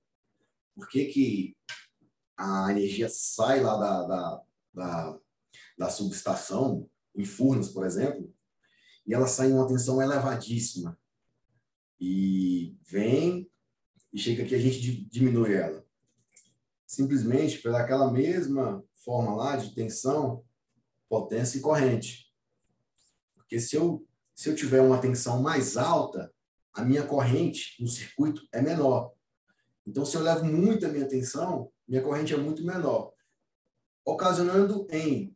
Por 0.75 0.87
que, 0.87 1.05
que 1.05 1.57
a 2.37 2.67
energia 2.69 3.09
sai 3.09 3.61
lá 3.61 3.77
da, 3.77 4.07
da, 4.07 4.43
da, 4.75 5.19
da 5.75 5.89
subestação, 5.89 6.87
em 7.15 7.25
Furnas, 7.25 7.69
por 7.69 7.83
exemplo, 7.83 8.31
e 9.05 9.13
ela 9.13 9.27
sai 9.27 9.49
em 9.49 9.53
uma 9.53 9.67
tensão 9.67 9.99
elevadíssima. 9.99 10.95
E 11.99 12.77
vem 12.83 13.49
e 14.13 14.19
chega 14.19 14.43
aqui 14.43 14.53
a 14.53 14.59
gente 14.59 15.05
diminui 15.05 15.55
ela. 15.55 15.83
Simplesmente 16.85 17.57
pelaquela 17.57 18.11
mesma 18.11 18.83
forma 19.03 19.35
lá 19.35 19.55
de 19.55 19.73
tensão, 19.73 20.45
potência 21.11 21.57
e 21.57 21.61
corrente. 21.61 22.31
Porque 23.35 23.59
se 23.59 23.75
eu, 23.75 24.07
se 24.33 24.47
eu 24.49 24.55
tiver 24.55 24.79
uma 24.79 24.97
tensão 24.97 25.41
mais 25.41 25.75
alta, 25.75 26.33
a 26.73 26.85
minha 26.85 27.05
corrente 27.05 27.75
no 27.81 27.87
circuito 27.89 28.47
é 28.49 28.61
menor. 28.61 29.11
Então, 29.85 30.05
se 30.05 30.15
eu 30.15 30.21
levo 30.21 30.45
muito 30.45 30.85
a 30.85 30.89
minha 30.89 31.05
tensão, 31.05 31.69
minha 31.85 32.01
corrente 32.01 32.33
é 32.33 32.37
muito 32.37 32.63
menor, 32.65 33.11
ocasionando 34.05 34.87
em 34.89 35.35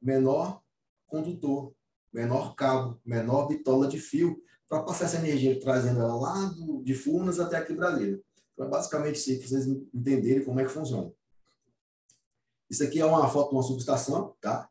menor 0.00 0.62
condutor, 1.06 1.74
menor 2.10 2.54
cabo, 2.54 2.98
menor 3.04 3.46
bitola 3.46 3.86
de 3.86 3.98
fio, 3.98 4.42
para 4.66 4.84
passar 4.84 5.04
essa 5.04 5.18
energia, 5.18 5.60
trazendo 5.60 6.00
ela 6.00 6.14
lá 6.14 6.44
do, 6.46 6.82
de 6.82 6.94
Furnas 6.94 7.38
até 7.38 7.58
aqui 7.58 7.74
Brasília. 7.74 8.18
Então, 8.54 8.66
é 8.66 8.70
basicamente 8.70 9.16
isso, 9.16 9.38
para 9.38 9.48
vocês 9.48 9.66
entenderem 9.92 10.44
como 10.46 10.60
é 10.60 10.64
que 10.64 10.70
funciona. 10.70 11.12
Isso 12.70 12.82
aqui 12.82 13.00
é 13.00 13.04
uma 13.04 13.28
foto 13.28 13.50
de 13.50 13.56
uma 13.56 13.62
subestação, 13.62 14.34
tá? 14.40 14.69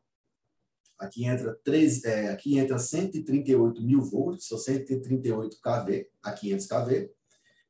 Aqui 0.99 1.25
entra, 1.25 1.57
3, 1.63 2.03
é, 2.03 2.29
aqui 2.29 2.59
entra 2.59 2.77
138 2.77 3.81
mil 3.81 4.01
volts, 4.01 4.51
ou 4.51 4.57
138 4.57 5.57
kV, 5.61 6.09
a 6.21 6.33
500 6.33 6.65
kV. 6.65 7.11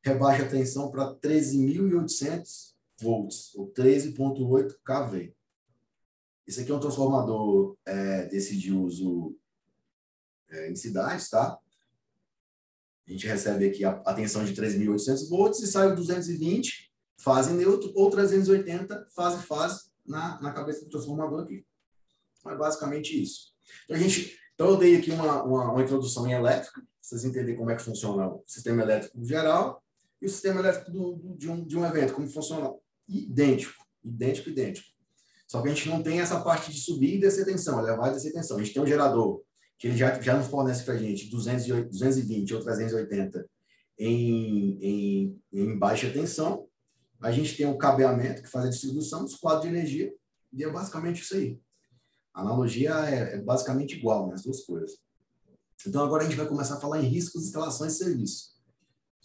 Rebaixa 0.02 0.44
a 0.44 0.50
tensão 0.50 0.90
para 0.90 1.14
13.800 1.16 2.74
volts, 3.00 3.54
ou 3.56 3.72
13.8 3.72 4.76
kV. 4.84 5.36
Isso 6.48 6.62
aqui 6.62 6.72
é 6.72 6.76
um 6.76 6.80
transformador 6.80 7.78
é, 7.86 8.26
desse 8.26 8.58
de 8.58 8.74
uso 8.74 9.38
é, 10.50 10.72
em 10.72 10.76
cidades, 10.76 11.30
tá? 11.30 11.60
A 13.08 13.12
gente 13.12 13.28
recebe 13.28 13.68
aqui 13.68 13.86
a, 13.86 13.92
a 14.06 14.14
tensão 14.16 14.44
de 14.44 14.56
3.800 14.56 15.30
volts 15.30 15.60
e 15.62 15.68
sai 15.68 15.92
o 15.92 15.96
220, 15.96 16.92
fase 17.18 17.54
neutro, 17.54 17.92
ou 17.96 18.10
380, 18.10 19.08
fase 19.16 19.46
fase, 19.46 19.90
na, 20.04 20.42
na 20.42 20.52
cabeça 20.52 20.84
do 20.84 20.90
transformador 20.90 21.44
aqui. 21.44 21.64
É 22.50 22.56
basicamente 22.56 23.22
isso. 23.22 23.54
Então, 23.86 23.96
a 23.96 24.00
gente, 24.00 24.38
então 24.54 24.68
eu 24.70 24.78
dei 24.78 24.98
aqui 24.98 25.12
uma, 25.12 25.44
uma, 25.44 25.72
uma 25.72 25.82
introdução 25.82 26.28
em 26.28 26.34
elétrica, 26.34 26.82
para 26.82 26.90
vocês 27.02 27.24
entenderem 27.24 27.58
como 27.58 27.72
é 27.72 27.76
que 27.76 27.82
funciona 27.82 28.28
o 28.28 28.44
sistema 28.46 28.82
elétrico 28.82 29.24
geral 29.24 29.84
e 30.22 30.26
o 30.26 30.30
sistema 30.30 30.60
elétrico 30.60 30.92
do, 30.92 31.16
do, 31.16 31.38
de, 31.38 31.50
um, 31.50 31.66
de 31.66 31.78
um 31.78 31.86
evento, 31.86 32.14
como 32.14 32.28
funciona. 32.28 32.72
Idêntico, 33.08 33.74
idêntico, 34.04 34.50
idêntico. 34.50 34.88
Só 35.48 35.62
que 35.62 35.70
a 35.70 35.74
gente 35.74 35.90
não 35.90 36.04
tem 36.04 36.22
essa 36.22 36.40
parte 36.42 36.72
de 36.72 36.80
subir 36.80 37.16
e 37.16 37.20
descer 37.20 37.44
tensão, 37.44 37.80
elevar 37.80 38.12
e 38.12 38.14
descer 38.14 38.32
tensão. 38.32 38.58
A 38.58 38.64
gente 38.64 38.74
tem 38.74 38.84
um 38.84 38.88
gerador 38.88 39.42
que 39.80 39.88
ele 39.88 39.98
já, 39.98 40.20
já 40.22 40.38
nos 40.38 40.48
fornece 40.48 40.84
para 40.84 40.94
a 40.94 40.98
gente 40.98 41.30
208, 41.30 41.90
220 41.90 42.54
ou 42.54 42.62
380 42.62 43.50
em, 43.98 44.78
em, 44.82 45.42
em 45.52 45.78
baixa 45.78 46.10
tensão, 46.10 46.68
a 47.22 47.32
gente 47.32 47.58
tem 47.58 47.66
o 47.66 47.78
cabeamento, 47.78 48.42
que 48.42 48.50
faz 48.50 48.66
a 48.66 48.70
distribuição 48.70 49.26
dos 49.26 49.36
quadros 49.36 49.64
de 49.64 49.76
energia, 49.76 50.14
e 50.54 50.64
é 50.64 50.70
basicamente 50.70 51.22
isso 51.22 51.36
aí. 51.36 51.60
A 52.34 52.42
analogia 52.42 52.92
é, 53.10 53.36
é 53.36 53.42
basicamente 53.42 53.98
igual 53.98 54.28
nas 54.28 54.42
né, 54.42 54.46
duas 54.46 54.62
coisas. 54.66 54.98
Então, 55.86 56.04
agora 56.04 56.24
a 56.24 56.26
gente 56.26 56.38
vai 56.38 56.48
começar 56.48 56.76
a 56.76 56.80
falar 56.80 57.02
em 57.02 57.08
riscos, 57.08 57.46
instalações 57.46 57.94
e 57.94 57.98
serviços. 57.98 58.56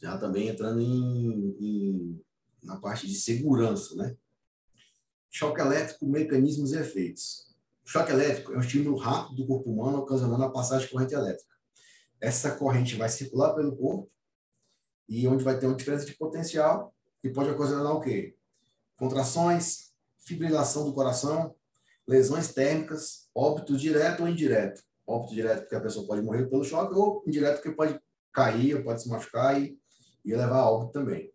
Já 0.01 0.17
também 0.19 0.49
entrando 0.49 0.81
em, 0.81 1.57
em, 1.61 2.21
na 2.63 2.77
parte 2.77 3.07
de 3.07 3.15
segurança, 3.15 3.95
né? 3.97 4.17
Choque 5.31 5.61
elétrico, 5.61 6.07
mecanismos 6.07 6.73
e 6.73 6.79
efeitos. 6.79 7.53
Choque 7.85 8.13
elétrico 8.13 8.53
é 8.53 8.57
um 8.57 8.61
estímulo 8.61 8.97
rápido 8.97 9.37
do 9.37 9.47
corpo 9.47 9.71
humano 9.71 9.99
ocasionando 9.99 10.45
a 10.45 10.51
passagem 10.51 10.87
de 10.87 10.93
corrente 10.93 11.15
elétrica. 11.15 11.53
Essa 12.21 12.57
corrente 12.57 12.97
vai 12.97 13.09
circular 13.09 13.55
pelo 13.55 13.77
corpo 13.77 14.11
e 15.09 15.27
onde 15.29 15.45
vai 15.45 15.59
ter 15.59 15.67
uma 15.67 15.77
diferença 15.77 16.07
de 16.07 16.17
potencial 16.17 16.95
que 17.21 17.29
pode 17.31 17.51
ocasionar 17.51 17.93
o 17.93 18.01
quê? 18.01 18.37
Contrações, 18.97 19.93
fibrilação 20.19 20.85
do 20.85 20.95
coração, 20.95 21.55
lesões 22.07 22.53
térmicas, 22.53 23.29
óbito 23.35 23.77
direto 23.77 24.23
ou 24.23 24.29
indireto. 24.29 24.83
Óbito 25.07 25.35
direto 25.35 25.61
porque 25.61 25.77
a 25.77 25.81
pessoa 25.81 26.07
pode 26.07 26.23
morrer 26.23 26.47
pelo 26.47 26.65
choque, 26.65 26.95
ou 26.95 27.23
indireto 27.27 27.57
porque 27.57 27.77
pode 27.77 28.01
cair, 28.33 28.83
pode 28.83 29.03
se 29.03 29.09
machucar 29.09 29.61
e, 29.61 29.79
e 30.25 30.35
levar 30.35 30.59
a 30.59 30.71
óbito 30.71 30.93
também. 30.93 31.33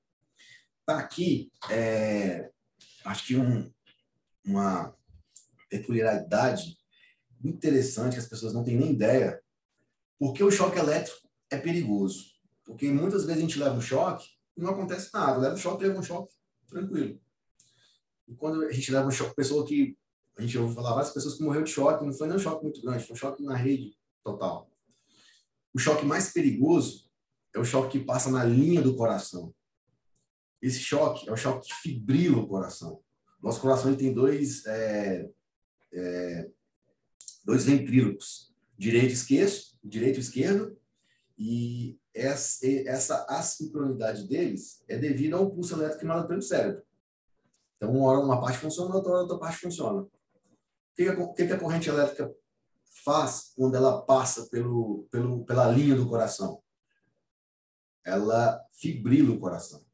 Tá 0.86 1.00
aqui, 1.00 1.52
é, 1.70 2.50
acho 3.06 3.28
que 3.28 3.36
um, 3.36 3.72
uma 4.46 4.96
peculiaridade 5.70 6.78
interessante 7.44 8.14
que 8.14 8.20
as 8.20 8.28
pessoas 8.28 8.54
não 8.54 8.64
têm 8.64 8.76
nem 8.76 8.92
ideia, 8.92 9.40
porque 10.18 10.44
o 10.44 10.52
choque 10.52 10.80
elétrico 10.80 11.30
é 11.50 11.58
perigoso. 11.58 12.26
Porque 12.66 12.92
muitas 12.92 13.24
vezes 13.24 13.38
a 13.38 13.42
gente 13.42 13.60
leva 13.60 13.76
um 13.76 13.82
choque 13.82 14.28
não 14.60 14.72
acontece 14.72 15.10
nada. 15.14 15.38
Leva 15.38 15.56
um 15.56 15.58
choque, 15.58 15.84
leva 15.84 16.00
um 16.00 16.04
choque, 16.04 16.34
tranquilo. 16.68 17.20
E 18.28 18.36
quando 18.36 18.64
a 18.66 18.72
gente 18.72 18.92
leva 18.92 19.08
um 19.08 19.12
choque, 19.12 19.36
pessoa 19.36 19.66
que 19.66 19.98
a 20.40 20.42
gente 20.42 20.58
ouve 20.58 20.74
falar 20.74 20.92
várias 20.92 21.12
pessoas 21.12 21.36
que 21.36 21.44
morreram 21.44 21.66
de 21.66 21.72
choque, 21.72 22.06
não 22.06 22.14
foi 22.14 22.28
nem 22.28 22.38
um 22.38 22.40
choque 22.40 22.64
muito 22.64 22.82
grande, 22.82 23.04
foi 23.04 23.14
um 23.14 23.20
choque 23.20 23.44
na 23.44 23.56
rede 23.56 23.98
total. 24.24 24.72
O 25.74 25.78
choque 25.78 26.06
mais 26.06 26.32
perigoso 26.32 27.10
é 27.54 27.60
o 27.60 27.66
choque 27.66 28.00
que 28.00 28.06
passa 28.06 28.32
na 28.32 28.46
linha 28.46 28.82
do 28.82 28.96
coração. 28.96 29.54
Esse 30.62 30.80
choque 30.80 31.28
é 31.28 31.32
o 31.32 31.36
choque 31.36 31.68
que 31.68 31.74
fibrila 31.74 32.38
o 32.38 32.48
coração. 32.48 33.02
Nosso 33.44 33.60
coração 33.60 33.94
tem 33.96 34.14
dois, 34.14 34.66
é, 34.66 35.30
é, 35.92 36.50
dois 37.44 37.66
ventrílocos, 37.66 38.54
direito 38.78 39.10
e 39.10 39.14
esquerdo, 39.14 39.54
direito 39.84 40.18
e 40.18 40.22
esquerdo, 40.22 40.80
E 41.38 41.98
essa 42.14 43.26
assincronidade 43.30 44.28
deles 44.28 44.84
é 44.88 44.98
devido 44.98 45.36
ao 45.36 45.50
pulso 45.50 45.74
elétrico 45.74 46.06
mandado 46.06 46.28
pelo 46.28 46.42
cérebro. 46.42 46.84
Então, 47.76 47.92
uma 47.92 48.08
hora 48.10 48.20
uma 48.20 48.42
parte 48.42 48.58
funciona, 48.58 48.96
outra 48.96 49.12
hora 49.12 49.22
outra 49.22 49.38
parte 49.38 49.60
funciona. 49.60 50.06
O 51.00 51.34
que, 51.34 51.48
que, 51.48 51.54
a 51.54 51.60
corrente 51.60 51.88
elétrica 51.88 52.30
faz 53.06 53.54
quando 53.56 53.76
ela 53.76 54.02
passa 54.02 54.50
pelo, 54.50 55.08
pelo, 55.10 55.46
pela 55.46 55.70
linha 55.70 55.96
do 55.96 56.10
coração? 56.10 56.62
Ela 58.06 58.62
fibrila 58.74 59.34
o 59.34 59.40
coração. 59.40 59.86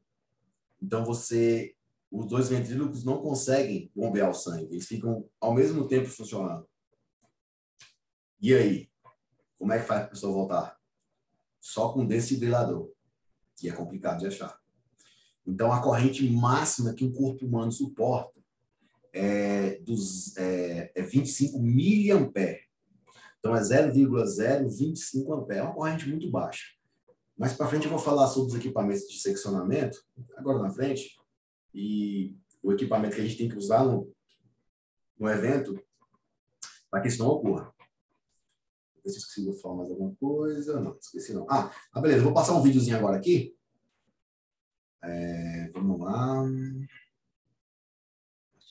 Então, 0.81 1.05
você, 1.05 1.75
os 2.09 2.25
dois 2.25 2.49
ventrílocos 2.49 3.03
não 3.03 3.21
conseguem 3.21 3.91
bombear 3.95 4.31
o 4.31 4.33
sangue, 4.33 4.65
eles 4.71 4.87
ficam 4.87 5.29
ao 5.39 5.53
mesmo 5.53 5.87
tempo 5.87 6.07
funcionando. 6.07 6.67
E 8.41 8.53
aí? 8.53 8.89
Como 9.57 9.73
é 9.73 9.79
que 9.79 9.85
faz 9.85 10.03
a 10.03 10.07
pessoa 10.07 10.33
voltar? 10.33 10.79
Só 11.61 11.93
com 11.93 12.05
desfibrilador, 12.05 12.91
que 13.55 13.69
é 13.69 13.71
complicado 13.71 14.19
de 14.19 14.27
achar. 14.27 14.59
Então, 15.45 15.71
a 15.71 15.81
corrente 15.81 16.27
máxima 16.29 16.93
que 16.93 17.05
um 17.05 17.13
corpo 17.13 17.45
humano 17.45 17.71
suporta 17.71 18.43
é, 19.15 19.80
dos, 19.80 20.36
é, 20.38 20.91
é 20.93 21.01
25 21.01 21.60
miliampere. 21.60 22.62
Então, 23.39 23.56
é 23.56 23.63
0,025 23.63 25.34
ampere. 25.34 25.60
É 25.60 25.63
uma 25.63 25.73
corrente 25.73 26.08
muito 26.10 26.30
baixa. 26.30 26.65
Mais 27.38 27.54
para 27.54 27.67
frente 27.67 27.86
eu 27.86 27.91
vou 27.91 27.99
falar 27.99 28.28
sobre 28.28 28.51
os 28.51 28.56
equipamentos 28.56 29.08
de 29.08 29.19
seccionamento, 29.19 29.97
agora 30.38 30.60
na 30.60 30.69
frente, 30.69 31.17
e 31.73 32.36
o 32.63 32.71
equipamento 32.71 33.15
que 33.15 33.21
a 33.21 33.25
gente 33.25 33.38
tem 33.38 33.49
que 33.49 33.58
usar 33.58 33.84
no, 33.84 34.12
no 35.19 35.30
evento 35.30 35.80
para 36.89 37.01
que 37.01 37.10
isso 37.10 37.19
não 37.19 37.28
ocorra 37.28 37.75
ver 39.06 39.12
se 39.12 39.19
esqueci 39.19 39.45
de 39.45 39.62
falar 39.62 39.75
mais 39.75 39.89
alguma 39.89 40.15
coisa. 40.15 40.80
Não, 40.80 40.97
esqueci 40.99 41.34
não. 41.34 41.45
Ah, 41.49 41.71
ah 41.93 42.01
beleza. 42.01 42.23
Vou 42.23 42.34
passar 42.34 42.56
um 42.56 42.63
videozinho 42.63 42.97
agora 42.97 43.17
aqui. 43.17 43.56
É, 45.04 45.69
vamos 45.73 45.99
lá. 45.99 46.43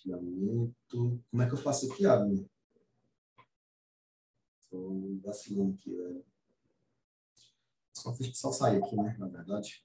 Compartilhamento. 0.05 1.25
Como 1.31 1.43
é 1.43 1.47
que 1.47 1.55
eu 1.55 1.59
faço 1.59 1.90
aqui, 1.90 2.07
Abner? 2.07 2.47
Estou 4.61 5.19
vacilando 5.21 5.75
aqui, 5.75 5.95
velho. 5.95 6.25
Só, 7.95 8.14
só 8.35 8.53
sair 8.53 8.83
aqui, 8.83 8.97
né? 8.97 9.17
Na 9.19 9.29
verdade. 9.29 9.85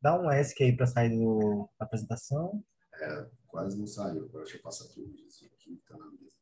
Dá 0.00 0.20
um 0.20 0.30
ESC 0.30 0.62
aí 0.62 0.76
para 0.76 0.86
sair 0.86 1.10
do, 1.10 1.68
da 1.78 1.86
apresentação. 1.86 2.62
É, 2.94 3.30
quase 3.46 3.78
não 3.78 3.86
saiu. 3.86 4.24
Agora 4.24 4.44
deixa 4.44 4.58
eu 4.58 4.62
passar 4.62 4.84
aqui 4.84 5.00
o 5.00 5.08
videozinho 5.08 5.50
aqui, 5.54 5.82
tá 5.86 5.96
na 5.96 6.10
mesa. 6.10 6.34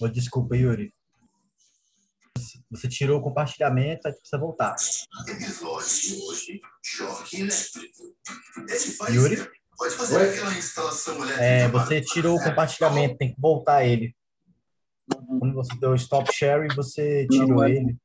Oh, 0.00 0.08
desculpa, 0.08 0.56
Yuri. 0.56 0.94
Você 2.74 2.88
tirou 2.88 3.20
o 3.20 3.22
compartilhamento, 3.22 4.08
aí 4.08 4.12
precisa 4.12 4.36
voltar. 4.36 4.74
Yuri? 9.10 9.48
Pode 9.76 9.94
fazer 9.94 10.16
Oi? 10.16 10.30
aquela 10.30 10.58
instalação 10.58 11.16
elétrica. 11.16 11.42
É, 11.42 11.68
você 11.68 12.00
tirou 12.00 12.36
o 12.36 12.42
compartilhamento, 12.42 13.16
tem 13.16 13.32
que 13.32 13.40
voltar 13.40 13.84
ele. 13.84 14.14
Quando 15.38 15.54
você 15.54 15.76
deu 15.76 15.94
stop 15.94 16.32
share, 16.32 16.66
você 16.74 17.26
tirou 17.28 17.48
Não, 17.48 17.68
ele. 17.68 17.96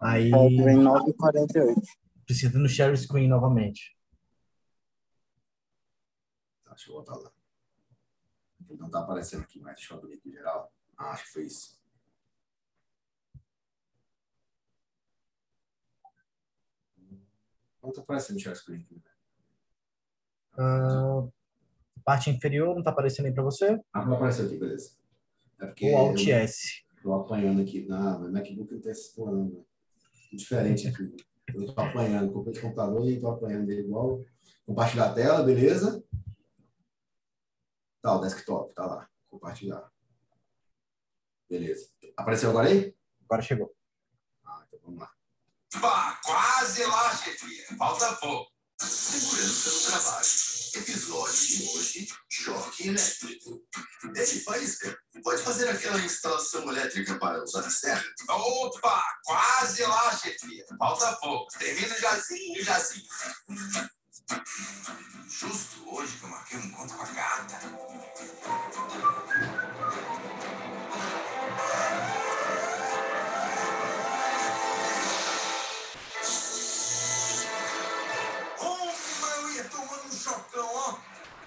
Aí. 0.00 0.30
É, 0.30 0.32
9h48. 0.32 1.74
Precisa 2.24 2.58
no 2.58 2.68
share 2.68 2.96
screen 2.96 3.28
novamente. 3.28 3.96
Tá, 6.64 6.70
deixa 6.70 6.90
eu 6.90 6.94
voltar 6.94 7.16
lá. 7.16 7.30
Não 8.70 8.86
está 8.86 9.00
aparecendo 9.00 9.42
aqui, 9.42 9.60
mas 9.60 9.76
deixa 9.76 9.94
eu 9.94 9.98
abrir 9.98 10.14
aqui 10.14 10.32
geral. 10.32 10.72
Ah, 10.96 11.10
acho 11.10 11.24
que 11.26 11.32
foi 11.32 11.44
isso. 11.44 11.81
Não 17.82 17.90
está 17.90 18.02
aparecendo 18.02 18.36
o 18.36 18.40
share 18.40 18.56
screen 18.56 18.82
aqui. 18.82 18.94
Né? 18.94 19.02
Uh, 20.58 21.32
parte 22.04 22.30
inferior 22.30 22.70
não 22.70 22.78
está 22.78 22.90
aparecendo 22.90 23.26
aí 23.26 23.32
para 23.32 23.42
você? 23.42 23.80
Ah, 23.92 24.04
não 24.04 24.14
apareceu 24.14 24.46
aqui, 24.46 24.56
beleza. 24.56 24.96
É 25.60 25.66
porque 25.66 25.90
o 25.90 25.96
Alt 25.96 26.26
S. 26.26 26.84
Estou 26.96 27.14
apanhando 27.14 27.60
aqui. 27.62 27.86
Não, 27.86 28.20
meu 28.20 28.32
MacBook 28.32 28.72
não 28.72 28.80
tem 28.80 28.92
esse 28.92 29.14
porão, 29.14 29.48
né? 29.48 29.64
Diferente 30.32 30.88
aqui. 30.88 31.14
Eu 31.54 31.64
estou 31.64 31.84
apanhando. 31.84 32.32
Comprei 32.32 32.52
esse 32.52 32.62
computador 32.62 33.06
e 33.08 33.14
estou 33.14 33.32
apanhando 33.32 33.66
dele 33.66 33.82
igual. 33.82 34.24
Compartilhar 34.64 35.10
a 35.10 35.14
tela, 35.14 35.42
beleza? 35.42 36.04
Tá, 38.00 38.16
o 38.16 38.20
desktop, 38.20 38.74
tá 38.74 38.86
lá. 38.86 39.08
Compartilhar. 39.28 39.90
Beleza. 41.48 41.90
Apareceu 42.16 42.50
agora 42.50 42.68
aí? 42.68 42.94
Agora 43.24 43.42
chegou. 43.42 43.74
Ah, 44.44 44.64
então 44.66 44.78
vamos 44.82 45.00
lá. 45.00 45.10
Pá, 45.80 46.20
quase 46.24 46.84
lá, 46.84 47.16
chefia. 47.16 47.64
Falta 47.78 48.12
pouco. 48.16 48.50
Segurança 48.80 49.70
no 49.70 49.80
trabalho. 49.80 50.26
Episódio 50.74 51.46
de 51.46 51.68
hoje, 51.68 52.08
choque 52.30 52.88
elétrico. 52.88 53.62
Desde 54.12 54.40
faísca, 54.40 54.98
pode 55.22 55.42
fazer 55.42 55.68
aquela 55.68 56.00
instalação 56.00 56.68
elétrica 56.70 57.18
para 57.18 57.42
usar 57.42 57.60
a 57.60 57.70
serra? 57.70 58.04
Opa, 58.28 59.04
quase 59.24 59.82
lá, 59.82 60.16
chefia. 60.16 60.64
Falta 60.78 61.12
pouco. 61.16 61.46
Termina 61.58 61.98
jazinho, 61.98 62.64
jazinho. 62.64 63.06
Justo 65.28 65.94
hoje 65.94 66.16
que 66.18 66.24
eu 66.24 66.28
marquei 66.30 66.58
um 66.58 66.64
encontro 66.64 66.96
com 66.96 67.02
a 67.02 67.06
gata. 67.06 67.60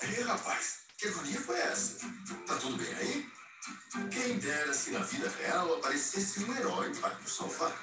Ei, 0.08 0.22
rapaz, 0.22 0.82
que 0.98 1.08
agonia 1.08 1.41
foi 1.41 1.60
essa? 1.60 1.98
Tá 2.46 2.56
tudo 2.58 2.78
bem 2.78 2.94
aí? 2.94 3.30
Quem 4.12 4.38
dera 4.38 4.72
se 4.72 4.91
na 4.91 5.00
vida 5.00 5.28
real 5.30 5.74
aparecesse 5.76 6.44
um 6.44 6.56
herói 6.56 6.94
para 6.96 7.15
nos 7.15 7.36
salvar. 7.36 7.74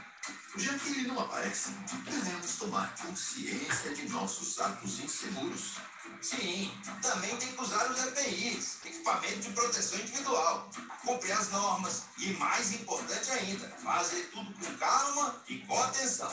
Já 0.56 0.78
que 0.78 0.90
ele 0.90 1.08
não 1.08 1.18
aparece, 1.18 1.70
devemos 2.04 2.56
tomar 2.56 2.94
consciência 2.94 3.92
de 3.94 4.08
nossos 4.08 4.60
atos 4.60 5.00
inseguros. 5.00 5.78
Sim, 6.20 6.72
também 7.00 7.36
tem 7.38 7.52
que 7.52 7.60
usar 7.60 7.90
os 7.90 7.98
EPIs, 8.06 8.78
equipamento 8.84 9.40
de 9.40 9.50
proteção 9.50 9.98
individual, 9.98 10.70
cumprir 11.04 11.32
as 11.32 11.50
normas 11.50 12.04
e, 12.18 12.32
mais 12.34 12.72
importante 12.72 13.32
ainda, 13.32 13.68
fazer 13.82 14.30
tudo 14.32 14.52
com 14.54 14.76
calma 14.76 15.42
e 15.48 15.58
com 15.58 15.82
atenção. 15.82 16.30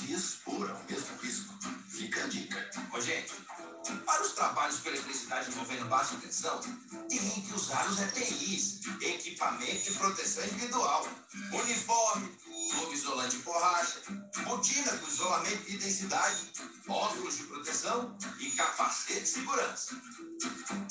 Se 0.00 0.12
expor 0.12 0.70
ao 0.70 0.82
mesmo 0.88 1.16
risco, 1.18 1.54
fica 1.88 2.24
a 2.24 2.26
dica. 2.26 2.70
Ô, 2.92 3.00
gente, 3.00 3.32
para 4.06 4.22
os 4.22 4.32
trabalhos 4.32 4.78
com 4.80 4.88
eletricidade 4.88 5.50
envolvendo 5.50 5.88
baixa 5.88 6.16
tensão, 6.16 6.60
tem 7.08 7.42
que 7.42 7.52
usar 7.54 7.86
os 7.88 8.00
EPIs, 8.00 8.80
equipamento 9.00 9.84
de 9.84 9.98
proteção 9.98 10.44
individual, 10.44 11.06
uniforme, 11.52 12.38
luva 12.74 12.94
isolante 12.94 13.36
de 13.36 13.42
borracha, 13.42 14.00
botina 14.44 14.96
com 14.96 15.06
isolamento 15.06 15.70
de 15.70 15.78
densidade, 15.78 16.50
óculos 16.88 17.36
de 17.36 17.44
proteção 17.44 18.16
e 18.38 18.50
capacete 18.52 19.20
de 19.20 19.28
segurança. 19.28 19.94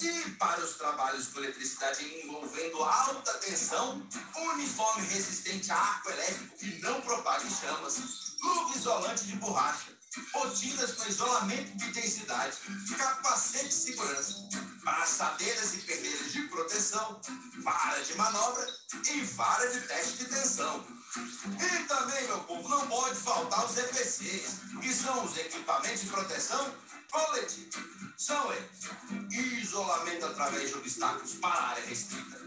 E 0.02 0.30
para 0.32 0.64
os 0.64 0.76
trabalhos 0.76 1.28
com 1.30 1.40
eletricidade 1.40 2.06
envolvendo 2.24 2.84
alta 2.84 3.34
tensão, 3.40 4.08
uniforme 4.54 5.08
resistente 5.08 5.72
a 5.72 5.78
arco 5.78 6.10
elétrico 6.10 6.58
que 6.58 6.80
não 6.82 7.02
propague 7.02 7.50
chamas, 7.50 8.29
luva 8.42 8.78
isolante 8.78 9.26
de 9.26 9.36
borracha, 9.38 9.92
botinas 10.34 10.92
com 10.94 11.08
isolamento 11.08 11.78
de 11.78 11.92
densidade, 11.92 12.58
capacete 12.98 13.68
de 13.68 13.74
segurança, 13.74 14.50
braçadeiras 14.84 15.74
e 15.76 15.78
perneiras 15.80 16.32
de 16.32 16.42
proteção, 16.44 17.22
vara 17.60 18.02
de 18.02 18.16
manobra 18.16 18.68
e 19.12 19.22
vara 19.22 19.68
de 19.70 19.82
teste 19.82 20.18
de 20.18 20.26
tensão. 20.26 20.86
E 21.18 21.84
também, 21.84 22.24
meu 22.28 22.40
povo, 22.44 22.70
não 22.70 22.88
pode 22.88 23.16
faltar 23.16 23.66
os 23.66 23.78
EPCs, 23.78 24.60
que 24.82 24.94
são 24.94 25.26
os 25.26 25.38
equipamentos 25.38 26.02
de 26.02 26.08
proteção 26.08 26.74
Coletivo. 27.12 27.70
São 28.18 28.54
eles. 28.54 29.62
Isolamento 29.62 30.26
através 30.28 30.70
de 30.70 30.76
obstáculos 30.76 31.34
para 31.36 31.62
área 31.70 31.86
restrita. 31.86 32.39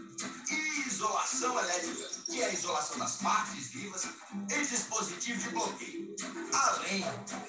Isolação 0.87 1.59
elétrica, 1.59 2.09
que 2.25 2.41
é 2.41 2.45
a 2.45 2.53
isolação 2.53 2.97
das 2.99 3.15
partes 3.17 3.67
vivas, 3.67 4.07
e 4.49 4.65
dispositivo 4.65 5.39
de 5.39 5.49
bloqueio. 5.49 6.15
Além 6.53 7.03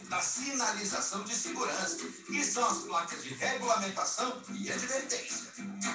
da 0.08 0.20
sinalização 0.20 1.22
de 1.24 1.34
segurança, 1.34 1.98
que 2.26 2.44
são 2.44 2.66
as 2.66 2.78
placas 2.78 3.22
de 3.22 3.34
regulamentação 3.34 4.42
e 4.52 4.70
advertência. 4.72 5.52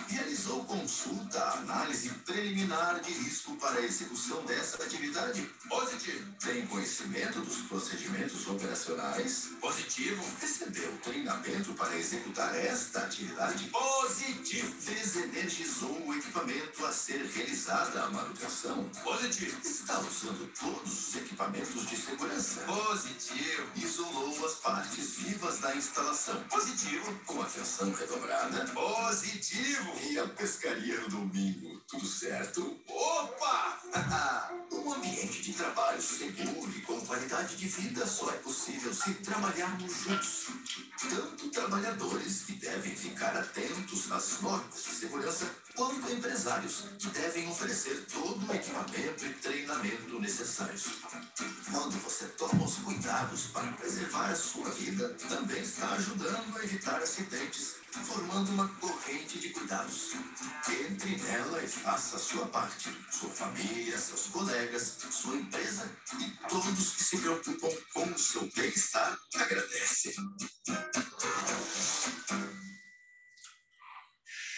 Realizou 0.07 0.63
consulta, 0.65 1.43
análise 1.53 2.09
preliminar 2.25 2.99
de 2.99 3.11
risco 3.11 3.55
para 3.55 3.79
a 3.79 3.85
execução 3.85 4.45
dessa 4.45 4.83
atividade? 4.83 5.41
Positivo. 5.67 6.31
Tem 6.39 6.65
conhecimento 6.67 7.41
dos 7.41 7.57
procedimentos 7.63 8.47
operacionais? 8.47 9.49
Positivo. 9.59 10.23
Recebeu 10.39 10.97
treinamento 11.03 11.73
para 11.73 11.97
executar 11.97 12.55
esta 12.55 13.01
atividade? 13.01 13.69
Positivo. 13.69 14.75
Desenergizou 14.81 16.07
o 16.07 16.13
equipamento 16.13 16.58
a 16.89 16.91
ser 16.91 17.23
realizada 17.25 18.03
a 18.03 18.09
manutenção? 18.09 18.83
Positivo. 19.03 19.57
Está 19.63 19.99
usando 19.99 20.51
todos 20.59 21.09
os 21.09 21.15
equipamentos 21.15 21.87
de 21.87 21.95
segurança? 21.95 22.61
Positivo. 22.61 23.67
Isolou 23.75 24.45
as 24.45 24.53
partes 24.55 25.15
vivas 25.17 25.59
da 25.59 25.75
instalação? 25.75 26.41
Positivo. 26.49 27.13
Com 27.25 27.41
atenção 27.41 27.91
redobrada? 27.93 28.65
Positivo. 28.67 29.91
E 30.09 30.19
a 30.19 30.27
pescaria 30.27 30.99
no 31.01 31.09
domingo? 31.09 31.79
Tudo 31.87 32.07
certo? 32.07 32.79
Opa! 32.87 33.79
um 34.71 34.93
ambiente 34.93 35.41
de 35.41 35.53
trabalho 35.53 36.01
seguro 36.01 36.71
e 36.75 36.81
com 36.81 36.99
qualidade 37.01 37.55
de 37.55 37.67
vida 37.67 38.05
só 38.07 38.29
é 38.31 38.37
possível 38.37 38.93
se 38.93 39.13
trabalharmos 39.15 39.93
juntos. 39.93 40.47
Tanto 41.09 41.49
trabalhadores 41.49 42.43
que 42.43 42.53
devem 42.53 42.95
ficar 42.95 43.35
atentos 43.37 44.11
às 44.11 44.41
normas 44.41 44.83
de 44.83 44.91
segurança, 44.91 45.49
quanto 45.79 46.11
empresários 46.11 46.83
que 46.99 47.07
devem 47.07 47.47
oferecer 47.47 48.05
todo 48.11 48.45
o 48.45 48.53
equipamento 48.53 49.25
e 49.25 49.33
treinamento 49.35 50.19
necessários. 50.19 50.87
Quando 51.71 51.97
você 52.03 52.25
toma 52.37 52.65
os 52.65 52.75
cuidados 52.79 53.43
para 53.53 53.71
preservar 53.71 54.29
a 54.29 54.35
sua 54.35 54.69
vida, 54.71 55.07
também 55.29 55.61
está 55.61 55.93
ajudando 55.93 56.57
a 56.57 56.63
evitar 56.65 57.01
acidentes, 57.01 57.75
formando 58.03 58.51
uma 58.51 58.67
corrente 58.67 59.39
de 59.39 59.51
cuidados. 59.51 60.15
Entre 60.67 61.15
nela 61.15 61.63
e 61.63 61.67
faça 61.69 62.17
a 62.17 62.19
sua 62.19 62.45
parte. 62.47 62.89
Sua 63.09 63.29
família, 63.29 63.97
seus 63.97 64.27
colegas, 64.27 64.97
sua 65.09 65.37
empresa 65.37 65.89
e 66.19 66.49
todos 66.49 66.91
que 66.91 67.03
se 67.05 67.17
preocupam 67.19 67.71
com 67.93 68.03
o 68.03 68.19
seu 68.19 68.51
bem-estar 68.53 69.17
agradecem. 69.33 70.13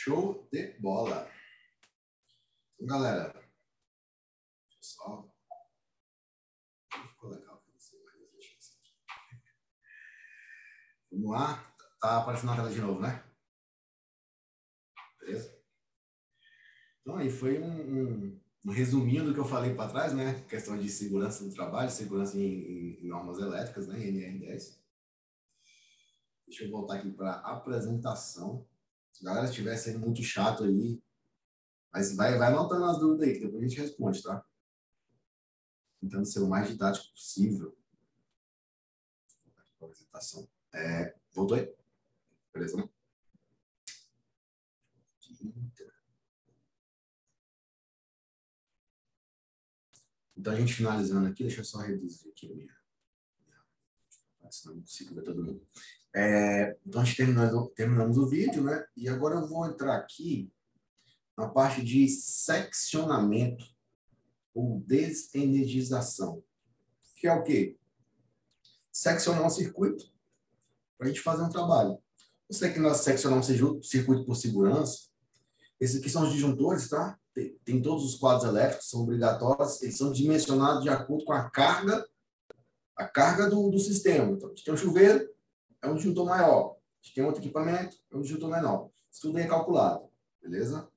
Show 0.04 0.50
de 0.52 0.80
bola. 0.80 1.32
Então, 2.74 2.88
galera, 2.88 3.40
pessoal, 4.76 5.32
ficou 6.92 7.30
legal 7.30 7.58
aqui, 7.58 7.72
não 7.72 7.80
sei, 7.80 8.04
mas 8.04 8.16
deixa 8.32 8.56
eu 8.56 8.60
ver. 8.60 9.42
Vamos 11.12 11.30
lá, 11.30 11.76
tá 12.00 12.18
aparecendo 12.18 12.50
na 12.50 12.56
tela 12.56 12.72
de 12.72 12.82
novo, 12.82 13.00
né? 13.00 13.24
Beleza? 15.20 15.64
Então 17.02 17.18
aí 17.18 17.30
foi 17.30 17.60
um, 17.60 17.70
um, 17.72 18.42
um 18.66 18.72
resuminho 18.72 19.24
do 19.24 19.36
que 19.36 19.40
eu 19.40 19.46
falei 19.46 19.76
para 19.76 19.92
trás, 19.92 20.14
né? 20.14 20.44
Questão 20.50 20.80
de 20.80 20.90
segurança 20.90 21.44
do 21.44 21.54
trabalho, 21.54 21.92
segurança 21.92 22.40
em, 22.40 22.42
em, 22.42 23.06
em 23.06 23.08
normas 23.08 23.38
elétricas, 23.38 23.88
né? 23.88 24.00
NR10. 24.00 24.82
Deixa 26.48 26.64
eu 26.64 26.72
voltar 26.72 26.96
aqui 26.96 27.12
para 27.12 27.34
a 27.34 27.58
apresentação. 27.58 28.68
Se 29.12 29.24
a 29.24 29.30
galera 29.30 29.46
estiver 29.46 29.76
sendo 29.78 30.00
muito 30.00 30.22
chato 30.24 30.64
aí, 30.64 31.02
mas 31.92 32.16
vai, 32.16 32.38
vai 32.38 32.48
anotando 32.48 32.86
as 32.86 33.00
dúvidas 33.00 33.28
aí, 33.28 33.34
que 33.34 33.46
depois 33.46 33.64
a 33.64 33.68
gente 33.68 33.80
responde, 33.80 34.24
tá? 34.24 34.46
Tentando 36.00 36.26
ser 36.26 36.40
o 36.40 36.48
mais 36.48 36.68
didático 36.70 37.12
possível. 37.12 37.78
A 39.58 39.86
apresentação. 39.86 40.48
É, 40.74 41.16
voltou 41.34 41.58
aí? 41.58 41.74
Beleza, 42.54 42.78
né? 42.78 42.90
Então, 50.36 50.54
a 50.54 50.56
gente 50.56 50.74
finalizando 50.74 51.28
aqui, 51.28 51.44
deixa 51.44 51.62
eu 51.62 51.66
só 51.66 51.78
reduzir 51.80 52.30
aqui 52.30 52.52
a 52.52 52.56
minha. 52.56 52.82
Senão 54.50 54.76
não 54.76 54.82
consigo 54.82 55.16
ver 55.16 55.24
todo 55.24 55.44
mundo. 55.44 55.66
É, 56.14 56.78
então, 56.86 57.02
a 57.02 57.06
gente 57.06 57.18
terminamos, 57.18 57.72
terminamos 57.74 58.18
o 58.18 58.28
vídeo, 58.28 58.64
né? 58.64 58.86
E 58.96 59.08
agora 59.08 59.36
eu 59.36 59.48
vou 59.48 59.66
entrar 59.66 59.96
aqui 59.96 60.52
na 61.38 61.48
parte 61.48 61.84
de 61.84 62.08
seccionamento 62.10 63.66
ou 64.54 64.82
desenergização. 64.82 66.44
Que 67.16 67.28
é 67.28 67.34
o 67.34 67.44
quê? 67.44 67.78
Seccionar 68.92 69.46
um 69.46 69.50
circuito 69.50 70.12
para 70.98 71.08
a 71.08 71.10
gente 71.10 71.22
fazer 71.22 71.44
um 71.44 71.50
trabalho. 71.50 71.98
Sei 72.50 72.74
que 72.74 72.80
nós 72.80 72.98
seccionamos 72.98 73.50
um 73.50 73.82
circuito 73.82 74.26
por 74.26 74.36
segurança. 74.36 75.10
Esses 75.80 76.02
aqui 76.02 76.10
são 76.10 76.24
os 76.24 76.34
disjuntores, 76.34 76.90
tá? 76.90 77.18
Tem, 77.34 77.58
tem 77.64 77.82
todos 77.82 78.04
os 78.04 78.16
quadros 78.16 78.44
elétricos, 78.44 78.90
são 78.90 79.04
obrigatórios, 79.04 79.82
eles 79.82 79.98
são 79.98 80.12
dimensionados 80.12 80.84
de 80.84 80.90
acordo 80.90 81.24
com 81.24 81.32
a 81.32 81.50
carga 81.50 82.06
a 83.02 83.08
carga 83.08 83.50
do, 83.50 83.70
do 83.70 83.80
sistema. 83.80 84.32
Então, 84.32 84.50
a 84.50 84.52
gente 84.52 84.64
tem 84.64 84.74
um 84.74 84.78
chuveiro, 84.78 85.28
é 85.82 85.90
um 85.90 85.96
disjuntor 85.96 86.26
maior. 86.26 86.78
Gente 87.02 87.16
tem 87.16 87.24
outro 87.24 87.42
equipamento, 87.42 87.98
é 88.12 88.16
um 88.16 88.22
disjuntor 88.22 88.50
menor. 88.50 88.90
Isso 89.12 89.22
tudo 89.22 89.40
é 89.40 89.48
calculado, 89.48 90.08
beleza? 90.42 90.88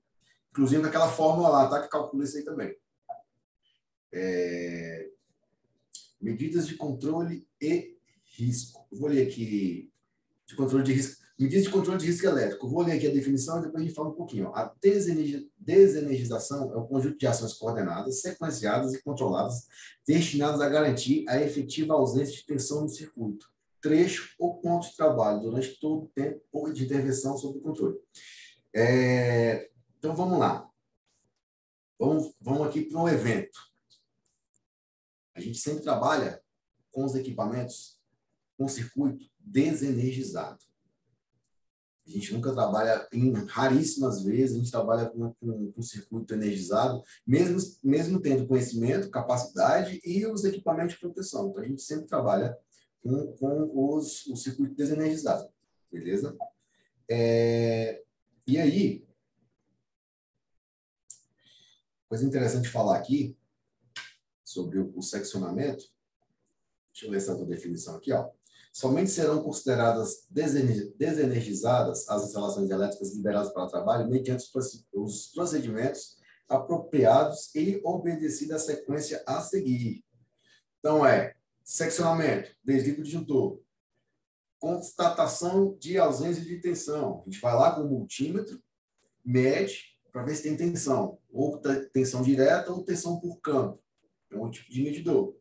Inclusive 0.51 0.83
naquela 0.83 1.09
fórmula 1.09 1.49
lá, 1.49 1.69
tá? 1.69 1.83
Que 1.83 1.89
calcula 1.89 2.25
isso 2.25 2.37
aí 2.37 2.45
também. 2.45 2.77
É... 4.13 5.09
Medidas 6.21 6.67
de 6.67 6.77
controle 6.77 7.47
e 7.61 7.97
risco. 8.37 8.87
Eu 8.93 8.99
vou 8.99 9.09
ler 9.09 9.27
aqui 9.27 9.91
de 10.47 10.55
controle 10.55 10.85
de 10.85 10.93
risco. 10.93 11.25
Medidas 11.39 11.65
de 11.65 11.71
controle 11.71 11.99
de 11.99 12.07
risco 12.07 12.27
elétrico. 12.27 12.67
Eu 12.67 12.71
vou 12.71 12.83
ler 12.83 12.93
aqui 12.93 13.09
a 13.09 13.13
definição 13.13 13.59
e 13.59 13.63
depois 13.63 13.83
a 13.83 13.87
gente 13.87 13.97
fala 13.97 14.11
um 14.11 14.15
pouquinho. 14.15 14.55
A 14.55 14.73
desenergização 14.81 16.73
é 16.73 16.77
um 16.79 16.87
conjunto 16.87 17.19
de 17.19 17.27
ações 17.27 17.55
coordenadas, 17.55 18.21
sequenciadas 18.21 18.95
e 18.95 19.03
controladas, 19.03 19.67
destinadas 20.07 20.61
a 20.61 20.69
garantir 20.69 21.25
a 21.29 21.41
efetiva 21.41 21.95
ausência 21.95 22.37
de 22.37 22.47
tensão 22.47 22.83
no 22.83 22.89
circuito, 22.89 23.51
trecho 23.85 24.35
ou 24.39 24.63
ponto 24.63 24.89
de 24.89 24.97
trabalho 24.97 25.43
durante 25.43 25.79
todo 25.79 26.05
o 26.05 26.09
tempo 26.15 26.73
de 26.73 26.87
intervenção 26.87 27.37
sob 27.37 27.61
controle. 27.61 27.99
É, 28.75 29.71
então, 29.99 30.17
vamos 30.17 30.39
lá. 30.39 30.67
Vamos, 31.99 32.35
vamos 32.41 32.67
aqui 32.67 32.81
para 32.81 32.99
um 32.99 33.07
evento. 33.07 33.61
A 35.35 35.41
gente 35.41 35.59
sempre 35.59 35.83
trabalha 35.83 36.43
com 36.91 37.05
os 37.05 37.15
equipamentos 37.15 38.01
com 38.57 38.67
circuito 38.67 39.27
desenergizado. 39.39 40.65
A 42.07 42.11
gente 42.11 42.33
nunca 42.33 42.55
trabalha, 42.55 43.07
em 43.13 43.33
raríssimas 43.33 44.23
vezes, 44.23 44.57
a 44.57 44.59
gente 44.61 44.71
trabalha 44.71 45.11
com, 45.11 45.35
com, 45.35 45.73
com 45.73 45.83
circuito 45.83 46.33
energizado, 46.33 47.03
mesmo, 47.27 47.59
mesmo 47.83 48.21
tendo 48.21 48.47
conhecimento, 48.47 49.11
capacidade 49.11 50.01
e 50.03 50.27
os 50.27 50.43
equipamentos 50.45 50.95
de 50.95 51.01
proteção. 51.01 51.51
Então, 51.51 51.63
a 51.63 51.67
gente 51.67 51.83
sempre 51.83 52.07
trabalha 52.07 52.57
com, 53.05 53.69
com 53.69 53.95
os, 53.97 54.27
o 54.27 54.37
circuito 54.37 54.75
desenergizado, 54.75 55.49
beleza? 55.93 56.37
É, 57.09 58.03
e 58.47 58.59
aí, 58.59 59.07
coisa 62.09 62.25
interessante 62.25 62.69
falar 62.69 62.97
aqui 62.97 63.37
sobre 64.43 64.79
o, 64.79 64.97
o 64.97 65.03
seccionamento, 65.03 65.85
deixa 66.93 67.07
eu 67.07 67.11
ler 67.11 67.19
essa 67.19 67.35
definição 67.45 67.97
aqui, 67.97 68.13
ó. 68.13 68.31
Somente 68.73 69.11
serão 69.11 69.41
consideradas 69.41 70.27
desenergizadas 70.31 72.09
as 72.09 72.25
instalações 72.25 72.69
elétricas 72.69 73.15
liberadas 73.15 73.53
para 73.53 73.69
trabalho 73.69 74.11
mediante 74.11 74.45
os 74.93 75.29
procedimentos 75.29 76.17
apropriados 76.49 77.55
e 77.55 77.81
obedecida 77.85 78.57
a 78.57 78.59
sequência 78.59 79.23
a 79.27 79.41
seguir. 79.43 80.05
Então, 80.81 81.07
é 81.07 81.37
seccionamento, 81.65 82.55
desliga 82.63 83.01
o 83.01 83.05
disjuntor, 83.05 83.61
constatação 84.59 85.77
de 85.79 85.99
ausência 85.99 86.43
de 86.43 86.61
tensão. 86.61 87.23
A 87.23 87.31
gente 87.31 87.41
vai 87.41 87.55
lá 87.55 87.75
com 87.75 87.83
o 87.83 87.89
multímetro, 87.89 88.63
mede 89.25 89.95
para 90.13 90.23
ver 90.23 90.37
se 90.37 90.43
tem 90.43 90.57
tensão, 90.57 91.19
ou 91.33 91.61
tensão 91.93 92.23
direta 92.23 92.71
ou 92.73 92.85
tensão 92.85 93.19
por 93.19 93.41
campo. 93.41 93.83
É 94.31 94.37
um 94.37 94.51
tipo 94.51 94.71
de 94.71 94.83
medidor. 94.83 95.35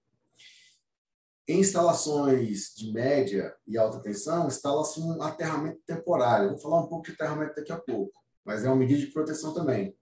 Em 1.48 1.60
instalações 1.60 2.74
de 2.76 2.92
média 2.94 3.54
e 3.68 3.78
alta 3.78 4.02
tensão, 4.02 4.48
instala-se 4.48 5.00
um 5.02 5.22
aterramento 5.22 5.82
temporário. 5.86 6.52
Vou 6.52 6.58
falar 6.58 6.82
um 6.82 6.88
pouco 6.88 7.06
de 7.06 7.12
aterramento 7.12 7.56
daqui 7.56 7.72
a 7.72 7.78
pouco, 7.78 8.24
mas 8.46 8.64
é 8.64 8.68
uma 8.68 8.78
medida 8.78 9.02
de 9.02 9.08
proteção 9.08 9.54
também. 9.54 9.96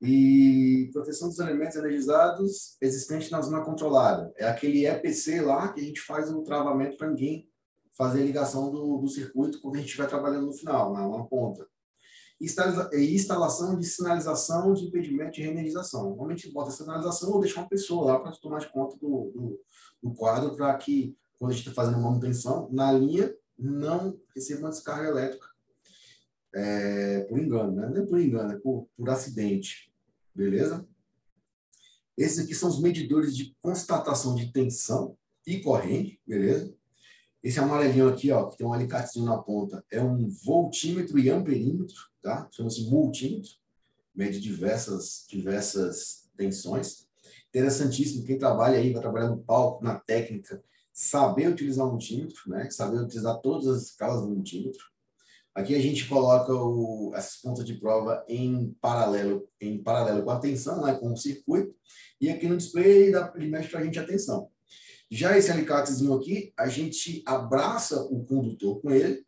E 0.00 0.90
proteção 0.92 1.28
dos 1.28 1.38
elementos 1.38 1.76
energizados 1.76 2.76
existente 2.80 3.32
na 3.32 3.40
zona 3.40 3.64
controlada. 3.64 4.32
É 4.36 4.46
aquele 4.46 4.86
EPC 4.86 5.40
lá 5.40 5.72
que 5.72 5.80
a 5.80 5.84
gente 5.84 6.00
faz 6.00 6.30
um 6.30 6.42
travamento 6.42 6.96
para 6.96 7.08
ninguém 7.08 7.48
fazer 7.96 8.20
a 8.20 8.24
ligação 8.24 8.70
do, 8.70 8.98
do 8.98 9.08
circuito 9.08 9.60
quando 9.60 9.76
a 9.76 9.78
gente 9.78 9.86
estiver 9.86 10.06
trabalhando 10.06 10.46
no 10.46 10.52
final, 10.52 10.92
na, 10.92 11.08
na 11.08 11.24
ponta. 11.24 11.66
E 12.38 13.14
instalação 13.14 13.78
de 13.78 13.86
sinalização 13.86 14.74
de 14.74 14.84
impedimento 14.84 15.32
de 15.32 15.42
reenergização. 15.42 16.10
Normalmente 16.10 16.52
bota 16.52 16.70
sinalização 16.70 17.32
ou 17.32 17.40
deixa 17.40 17.58
uma 17.58 17.68
pessoa 17.68 18.12
lá 18.12 18.20
para 18.20 18.32
tomar 18.32 18.58
de 18.58 18.70
conta 18.70 18.98
do, 18.98 19.30
do, 19.34 19.60
do 20.02 20.14
quadro 20.14 20.54
para 20.54 20.74
que, 20.76 21.16
quando 21.38 21.52
a 21.52 21.54
gente 21.54 21.66
está 21.66 21.82
fazendo 21.82 22.02
manutenção, 22.02 22.68
na 22.70 22.92
linha 22.92 23.34
não 23.58 24.20
receba 24.34 24.60
uma 24.60 24.70
descarga 24.70 25.08
elétrica 25.08 25.46
é, 26.54 27.20
por 27.20 27.38
engano, 27.38 27.72
né? 27.72 27.88
não 27.88 28.02
é 28.02 28.06
por 28.06 28.20
engano, 28.20 28.52
é 28.52 28.58
por, 28.58 28.88
por 28.96 29.10
acidente. 29.10 29.85
Beleza? 30.36 30.86
Esses 32.14 32.44
aqui 32.44 32.54
são 32.54 32.68
os 32.68 32.80
medidores 32.80 33.34
de 33.34 33.56
constatação 33.62 34.34
de 34.34 34.52
tensão 34.52 35.16
e 35.46 35.60
corrente, 35.60 36.20
beleza? 36.26 36.74
Esse 37.42 37.58
amarelinho 37.58 38.08
aqui, 38.08 38.30
ó, 38.30 38.46
que 38.46 38.58
tem 38.58 38.66
um 38.66 38.72
alicatezinho 38.72 39.24
na 39.24 39.38
ponta, 39.38 39.82
é 39.90 40.02
um 40.02 40.28
voltímetro 40.44 41.18
e 41.18 41.30
amperímetro, 41.30 41.96
tá? 42.20 42.48
Chama-se 42.52 42.82
multímetro, 42.90 43.50
mede 44.14 44.38
diversas, 44.40 45.24
diversas 45.28 46.28
tensões. 46.36 47.06
Interessantíssimo, 47.48 48.24
quem 48.24 48.38
trabalha 48.38 48.78
aí, 48.78 48.92
vai 48.92 49.00
trabalhar 49.00 49.30
no 49.30 49.38
palco, 49.38 49.82
na 49.82 49.98
técnica, 49.98 50.62
saber 50.92 51.48
utilizar 51.48 51.86
o 51.86 51.92
multímetro, 51.92 52.50
né? 52.50 52.68
Saber 52.70 53.00
utilizar 53.00 53.40
todas 53.40 53.68
as 53.68 53.82
escalas 53.84 54.20
do 54.20 54.28
multímetro. 54.28 54.84
Aqui 55.56 55.74
a 55.74 55.80
gente 55.80 56.06
coloca 56.06 56.52
o, 56.52 57.12
essas 57.14 57.40
pontas 57.40 57.64
de 57.64 57.72
prova 57.80 58.22
em 58.28 58.76
paralelo, 58.78 59.48
em 59.58 59.82
paralelo 59.82 60.22
com 60.22 60.30
a 60.30 60.38
tensão, 60.38 60.84
né? 60.84 60.92
com 60.92 61.10
o 61.10 61.16
circuito. 61.16 61.74
E 62.20 62.28
aqui 62.28 62.46
no 62.46 62.58
display 62.58 63.14
ele, 63.34 63.48
mexe 63.48 63.70
para 63.70 63.80
a 63.80 63.84
gente 63.84 63.98
a 63.98 64.06
tensão. 64.06 64.50
Já 65.10 65.38
esse 65.38 65.50
alicatezinho 65.50 66.12
aqui, 66.12 66.52
a 66.58 66.68
gente 66.68 67.22
abraça 67.24 68.02
o 68.02 68.22
condutor 68.26 68.82
com 68.82 68.90
ele 68.90 69.24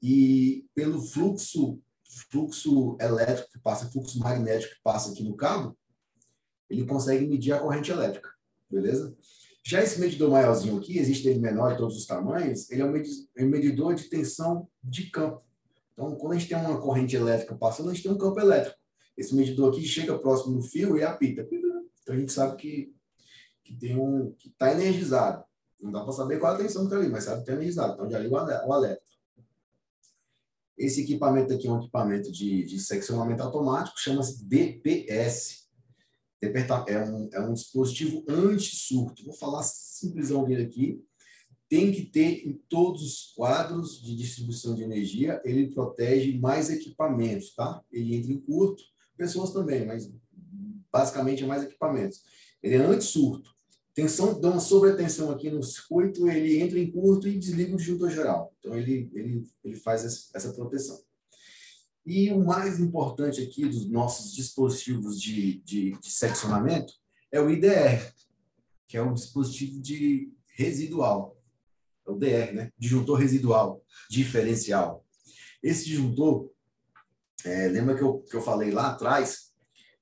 e 0.00 0.64
pelo 0.76 1.02
fluxo 1.02 1.82
fluxo 2.30 2.96
elétrico 3.00 3.50
que 3.50 3.58
passa, 3.58 3.90
fluxo 3.90 4.18
magnético 4.20 4.74
que 4.74 4.82
passa 4.82 5.10
aqui 5.10 5.24
no 5.24 5.36
cabo, 5.36 5.76
ele 6.70 6.86
consegue 6.86 7.26
medir 7.26 7.52
a 7.52 7.58
corrente 7.58 7.90
elétrica, 7.90 8.30
beleza? 8.70 9.14
Já 9.64 9.82
esse 9.82 10.00
medidor 10.00 10.30
maiorzinho 10.30 10.78
aqui, 10.78 10.98
existe 10.98 11.28
ele 11.28 11.40
menor 11.40 11.72
de 11.72 11.78
todos 11.78 11.96
os 11.96 12.06
tamanhos, 12.06 12.70
ele 12.70 12.80
é 12.80 12.84
um 12.84 13.48
medidor 13.48 13.94
de 13.94 14.04
tensão 14.04 14.68
de 14.82 15.10
campo. 15.10 15.47
Então, 15.98 16.14
quando 16.14 16.34
a 16.34 16.38
gente 16.38 16.48
tem 16.48 16.56
uma 16.56 16.80
corrente 16.80 17.16
elétrica 17.16 17.56
passando, 17.56 17.90
a 17.90 17.92
gente 17.92 18.04
tem 18.04 18.12
um 18.12 18.18
campo 18.18 18.38
elétrico. 18.38 18.78
Esse 19.16 19.34
medidor 19.34 19.72
aqui 19.72 19.82
chega 19.82 20.16
próximo 20.16 20.54
do 20.54 20.62
fio 20.62 20.96
e 20.96 21.02
apita. 21.02 21.44
Então, 21.50 22.14
a 22.14 22.18
gente 22.18 22.30
sabe 22.30 22.56
que 22.56 22.94
que 23.68 23.76
tem 23.76 23.98
um 23.98 24.32
que 24.32 24.48
está 24.48 24.72
energizado. 24.72 25.44
Não 25.78 25.92
dá 25.92 26.02
para 26.02 26.12
saber 26.12 26.40
qual 26.40 26.54
a 26.54 26.56
tensão 26.56 26.82
que 26.82 26.88
está 26.88 26.96
ali, 26.96 27.08
mas 27.10 27.24
sabe 27.24 27.36
que 27.36 27.42
está 27.42 27.52
energizado. 27.52 27.94
Então 27.94 28.10
já 28.10 28.18
liga 28.18 28.34
o 28.66 28.72
alerta. 28.72 29.02
Esse 30.76 31.02
equipamento 31.02 31.52
aqui 31.52 31.66
é 31.66 31.70
um 31.70 31.78
equipamento 31.78 32.32
de, 32.32 32.64
de 32.64 32.80
seccionamento 32.80 33.42
automático, 33.42 33.98
chama-se 33.98 34.42
DPS. 34.44 35.68
É 36.40 37.02
um, 37.02 37.28
é 37.32 37.40
um 37.40 37.52
dispositivo 37.52 38.24
anti-surto. 38.28 39.24
Vou 39.24 39.34
falar 39.34 39.62
simplesão 39.64 40.44
dele 40.44 40.62
aqui. 40.62 41.04
Tem 41.68 41.92
que 41.92 42.04
ter 42.04 42.46
em 42.46 42.54
todos 42.68 43.02
os 43.02 43.32
quadros 43.34 44.02
de 44.02 44.16
distribuição 44.16 44.74
de 44.74 44.82
energia, 44.82 45.40
ele 45.44 45.72
protege 45.72 46.38
mais 46.38 46.70
equipamentos, 46.70 47.54
tá? 47.54 47.82
Ele 47.92 48.14
entra 48.14 48.32
em 48.32 48.40
curto, 48.40 48.82
pessoas 49.16 49.52
também, 49.52 49.84
mas 49.84 50.10
basicamente 50.90 51.44
é 51.44 51.46
mais 51.46 51.62
equipamentos. 51.62 52.22
Ele 52.62 52.74
é 52.74 52.78
anti-surto. 52.78 53.54
Tensão, 53.94 54.40
dá 54.40 54.50
uma 54.50 54.60
sobretensão 54.60 55.30
aqui 55.30 55.50
no 55.50 55.62
circuito, 55.62 56.28
ele 56.28 56.60
entra 56.60 56.78
em 56.78 56.90
curto 56.90 57.26
e 57.26 57.36
desliga 57.36 57.74
o 57.74 57.76
disjuntor 57.76 58.10
geral. 58.10 58.54
Então, 58.58 58.78
ele, 58.78 59.10
ele, 59.12 59.42
ele 59.64 59.76
faz 59.76 60.30
essa 60.32 60.52
proteção. 60.52 61.00
E 62.06 62.30
o 62.30 62.42
mais 62.42 62.80
importante 62.80 63.42
aqui 63.42 63.66
dos 63.66 63.90
nossos 63.90 64.34
dispositivos 64.34 65.20
de, 65.20 65.60
de, 65.62 65.90
de 65.90 66.10
seccionamento 66.10 66.94
é 67.30 67.40
o 67.40 67.50
IDR, 67.50 68.14
que 68.86 68.96
é 68.96 69.02
um 69.02 69.12
dispositivo 69.12 69.80
de 69.80 70.32
residual. 70.56 71.37
É 72.08 72.10
o 72.10 72.16
DR, 72.16 72.54
né? 72.54 72.72
Disjuntor 72.78 73.18
residual, 73.18 73.82
diferencial. 74.10 75.04
Esse 75.62 75.84
disjuntor, 75.84 76.50
é, 77.44 77.68
lembra 77.68 77.96
que 77.96 78.02
eu, 78.02 78.20
que 78.20 78.34
eu 78.34 78.42
falei 78.42 78.70
lá 78.70 78.90
atrás, 78.90 79.52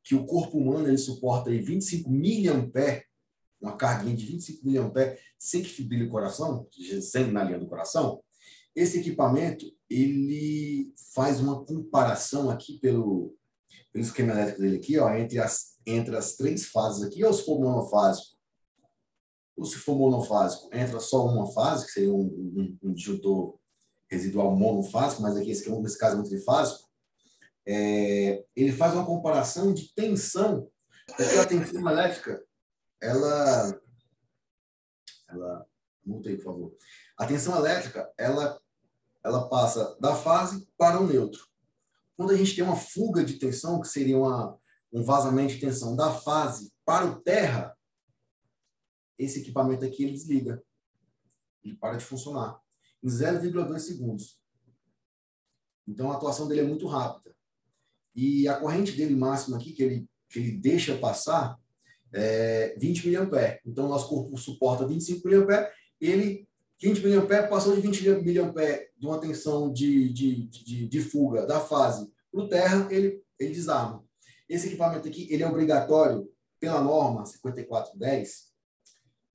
que 0.02 0.14
o 0.14 0.24
corpo 0.24 0.58
humano 0.58 0.88
ele 0.88 0.98
suporta 0.98 1.50
aí 1.50 1.60
25 1.60 2.08
miliamperes 2.08 3.04
uma 3.60 3.76
carguinha 3.76 4.16
de 4.16 4.26
25 4.26 4.70
mA 4.70 5.16
sem 5.38 5.62
que 5.62 5.68
fibrile 5.68 6.04
o 6.04 6.10
coração, 6.10 6.68
sangue 7.02 7.32
na 7.32 7.44
linha 7.44 7.58
do 7.58 7.66
coração, 7.66 8.22
esse 8.74 8.98
equipamento 8.98 9.66
ele 9.88 10.92
faz 11.14 11.40
uma 11.40 11.64
comparação 11.64 12.50
aqui 12.50 12.78
pelo, 12.78 13.34
pelo 13.92 14.04
esquema 14.04 14.32
elétrico 14.32 14.60
dele 14.60 14.76
aqui, 14.76 14.98
ó, 14.98 15.12
entre 15.14 15.38
as, 15.38 15.78
entre 15.86 16.16
as 16.16 16.36
três 16.36 16.66
fases 16.66 17.02
aqui, 17.02 17.24
ou 17.24 17.32
se 17.32 17.44
for 17.44 17.58
ou 19.56 19.64
se 19.64 19.76
for 19.76 19.96
monofásico, 19.96 20.68
entra 20.72 21.00
só 21.00 21.26
uma 21.26 21.50
fase, 21.52 21.86
que 21.86 21.92
seria 21.92 22.12
um, 22.12 22.20
um, 22.20 22.78
um 22.82 22.92
disjuntor 22.92 23.58
residual 24.08 24.54
monofásico, 24.54 25.22
mas 25.22 25.36
aqui 25.36 25.50
esse, 25.50 25.68
nesse 25.70 25.98
caso 25.98 26.16
é 26.16 26.20
um 26.20 26.24
trifásico, 26.24 26.88
é, 27.66 28.44
ele 28.54 28.70
faz 28.70 28.94
uma 28.94 29.06
comparação 29.06 29.72
de 29.72 29.92
tensão, 29.94 30.70
porque 31.06 31.22
a 31.22 31.46
tensão 31.46 31.88
elétrica 31.88 32.44
ela, 33.00 33.80
ela, 35.28 35.66
muta 36.04 36.28
aí, 36.28 36.36
por 36.36 36.44
favor. 36.44 36.76
A 37.18 37.26
tensão 37.26 37.56
elétrica, 37.56 38.10
ela, 38.16 38.60
ela 39.24 39.48
passa 39.48 39.96
da 40.00 40.14
fase 40.14 40.68
para 40.76 41.00
o 41.00 41.06
neutro. 41.06 41.44
Quando 42.16 42.32
a 42.32 42.36
gente 42.36 42.54
tem 42.54 42.64
uma 42.64 42.76
fuga 42.76 43.24
de 43.24 43.34
tensão, 43.34 43.80
que 43.80 43.88
seria 43.88 44.18
uma, 44.18 44.58
um 44.92 45.02
vazamento 45.02 45.54
de 45.54 45.60
tensão 45.60 45.94
da 45.96 46.12
fase 46.12 46.72
para 46.84 47.06
o 47.06 47.20
terra, 47.20 47.75
esse 49.18 49.40
equipamento 49.40 49.84
aqui 49.84 50.04
ele 50.04 50.12
desliga. 50.12 50.62
Ele 51.64 51.74
para 51.74 51.96
de 51.96 52.04
funcionar 52.04 52.60
em 53.02 53.08
0,2 53.08 53.78
segundos. 53.78 54.40
Então 55.86 56.10
a 56.10 56.16
atuação 56.16 56.48
dele 56.48 56.62
é 56.62 56.64
muito 56.64 56.86
rápida. 56.86 57.34
E 58.14 58.48
a 58.48 58.58
corrente 58.58 58.92
dele 58.92 59.14
máxima 59.14 59.56
aqui, 59.56 59.72
que 59.72 59.82
ele, 59.82 60.08
que 60.28 60.38
ele 60.38 60.52
deixa 60.52 60.96
passar, 60.96 61.58
é, 62.12 62.74
20 62.78 63.10
mA. 63.10 63.58
Então, 63.64 63.88
nosso 63.88 64.08
corpo 64.08 64.36
suporta 64.38 64.86
25 64.86 65.28
mA, 65.28 65.68
ele, 66.00 66.48
20 66.80 67.02
mA, 67.06 67.46
passou 67.46 67.74
de 67.74 67.82
20 67.82 68.08
mA 68.08 68.20
de 68.98 69.06
uma 69.06 69.20
tensão 69.20 69.70
de, 69.70 70.12
de, 70.12 70.46
de, 70.46 70.88
de 70.88 71.00
fuga 71.00 71.46
da 71.46 71.60
fase 71.60 72.10
para 72.32 72.40
o 72.40 72.48
terra, 72.48 72.88
ele, 72.90 73.22
ele 73.38 73.52
desarma. 73.52 74.04
Esse 74.48 74.68
equipamento 74.68 75.06
aqui, 75.06 75.28
ele 75.30 75.42
é 75.42 75.48
obrigatório, 75.48 76.30
pela 76.58 76.80
norma 76.80 77.26
5410, 77.26 78.50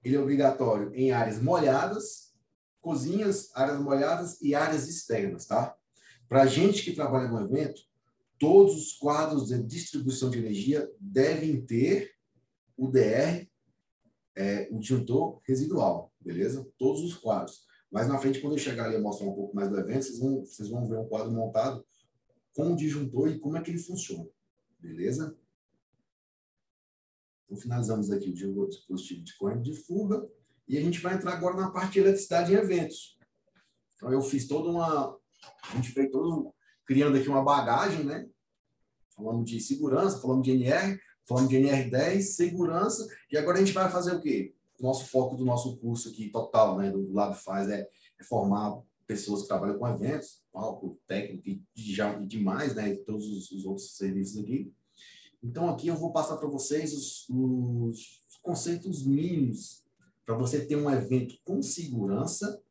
ele 0.04 0.16
é 0.16 0.20
obrigatório 0.20 0.93
em 0.95 1.12
áreas 1.12 1.41
molhadas, 1.41 2.34
cozinhas, 2.82 3.56
áreas 3.56 3.80
molhadas 3.80 4.41
e 4.41 4.56
áreas 4.56 4.88
externas, 4.88 5.45
tá? 5.45 5.76
Para 6.28 6.45
gente 6.45 6.84
que 6.84 6.93
trabalha 6.93 7.28
no 7.28 7.41
evento, 7.41 7.82
todos 8.39 8.76
os 8.76 8.93
quadros 8.93 9.49
de 9.49 9.62
distribuição 9.62 10.30
de 10.30 10.39
energia 10.39 10.89
devem 10.99 11.62
ter 11.62 12.12
o 12.76 12.88
DR 12.88 13.47
é 14.36 14.68
o 14.72 14.80
disjuntor 14.80 15.39
residual, 15.43 16.12
beleza? 16.20 16.68
Todos 16.78 17.02
os 17.04 17.14
quadros. 17.16 17.66
Mas 17.91 18.08
na 18.08 18.18
frente, 18.18 18.39
quando 18.39 18.54
eu 18.54 18.60
chegar 18.60 18.86
ali 18.86 18.95
e 18.95 19.02
mostrar 19.02 19.28
um 19.28 19.36
pouco 19.36 19.56
mais 19.56 19.70
do 19.70 19.78
evento, 19.78 20.06
vocês 20.06 20.20
vão, 20.20 20.45
vocês 20.45 20.70
vão 20.70 20.88
ver 20.88 20.97
um 20.97 21.08
quadro 21.08 21.32
montado 21.32 21.86
com 22.56 22.72
o 22.72 22.76
disjuntor 22.76 23.30
e 23.30 23.39
como 23.39 23.58
é 23.58 23.62
que 23.62 23.70
ele 23.70 23.78
funciona, 23.78 24.28
beleza? 24.80 25.38
Então, 27.52 27.62
finalizamos 27.62 28.10
aqui 28.10 28.30
o 28.30 28.68
dispositivo 28.68 29.26
de 29.26 29.38
corrente 29.38 29.70
de 29.70 29.76
fuga 29.76 30.26
e 30.66 30.78
a 30.78 30.82
gente 30.82 31.02
vai 31.02 31.16
entrar 31.16 31.34
agora 31.34 31.58
na 31.58 31.70
parte 31.70 31.93
de 31.93 31.99
eletricidade 31.99 32.54
em 32.54 32.56
eventos. 32.56 33.20
Então, 33.95 34.10
eu 34.10 34.22
fiz 34.22 34.47
toda 34.47 34.70
uma... 34.70 35.18
A 35.70 35.76
gente 35.76 35.91
fez 35.91 36.10
todo... 36.10 36.56
Criando 36.86 37.18
aqui 37.18 37.28
uma 37.28 37.43
bagagem, 37.43 38.06
né? 38.06 38.26
Falamos 39.16 39.49
de 39.49 39.60
segurança, 39.60 40.22
falamos 40.22 40.43
de 40.43 40.52
NR, 40.52 40.97
Falando 41.26 41.49
de 41.49 41.58
NR10, 41.58 42.22
segurança, 42.22 43.08
e 43.32 43.38
agora 43.38 43.58
a 43.58 43.60
gente 43.60 43.74
vai 43.74 43.89
fazer 43.89 44.16
o 44.16 44.22
quê? 44.22 44.54
Nosso 44.80 45.06
foco 45.06 45.36
do 45.36 45.45
nosso 45.45 45.78
curso 45.78 46.10
aqui, 46.10 46.30
total, 46.30 46.78
né, 46.78 46.89
do 46.89 47.14
Lab 47.14 47.36
Faz, 47.36 47.70
é, 47.70 47.88
é 48.20 48.24
formar 48.24 48.82
pessoas 49.06 49.43
que 49.43 49.47
trabalham 49.47 49.78
com 49.78 49.88
eventos, 49.88 50.41
palco, 50.52 50.99
técnico 51.08 51.47
e, 51.47 51.64
já, 51.76 52.20
e 52.20 52.26
demais, 52.26 52.76
né, 52.76 52.95
todos 53.06 53.28
os, 53.28 53.52
os, 53.52 53.66
outros 53.66 53.95
serviços 53.95 54.41
aqui. 54.41 54.74
Então, 55.44 55.70
aqui 55.70 55.88
eu 55.88 55.96
vou 55.96 56.12
passar 56.12 56.38
para 56.38 56.48
vocês 56.48 56.94
os, 56.94 57.28
os 57.30 58.22
conceitos 58.42 59.06
mínimos 59.06 59.84
para 60.26 60.36
você 60.36 60.66
ter 60.66 60.76
um 60.76 60.89
evento 60.89 61.36
com 61.44 61.62
segurança 61.62 62.62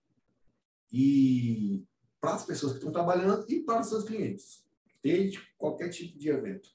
e 0.92 1.84
para 2.20 2.34
as 2.34 2.44
pessoas 2.44 2.72
que 2.72 2.78
estão 2.78 2.92
trabalhando 2.92 3.44
e 3.48 3.60
para 3.60 3.80
os 3.80 3.88
seus 3.88 4.04
clientes. 4.04 4.64
Desde 5.02 5.40
qualquer 5.56 5.88
tipo 5.88 6.18
de 6.18 6.28
evento. 6.28 6.68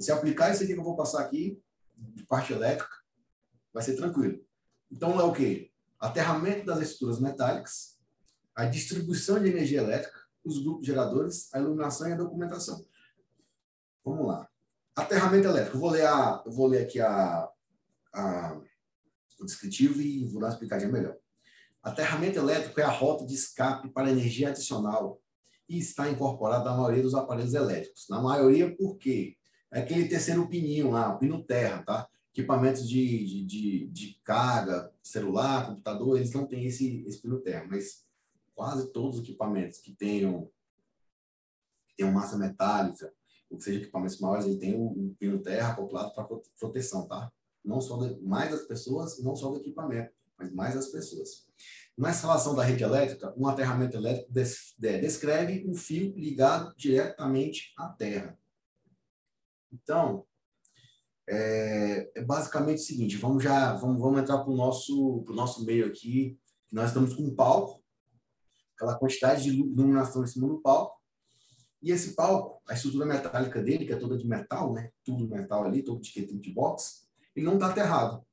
Se 0.00 0.10
aplicar 0.10 0.52
isso 0.52 0.62
aqui 0.62 0.74
que 0.74 0.80
eu 0.80 0.84
vou 0.84 0.96
passar 0.96 1.20
aqui, 1.20 1.60
de 1.96 2.24
parte 2.24 2.52
elétrica, 2.52 2.94
vai 3.72 3.82
ser 3.82 3.96
tranquilo. 3.96 4.44
Então, 4.90 5.20
é 5.20 5.22
o 5.22 5.32
quê? 5.32 5.70
Aterramento 5.98 6.66
das 6.66 6.80
estruturas 6.80 7.20
metálicas. 7.20 7.98
a 8.54 8.64
distribuição 8.64 9.40
de 9.40 9.48
energia 9.48 9.78
elétrica, 9.78 10.18
os 10.44 10.58
grupos 10.58 10.84
geradores, 10.84 11.52
a 11.54 11.60
iluminação 11.60 12.08
e 12.08 12.12
a 12.12 12.16
documentação. 12.16 12.84
Vamos 14.04 14.26
lá. 14.26 14.48
Aterramento 14.98 15.46
elétrico. 15.46 15.76
Eu 15.76 15.80
vou 15.80 15.90
ler, 15.90 16.06
a, 16.06 16.42
eu 16.44 16.50
vou 16.50 16.66
ler 16.66 16.82
aqui 16.82 17.00
a, 17.00 17.48
a, 18.12 18.60
o 19.38 19.44
descritivo 19.44 20.00
e 20.00 20.26
vou 20.26 20.40
dar 20.40 20.48
uma 20.48 20.52
explicadinha 20.52 20.90
melhor. 20.90 21.16
Aterramento 21.80 22.36
elétrico 22.36 22.80
é 22.80 22.82
a 22.82 22.90
rota 22.90 23.24
de 23.24 23.32
escape 23.32 23.90
para 23.90 24.10
energia 24.10 24.48
adicional 24.48 25.22
e 25.68 25.78
está 25.78 26.10
incorporado 26.10 26.64
na 26.64 26.76
maioria 26.76 27.04
dos 27.04 27.14
aparelhos 27.14 27.54
elétricos. 27.54 28.08
Na 28.08 28.20
maioria, 28.20 28.74
por 28.74 28.96
quê? 28.98 29.36
É 29.70 29.82
aquele 29.82 30.08
terceiro 30.08 30.48
pininho 30.48 30.90
lá, 30.90 31.14
o 31.14 31.18
pino 31.18 31.44
terra, 31.44 31.84
tá? 31.84 32.08
Equipamentos 32.32 32.88
de, 32.88 33.24
de, 33.24 33.44
de, 33.46 33.86
de 33.86 34.20
carga, 34.24 34.92
celular, 35.00 35.66
computador, 35.66 36.16
eles 36.16 36.32
não 36.32 36.44
têm 36.44 36.64
esse, 36.66 37.04
esse 37.06 37.22
pino 37.22 37.38
terra, 37.38 37.64
mas 37.70 38.04
quase 38.52 38.92
todos 38.92 39.18
os 39.18 39.22
equipamentos 39.22 39.78
que 39.78 39.92
tenham, 39.92 40.50
que 41.86 41.94
tenham 41.98 42.12
massa 42.12 42.36
metálica, 42.36 43.12
ou 43.50 43.56
que 43.56 43.64
sejam 43.64 43.82
equipamentos 43.82 44.20
maiores, 44.20 44.46
ele 44.46 44.58
tem 44.58 44.74
o 44.74 45.14
pino 45.18 45.40
terra 45.40 45.72
acoplado 45.72 46.12
para 46.14 46.28
proteção, 46.58 47.06
tá? 47.06 47.32
Não 47.64 47.80
só 47.80 47.96
de, 47.96 48.20
mais 48.22 48.50
das 48.50 48.62
pessoas, 48.62 49.22
não 49.22 49.34
só 49.34 49.50
do 49.50 49.58
equipamento, 49.58 50.12
mas 50.38 50.52
mais 50.52 50.74
das 50.74 50.88
pessoas. 50.88 51.46
Na 51.96 52.10
instalação 52.10 52.54
da 52.54 52.62
rede 52.62 52.84
elétrica, 52.84 53.34
um 53.36 53.46
aterramento 53.46 53.96
elétrico 53.96 54.32
des, 54.32 54.74
de, 54.78 55.00
descreve 55.00 55.68
um 55.68 55.74
fio 55.74 56.14
ligado 56.16 56.74
diretamente 56.76 57.72
à 57.76 57.88
terra. 57.88 58.38
Então, 59.72 60.24
é, 61.28 62.10
é, 62.14 62.24
basicamente 62.24 62.78
o 62.78 62.84
seguinte, 62.84 63.16
vamos 63.16 63.44
já 63.44 63.74
vamos, 63.74 64.00
vamos 64.00 64.20
entrar 64.20 64.38
para 64.38 64.50
o 64.50 64.56
nosso, 64.56 65.24
nosso 65.28 65.64
meio 65.64 65.86
aqui, 65.86 66.38
nós 66.72 66.88
estamos 66.88 67.14
com 67.14 67.22
um 67.22 67.34
palco, 67.34 67.82
aquela 68.74 68.98
quantidade 68.98 69.42
de 69.42 69.50
iluminação 69.50 70.22
em 70.22 70.26
cima 70.26 70.48
do 70.48 70.60
palco. 70.60 70.97
E 71.80 71.92
esse 71.92 72.14
palco, 72.14 72.60
a 72.68 72.74
estrutura 72.74 73.06
metálica 73.06 73.62
dele, 73.62 73.86
que 73.86 73.92
é 73.92 73.96
toda 73.96 74.18
de 74.18 74.26
metal, 74.26 74.72
né? 74.72 74.90
Tudo 75.04 75.28
metal 75.28 75.64
ali, 75.64 75.82
todo 75.82 76.00
de 76.00 76.26
de 76.26 76.52
box, 76.52 77.08
ele 77.34 77.46
não 77.46 77.54
está 77.54 77.68
aterrado. 77.68 78.24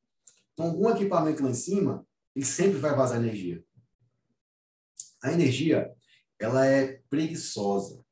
Então, 0.54 0.68
algum 0.68 0.90
equipamento 0.90 1.44
lá 1.44 1.50
em 1.50 1.54
cima, 1.54 2.06
ele 2.36 2.46
sempre 2.46 2.80
vai 2.80 2.96
vazar 2.96 3.20
energia. 3.20 3.64
A 5.22 5.32
energia, 5.32 5.94
ela 6.40 6.66
é 6.66 7.02
preguiçosa. 7.10 8.04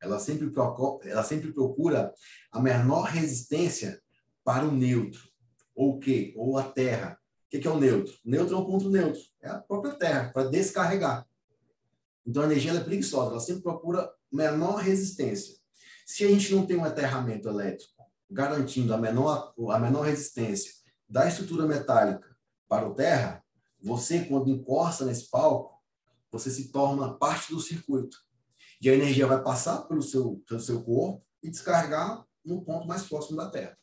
Ela 0.00 0.18
sempre, 0.18 0.50
procura, 0.50 1.08
ela 1.08 1.22
sempre 1.22 1.52
procura 1.52 2.12
a 2.52 2.60
menor 2.60 3.04
resistência 3.04 4.00
para 4.44 4.66
o 4.66 4.72
neutro. 4.72 5.28
Ou 5.74 5.96
o 5.96 5.98
quê? 5.98 6.32
Ou 6.36 6.58
a 6.58 6.62
terra. 6.62 7.18
O 7.46 7.58
que 7.58 7.66
é 7.66 7.70
o 7.70 7.78
neutro? 7.78 8.14
O 8.24 8.30
neutro 8.30 8.54
é 8.54 8.58
um 8.58 8.66
ponto 8.66 8.90
neutro. 8.90 9.20
É 9.40 9.48
a 9.48 9.58
própria 9.58 9.94
terra, 9.94 10.30
para 10.32 10.48
descarregar. 10.48 11.26
Então, 12.26 12.42
a 12.42 12.46
energia 12.46 12.72
é 12.72 12.80
preguiçosa, 12.80 13.30
ela 13.32 13.40
sempre 13.40 13.62
procura 13.62 14.10
menor 14.34 14.78
resistência. 14.78 15.54
Se 16.04 16.24
a 16.24 16.28
gente 16.28 16.52
não 16.52 16.66
tem 16.66 16.76
um 16.76 16.84
aterramento 16.84 17.48
elétrico 17.48 17.92
garantindo 18.28 18.92
a 18.92 18.98
menor, 18.98 19.54
a 19.70 19.78
menor 19.78 20.02
resistência 20.02 20.72
da 21.08 21.28
estrutura 21.28 21.66
metálica 21.66 22.36
para 22.68 22.88
o 22.88 22.94
terra, 22.94 23.44
você, 23.80 24.24
quando 24.24 24.50
encosta 24.50 25.04
nesse 25.04 25.30
palco, 25.30 25.80
você 26.32 26.50
se 26.50 26.72
torna 26.72 27.14
parte 27.14 27.52
do 27.52 27.60
circuito. 27.60 28.16
E 28.80 28.90
a 28.90 28.94
energia 28.94 29.26
vai 29.26 29.40
passar 29.40 29.82
pelo 29.82 30.02
seu, 30.02 30.42
pelo 30.48 30.60
seu 30.60 30.82
corpo 30.82 31.24
e 31.42 31.48
descarregar 31.48 32.26
no 32.44 32.62
ponto 32.62 32.88
mais 32.88 33.04
próximo 33.04 33.36
da 33.36 33.48
Terra, 33.48 33.78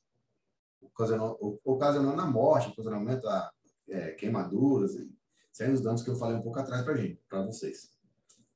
ocasionando, 0.82 1.60
ocasionando 1.64 2.22
a 2.22 2.26
morte, 2.26 2.70
ocasionamento 2.70 3.28
a 3.28 3.52
é, 3.88 4.12
queimaduras, 4.12 4.96
e 4.96 5.10
sendo 5.52 5.74
os 5.74 5.82
danos 5.82 6.04
que 6.04 6.10
eu 6.10 6.16
falei 6.16 6.36
um 6.36 6.42
pouco 6.42 6.60
atrás 6.60 6.84
para 6.84 6.98
gente, 6.98 7.24
para 7.30 7.46
vocês. 7.46 7.90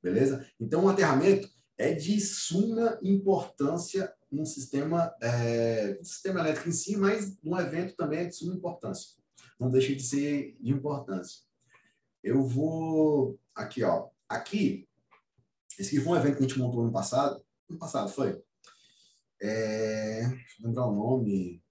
Beleza? 0.03 0.45
Então, 0.59 0.85
o 0.85 0.89
aterramento 0.89 1.49
é 1.77 1.93
de 1.93 2.19
suma 2.19 2.97
importância 3.01 4.13
no 4.31 4.45
sistema, 4.45 5.13
é, 5.21 5.95
no 5.95 6.05
sistema 6.05 6.39
elétrico 6.39 6.69
em 6.69 6.73
si, 6.73 6.97
mas 6.97 7.37
no 7.41 7.59
evento 7.59 7.95
também 7.95 8.19
é 8.19 8.25
de 8.25 8.35
suma 8.35 8.55
importância. 8.55 9.15
Não 9.59 9.69
deixa 9.69 9.95
de 9.95 10.03
ser 10.03 10.57
de 10.59 10.71
importância. 10.71 11.41
Eu 12.23 12.43
vou 12.43 13.39
aqui, 13.53 13.83
ó. 13.83 14.09
Aqui, 14.27 14.87
esse 15.77 15.95
aqui 15.95 16.03
foi 16.03 16.13
um 16.13 16.19
evento 16.19 16.37
que 16.37 16.43
a 16.43 16.47
gente 16.47 16.59
montou 16.59 16.81
ano 16.81 16.91
passado. 16.91 17.43
Ano 17.69 17.79
passado 17.79 18.09
foi. 18.09 18.41
É, 19.41 20.27
deixa 20.27 20.61
eu 20.61 20.67
lembrar 20.67 20.87
o 20.87 20.95
nome. 20.95 21.63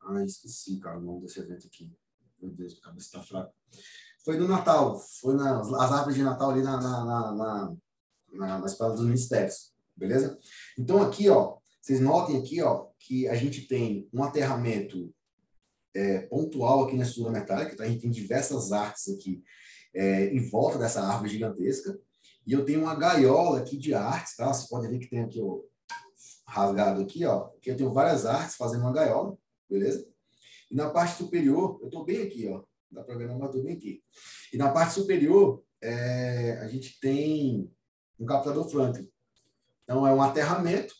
Ah, 0.00 0.22
esqueci, 0.24 0.78
cara, 0.80 0.98
o 0.98 1.02
nome 1.02 1.22
desse 1.22 1.40
evento 1.40 1.66
aqui. 1.66 1.90
Meu 2.40 2.50
Deus, 2.50 2.76
a 2.78 2.86
cabeça 2.86 3.06
está 3.06 3.22
fraca. 3.22 3.52
Foi 4.24 4.36
no 4.36 4.46
Natal, 4.46 4.98
foi 4.98 5.34
nas 5.34 5.72
as 5.72 5.92
árvores 5.92 6.16
de 6.16 6.22
Natal 6.22 6.50
ali 6.50 6.62
na, 6.62 6.80
na, 6.80 7.04
na, 7.04 7.32
na 7.32 7.76
na, 8.32 8.58
nas 8.58 8.74
palavras 8.74 9.00
dos 9.00 9.08
ministérios, 9.08 9.72
beleza? 9.96 10.38
Então, 10.78 11.02
aqui, 11.02 11.28
ó, 11.28 11.56
vocês 11.80 12.00
notem 12.00 12.38
aqui, 12.38 12.62
ó, 12.62 12.86
que 12.98 13.28
a 13.28 13.34
gente 13.34 13.66
tem 13.66 14.08
um 14.12 14.22
aterramento 14.22 15.12
é, 15.94 16.20
pontual 16.20 16.84
aqui 16.84 16.96
na 16.96 17.02
estrutura 17.02 17.32
metálica, 17.32 17.76
tá? 17.76 17.84
a 17.84 17.88
gente 17.88 18.02
tem 18.02 18.10
diversas 18.10 18.72
artes 18.72 19.12
aqui 19.14 19.42
é, 19.94 20.26
em 20.26 20.48
volta 20.48 20.78
dessa 20.78 21.02
árvore 21.02 21.30
gigantesca, 21.30 21.98
e 22.46 22.52
eu 22.52 22.64
tenho 22.64 22.82
uma 22.82 22.94
gaiola 22.94 23.58
aqui 23.58 23.76
de 23.76 23.94
artes, 23.94 24.36
tá? 24.36 24.52
Você 24.52 24.68
pode 24.68 24.88
ver 24.88 24.98
que 24.98 25.08
tem 25.08 25.20
aqui, 25.20 25.40
ó, 25.40 25.60
rasgado 26.46 27.00
aqui, 27.00 27.24
ó, 27.24 27.48
que 27.60 27.70
eu 27.70 27.76
tenho 27.76 27.92
várias 27.92 28.26
artes 28.26 28.56
fazendo 28.56 28.80
uma 28.80 28.92
gaiola, 28.92 29.36
beleza? 29.68 30.06
E 30.70 30.74
na 30.74 30.90
parte 30.90 31.16
superior, 31.16 31.78
eu 31.80 31.86
estou 31.86 32.04
bem 32.04 32.22
aqui, 32.22 32.48
ó, 32.48 32.62
dá 32.90 33.02
para 33.04 33.16
ver, 33.16 33.28
não, 33.28 33.38
mas 33.38 33.48
estou 33.48 33.62
bem 33.62 33.74
aqui. 33.74 34.02
E 34.52 34.56
na 34.56 34.70
parte 34.70 34.94
superior, 34.94 35.62
é, 35.80 36.58
a 36.60 36.68
gente 36.68 36.98
tem 37.00 37.70
um 38.18 38.26
captador 38.26 38.68
Franklin. 38.68 39.08
Então, 39.84 40.06
é 40.06 40.14
um 40.14 40.22
aterramento 40.22 40.94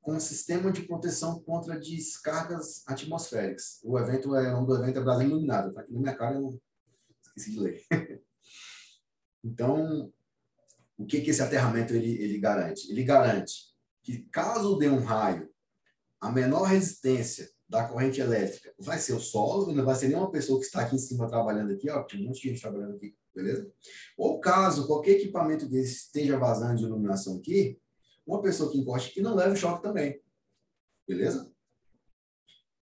com 0.00 0.14
um 0.14 0.20
sistema 0.20 0.70
de 0.70 0.82
proteção 0.82 1.40
contra 1.40 1.78
descargas 1.78 2.82
atmosféricas. 2.86 3.80
O 3.82 3.98
evento 3.98 4.34
é 4.36 4.50
nome 4.50 4.66
do 4.66 4.76
evento 4.76 4.98
é 4.98 5.02
Brasil 5.02 5.28
Iluminado. 5.28 5.70
Está 5.70 5.80
aqui 5.80 5.92
na 5.92 6.00
minha 6.00 6.14
cara, 6.14 6.36
eu 6.36 6.60
esqueci 7.22 7.52
de 7.52 7.60
ler. 7.60 7.82
então, 9.42 10.12
o 10.98 11.06
que, 11.06 11.20
que 11.20 11.30
esse 11.30 11.42
aterramento 11.42 11.94
ele, 11.94 12.22
ele 12.22 12.38
garante? 12.38 12.90
Ele 12.90 13.02
garante 13.02 13.74
que 14.02 14.18
caso 14.30 14.76
dê 14.76 14.88
um 14.88 15.02
raio, 15.02 15.48
a 16.20 16.30
menor 16.30 16.64
resistência 16.64 17.50
da 17.66 17.88
corrente 17.88 18.20
elétrica 18.20 18.72
vai 18.78 18.98
ser 18.98 19.14
o 19.14 19.20
solo, 19.20 19.72
não 19.72 19.84
vai 19.84 19.94
ser 19.94 20.08
nenhuma 20.08 20.30
pessoa 20.30 20.60
que 20.60 20.66
está 20.66 20.82
aqui 20.82 20.96
em 20.96 20.98
cima 20.98 21.28
trabalhando 21.28 21.72
aqui, 21.72 21.88
ó, 21.90 22.02
tem 22.02 22.20
um 22.20 22.26
monte 22.26 22.42
de 22.42 22.50
gente 22.50 22.60
trabalhando 22.60 22.96
aqui 22.96 23.16
beleza? 23.34 23.70
Ou 24.16 24.40
caso 24.40 24.86
qualquer 24.86 25.12
equipamento 25.12 25.66
desse 25.66 26.06
esteja 26.06 26.38
vazando 26.38 26.76
de 26.76 26.84
iluminação 26.84 27.36
aqui, 27.36 27.78
uma 28.26 28.40
pessoa 28.40 28.70
que 28.70 28.78
encoste 28.78 29.10
aqui 29.10 29.20
não 29.20 29.34
leva 29.34 29.56
choque 29.56 29.82
também, 29.82 30.22
beleza? 31.06 31.52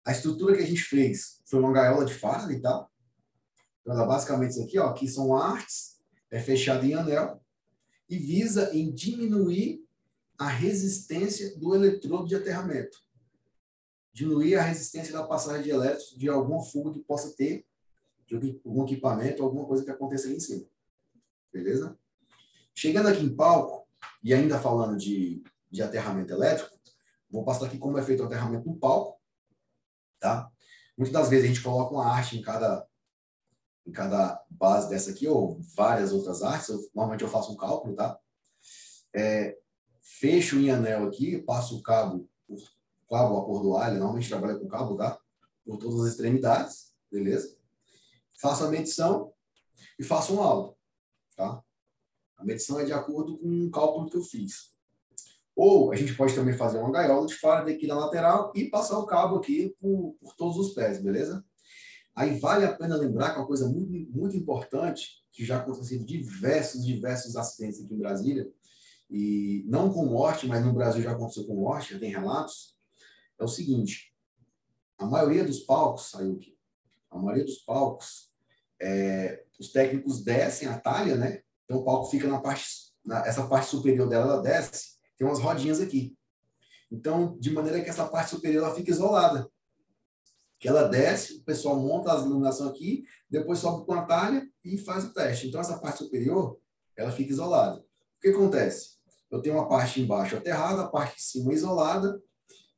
A 0.04 0.12
estrutura 0.12 0.56
que 0.56 0.62
a 0.62 0.66
gente 0.66 0.82
fez 0.82 1.40
foi 1.46 1.60
uma 1.60 1.72
gaiola 1.72 2.04
de 2.04 2.14
farda 2.14 2.52
e 2.52 2.60
tal. 2.60 2.90
Então, 3.80 3.94
ela 3.94 4.06
basicamente 4.06 4.52
isso 4.52 4.62
aqui, 4.62 4.78
ó, 4.78 4.88
aqui 4.88 5.08
são 5.08 5.36
artes, 5.36 6.00
é 6.30 6.40
fechado 6.40 6.84
em 6.84 6.94
anel 6.94 7.42
e 8.08 8.16
visa 8.16 8.74
em 8.74 8.92
diminuir 8.92 9.84
a 10.38 10.48
resistência 10.48 11.56
do 11.58 11.74
eletrodo 11.74 12.26
de 12.26 12.34
aterramento. 12.34 12.98
Diminuir 14.12 14.56
a 14.56 14.62
resistência 14.62 15.12
da 15.12 15.24
passagem 15.24 15.62
de 15.62 15.70
elétrons 15.70 16.14
de 16.16 16.28
alguma 16.28 16.62
fuga 16.62 16.92
que 16.92 17.00
possa 17.00 17.34
ter 17.34 17.64
de 18.38 18.60
algum 18.64 18.84
equipamento, 18.84 19.42
alguma 19.42 19.66
coisa 19.66 19.84
que 19.84 19.90
aconteça 19.90 20.26
ali 20.26 20.36
em 20.36 20.40
cima. 20.40 20.66
Beleza? 21.52 21.98
Chegando 22.74 23.08
aqui 23.08 23.22
em 23.22 23.34
palco, 23.34 23.82
e 24.22 24.32
ainda 24.32 24.58
falando 24.58 24.96
de, 24.96 25.42
de 25.70 25.82
aterramento 25.82 26.32
elétrico, 26.32 26.76
vou 27.30 27.44
passar 27.44 27.66
aqui 27.66 27.78
como 27.78 27.98
é 27.98 28.02
feito 28.02 28.22
o 28.22 28.26
aterramento 28.26 28.66
no 28.66 28.76
palco. 28.76 29.20
Tá? 30.18 30.50
Muitas 30.96 31.12
das 31.12 31.28
vezes 31.28 31.44
a 31.44 31.48
gente 31.48 31.62
coloca 31.62 31.94
uma 31.94 32.06
arte 32.06 32.38
em 32.38 32.42
cada, 32.42 32.86
em 33.86 33.92
cada 33.92 34.44
base 34.48 34.88
dessa 34.88 35.10
aqui, 35.10 35.26
ou 35.26 35.60
várias 35.74 36.12
outras 36.12 36.42
artes. 36.42 36.68
Eu, 36.68 36.78
normalmente 36.94 37.22
eu 37.22 37.30
faço 37.30 37.52
um 37.52 37.56
cálculo, 37.56 37.94
tá? 37.94 38.18
É, 39.14 39.58
fecho 40.00 40.58
em 40.58 40.70
anel 40.70 41.06
aqui, 41.06 41.38
passo 41.42 41.78
o 41.78 41.82
cabo, 41.82 42.28
o 42.48 42.56
cabo 43.10 43.38
acordoalho, 43.38 43.98
normalmente 43.98 44.28
trabalha 44.28 44.58
com 44.58 44.68
cabo, 44.68 44.96
tá? 44.96 45.18
Por 45.64 45.78
todas 45.78 46.00
as 46.00 46.12
extremidades, 46.12 46.92
beleza? 47.10 47.56
Faço 48.42 48.64
a 48.64 48.68
medição 48.68 49.32
e 49.98 50.02
faço 50.02 50.34
um 50.34 50.40
laudo. 50.40 50.76
Tá? 51.36 51.62
A 52.36 52.44
medição 52.44 52.80
é 52.80 52.84
de 52.84 52.92
acordo 52.92 53.38
com 53.38 53.66
o 53.66 53.70
cálculo 53.70 54.10
que 54.10 54.16
eu 54.16 54.22
fiz. 54.22 54.72
Ou 55.54 55.92
a 55.92 55.96
gente 55.96 56.14
pode 56.14 56.34
também 56.34 56.56
fazer 56.56 56.78
uma 56.78 56.90
gaiola 56.90 57.26
de 57.26 57.34
fora 57.34 57.64
daqui 57.64 57.86
na 57.86 57.94
lateral 57.94 58.52
e 58.56 58.68
passar 58.68 58.98
o 58.98 59.06
cabo 59.06 59.36
aqui 59.36 59.74
por, 59.80 60.16
por 60.20 60.34
todos 60.34 60.58
os 60.58 60.74
pés, 60.74 61.00
beleza? 61.00 61.44
Aí 62.16 62.38
vale 62.38 62.64
a 62.64 62.74
pena 62.74 62.96
lembrar 62.96 63.32
que 63.32 63.38
uma 63.38 63.46
coisa 63.46 63.68
muito, 63.68 64.10
muito 64.10 64.36
importante, 64.36 65.24
que 65.30 65.44
já 65.44 65.58
aconteceu 65.58 66.04
diversos, 66.04 66.84
diversos 66.84 67.36
acidentes 67.36 67.82
aqui 67.82 67.94
em 67.94 67.98
Brasília, 67.98 68.50
e 69.08 69.64
não 69.66 69.92
com 69.92 70.04
morte, 70.06 70.46
mas 70.46 70.64
no 70.64 70.72
Brasil 70.72 71.02
já 71.02 71.12
aconteceu 71.12 71.46
com 71.46 71.54
morte, 71.54 71.92
já 71.92 72.00
tem 72.00 72.10
relatos, 72.10 72.76
é 73.38 73.44
o 73.44 73.48
seguinte, 73.48 74.12
a 74.98 75.06
maioria 75.06 75.44
dos 75.44 75.60
palcos, 75.60 76.12
a 77.10 77.18
maioria 77.18 77.44
dos 77.44 77.58
palcos, 77.58 78.31
é, 78.82 79.44
os 79.58 79.70
técnicos 79.70 80.24
descem 80.24 80.68
a 80.68 80.78
talha, 80.78 81.16
né? 81.16 81.40
Então 81.64 81.78
o 81.78 81.84
palco 81.84 82.10
fica 82.10 82.26
na 82.26 82.40
parte, 82.40 82.66
na, 83.04 83.24
essa 83.24 83.46
parte 83.46 83.68
superior 83.68 84.08
dela, 84.08 84.34
ela 84.34 84.42
desce, 84.42 84.96
tem 85.16 85.26
umas 85.26 85.38
rodinhas 85.38 85.80
aqui. 85.80 86.16
Então, 86.90 87.38
de 87.38 87.50
maneira 87.50 87.80
que 87.80 87.88
essa 87.88 88.06
parte 88.06 88.30
superior 88.30 88.64
ela 88.64 88.74
fica 88.74 88.90
isolada. 88.90 89.48
Que 90.58 90.68
ela 90.68 90.88
desce, 90.88 91.38
o 91.38 91.44
pessoal 91.44 91.76
monta 91.76 92.12
as 92.12 92.24
iluminação 92.24 92.68
aqui, 92.68 93.04
depois 93.30 93.60
sobe 93.60 93.86
com 93.86 93.94
a 93.94 94.04
talha 94.04 94.46
e 94.64 94.76
faz 94.76 95.04
o 95.04 95.14
teste. 95.14 95.48
Então, 95.48 95.60
essa 95.60 95.78
parte 95.78 95.98
superior, 95.98 96.58
ela 96.96 97.10
fica 97.10 97.32
isolada. 97.32 97.78
O 97.78 98.20
que 98.20 98.28
acontece? 98.28 98.98
Eu 99.30 99.40
tenho 99.40 99.56
uma 99.56 99.68
parte 99.68 100.00
embaixo 100.00 100.36
aterrada, 100.36 100.82
a 100.82 100.88
parte 100.88 101.16
de 101.16 101.22
cima 101.22 101.54
isolada. 101.54 102.20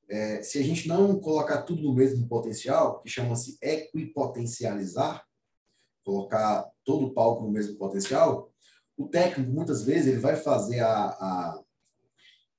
É, 0.08 0.42
se 0.42 0.58
a 0.58 0.62
gente 0.62 0.86
não 0.86 1.18
colocar 1.18 1.62
tudo 1.62 1.82
no 1.82 1.94
mesmo 1.94 2.28
potencial, 2.28 3.00
que 3.00 3.08
chama-se 3.08 3.58
equipotencializar, 3.60 5.24
colocar 6.04 6.70
todo 6.84 7.06
o 7.06 7.14
palco 7.14 7.42
no 7.42 7.50
mesmo 7.50 7.76
potencial, 7.76 8.52
o 8.96 9.08
técnico, 9.08 9.50
muitas 9.50 9.82
vezes, 9.82 10.06
ele 10.06 10.20
vai 10.20 10.36
fazer 10.36 10.80
a, 10.80 11.06
a, 11.08 11.62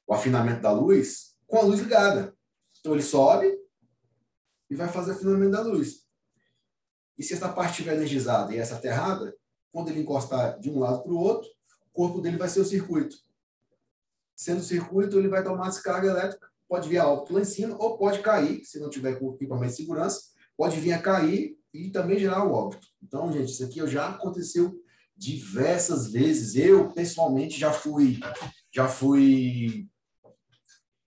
o 0.07 0.13
afinamento 0.13 0.61
da 0.61 0.71
luz 0.71 1.35
com 1.47 1.57
a 1.57 1.61
luz 1.61 1.79
ligada. 1.79 2.35
Então, 2.79 2.93
ele 2.93 3.03
sobe 3.03 3.57
e 4.69 4.75
vai 4.75 4.87
fazer 4.87 5.11
o 5.11 5.13
afinamento 5.15 5.51
da 5.51 5.61
luz. 5.61 6.05
E 7.17 7.23
se 7.23 7.33
essa 7.33 7.49
parte 7.49 7.71
estiver 7.71 7.95
energizada 7.95 8.53
e 8.53 8.57
essa 8.57 8.75
aterrada, 8.75 9.35
quando 9.71 9.89
ele 9.89 10.01
encostar 10.01 10.59
de 10.59 10.69
um 10.69 10.79
lado 10.79 11.03
para 11.03 11.13
o 11.13 11.17
outro, 11.17 11.49
o 11.87 11.91
corpo 11.93 12.21
dele 12.21 12.37
vai 12.37 12.49
ser 12.49 12.59
o 12.59 12.65
circuito. 12.65 13.15
Sendo 14.35 14.59
o 14.59 14.63
circuito, 14.63 15.17
ele 15.17 15.29
vai 15.29 15.43
tomar 15.43 15.69
descarga 15.69 16.09
elétrica, 16.09 16.49
pode 16.67 16.89
vir 16.89 16.97
a 16.97 17.07
óbito 17.07 17.33
lá 17.33 17.41
em 17.41 17.45
cima, 17.45 17.77
ou 17.79 17.97
pode 17.97 18.19
cair, 18.21 18.65
se 18.65 18.79
não 18.79 18.89
tiver 18.89 19.17
com 19.17 19.33
equipamento 19.33 19.71
de 19.71 19.77
segurança, 19.77 20.21
pode 20.57 20.79
vir 20.79 20.91
a 20.91 21.01
cair 21.01 21.57
e 21.73 21.89
também 21.89 22.19
gerar 22.19 22.45
o 22.45 22.51
óbito. 22.51 22.87
Então, 23.05 23.31
gente, 23.31 23.51
isso 23.51 23.63
aqui 23.63 23.85
já 23.87 24.09
aconteceu 24.09 24.75
diversas 25.15 26.11
vezes. 26.11 26.55
Eu, 26.55 26.91
pessoalmente, 26.91 27.59
já 27.59 27.71
fui, 27.71 28.19
já 28.73 28.87
fui, 28.87 29.87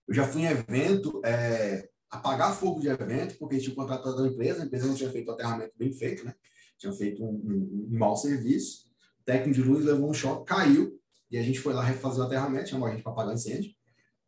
eu 0.06 0.14
já 0.14 0.26
fui 0.26 0.42
em 0.42 0.46
evento, 0.46 1.20
é, 1.24 1.88
apagar 2.10 2.56
fogo 2.56 2.80
de 2.80 2.88
evento, 2.88 3.36
porque 3.38 3.58
tinha 3.58 3.74
contratado 3.74 4.22
a 4.22 4.28
empresa, 4.28 4.62
a 4.62 4.66
empresa 4.66 4.86
não 4.86 4.94
tinha 4.94 5.10
feito 5.10 5.28
o 5.28 5.32
aterramento 5.32 5.72
bem 5.76 5.92
feito, 5.92 6.24
né? 6.24 6.34
Tinha 6.78 6.92
feito 6.92 7.22
um, 7.22 7.28
um, 7.28 7.88
um 7.92 7.98
mau 7.98 8.16
serviço. 8.16 8.86
O 9.20 9.24
técnico 9.24 9.60
de 9.60 9.68
luz 9.68 9.84
levou 9.84 10.08
um 10.08 10.14
choque, 10.14 10.46
caiu, 10.46 10.98
e 11.30 11.36
a 11.36 11.42
gente 11.42 11.58
foi 11.58 11.74
lá 11.74 11.82
refazer 11.82 12.22
o 12.22 12.26
aterramento, 12.26 12.70
chamou 12.70 12.88
a 12.88 12.92
gente 12.92 13.02
para 13.02 13.12
apagar 13.12 13.34
incêndio. 13.34 13.72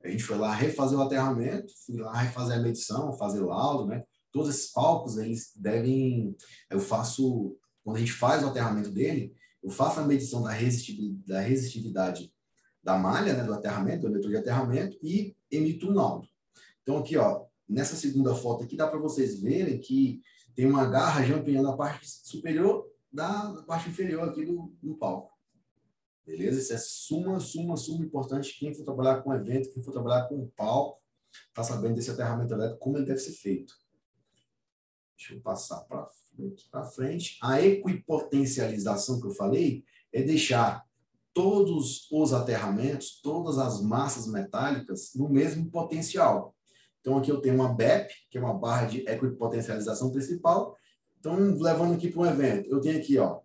A 0.02 0.08
gente 0.08 0.24
foi 0.24 0.36
lá 0.38 0.52
refazer 0.54 0.98
o 0.98 1.02
aterramento, 1.02 1.72
fui 1.86 1.96
lá 1.96 2.16
refazer 2.16 2.58
a 2.58 2.62
medição, 2.62 3.12
fazer 3.16 3.40
laudo, 3.40 3.86
né? 3.86 4.02
Todos 4.32 4.50
esses 4.50 4.72
palcos, 4.72 5.16
eles 5.18 5.52
devem... 5.56 6.36
Eu 6.68 6.80
faço... 6.80 7.56
Quando 7.82 7.96
a 7.96 8.00
gente 8.00 8.12
faz 8.12 8.42
o 8.42 8.48
aterramento 8.48 8.90
dele, 8.90 9.34
eu 9.62 9.70
faço 9.70 10.00
a 10.00 10.06
medição 10.06 10.42
da 10.42 10.50
resistividade 10.50 11.26
da, 11.26 11.40
resistividade 11.40 12.32
da 12.82 12.98
malha, 12.98 13.34
né, 13.34 13.44
do 13.44 13.54
aterramento, 13.54 14.02
do 14.02 14.08
eleitor 14.08 14.30
de 14.30 14.36
aterramento, 14.36 14.98
e 15.02 15.36
emito 15.50 15.88
um 15.88 15.94
laudo. 15.94 16.28
Então, 16.82 16.98
aqui, 16.98 17.16
ó, 17.16 17.44
nessa 17.68 17.96
segunda 17.96 18.34
foto 18.34 18.64
aqui, 18.64 18.76
dá 18.76 18.86
para 18.86 18.98
vocês 18.98 19.40
verem 19.40 19.80
que 19.80 20.22
tem 20.54 20.66
uma 20.66 20.86
garra 20.86 21.24
já 21.24 21.36
empenhando 21.36 21.68
a 21.68 21.76
parte 21.76 22.08
superior 22.08 22.86
da, 23.12 23.52
da 23.52 23.62
parte 23.62 23.88
inferior 23.88 24.28
aqui 24.28 24.44
do, 24.44 24.72
do 24.82 24.94
palco. 24.96 25.32
Beleza? 26.24 26.60
Isso 26.60 26.72
é 26.72 26.78
suma, 26.78 27.40
suma, 27.40 27.76
suma 27.76 28.04
importante. 28.04 28.58
Quem 28.58 28.74
for 28.74 28.84
trabalhar 28.84 29.22
com 29.22 29.34
evento, 29.34 29.70
quem 29.72 29.82
for 29.82 29.92
trabalhar 29.92 30.28
com 30.28 30.48
palco, 30.56 31.00
está 31.48 31.62
sabendo 31.62 31.94
desse 31.94 32.10
aterramento 32.10 32.54
elétrico, 32.54 32.80
como 32.80 32.96
ele 32.96 33.06
deve 33.06 33.18
ser 33.18 33.32
feito. 33.32 33.74
Deixa 35.20 35.34
eu 35.34 35.40
passar 35.42 35.80
para 35.80 36.08
frente, 36.34 36.66
frente. 36.94 37.38
A 37.42 37.60
equipotencialização 37.60 39.20
que 39.20 39.26
eu 39.26 39.32
falei 39.32 39.84
é 40.10 40.22
deixar 40.22 40.82
todos 41.34 42.10
os 42.10 42.32
aterramentos, 42.32 43.20
todas 43.20 43.58
as 43.58 43.82
massas 43.82 44.26
metálicas 44.26 45.12
no 45.14 45.28
mesmo 45.28 45.70
potencial. 45.70 46.56
Então, 47.00 47.18
aqui 47.18 47.30
eu 47.30 47.40
tenho 47.42 47.56
uma 47.56 47.74
BEP, 47.74 48.10
que 48.30 48.38
é 48.38 48.40
uma 48.40 48.58
barra 48.58 48.86
de 48.86 49.00
equipotencialização 49.00 50.10
principal. 50.10 50.74
Então, 51.18 51.36
levando 51.58 51.94
aqui 51.94 52.08
para 52.08 52.22
um 52.22 52.26
evento, 52.26 52.70
eu 52.70 52.80
tenho 52.80 52.98
aqui, 52.98 53.18
ó, 53.18 53.40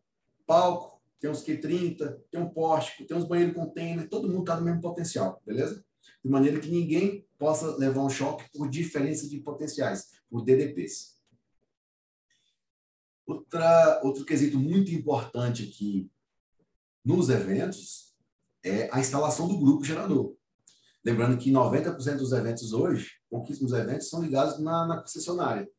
palco, 0.47 1.01
tem 1.19 1.29
uns 1.29 1.43
Q30, 1.43 2.21
tem 2.31 2.39
um 2.39 2.49
pórtico, 2.49 3.05
tem 3.05 3.17
uns 3.17 3.25
banheiros 3.25 3.53
container, 3.53 4.07
todo 4.07 4.29
mundo 4.29 4.41
está 4.41 4.55
no 4.55 4.63
mesmo 4.63 4.79
potencial, 4.79 5.41
beleza? 5.45 5.83
De 6.23 6.31
maneira 6.31 6.57
que 6.57 6.71
ninguém 6.71 7.27
possa 7.37 7.75
levar 7.75 8.01
um 8.01 8.09
choque 8.09 8.45
por 8.53 8.69
diferença 8.69 9.27
de 9.27 9.39
potenciais, 9.39 10.11
por 10.29 10.41
DDPs. 10.45 11.14
Outra, 13.25 14.01
outro 14.03 14.23
quesito 14.25 14.59
muito 14.59 14.91
importante 14.91 15.63
aqui 15.63 16.09
nos 17.03 17.29
eventos 17.29 18.13
é 18.63 18.89
a 18.91 18.99
instalação 18.99 19.47
do 19.47 19.59
grupo 19.59 19.83
gerador. 19.83 20.35
Lembrando 21.03 21.37
que 21.37 21.51
90% 21.51 22.17
dos 22.17 22.31
eventos 22.31 22.73
hoje, 22.73 23.11
pouquíssimos 23.29 23.73
eventos, 23.73 24.09
são 24.09 24.21
ligados 24.21 24.59
na, 24.59 24.87
na 24.87 25.01
concessionária. 25.01 25.69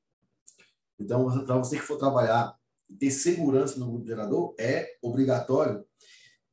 Então, 0.98 1.44
para 1.44 1.58
você 1.58 1.76
que 1.76 1.82
for 1.82 1.98
trabalhar 1.98 2.56
ter 2.98 3.10
segurança 3.10 3.78
no 3.78 3.90
grupo 3.90 4.06
gerador, 4.06 4.54
é 4.58 4.96
obrigatório 5.02 5.84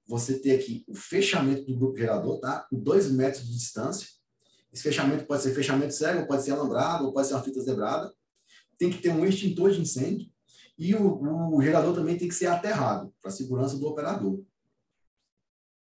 você 0.05 0.39
ter 0.39 0.59
aqui 0.59 0.83
o 0.87 0.95
fechamento 0.95 1.65
do 1.65 1.77
grupo 1.77 1.97
gerador, 1.97 2.39
tá? 2.39 2.65
Com 2.69 2.79
dois 2.79 3.09
metros 3.11 3.45
de 3.45 3.53
distância. 3.53 4.07
Esse 4.71 4.83
fechamento 4.83 5.25
pode 5.25 5.43
ser 5.43 5.53
fechamento 5.53 5.93
cego, 5.93 6.27
pode 6.27 6.43
ser 6.43 6.51
alambrado, 6.51 7.13
pode 7.13 7.27
ser 7.27 7.35
uma 7.35 7.43
fita 7.43 7.61
zebrada. 7.61 8.13
Tem 8.77 8.89
que 8.89 9.01
ter 9.01 9.09
um 9.09 9.25
extintor 9.25 9.71
de 9.71 9.81
incêndio. 9.81 10.32
E 10.83 10.93
o, 10.93 11.55
o 11.55 11.61
gerador 11.61 11.95
também 11.95 12.17
tem 12.17 12.27
que 12.27 12.35
ser 12.35 12.47
aterrado, 12.47 13.13
para 13.21 13.31
a 13.31 13.33
segurança 13.33 13.77
do 13.77 13.87
operador. 13.87 14.43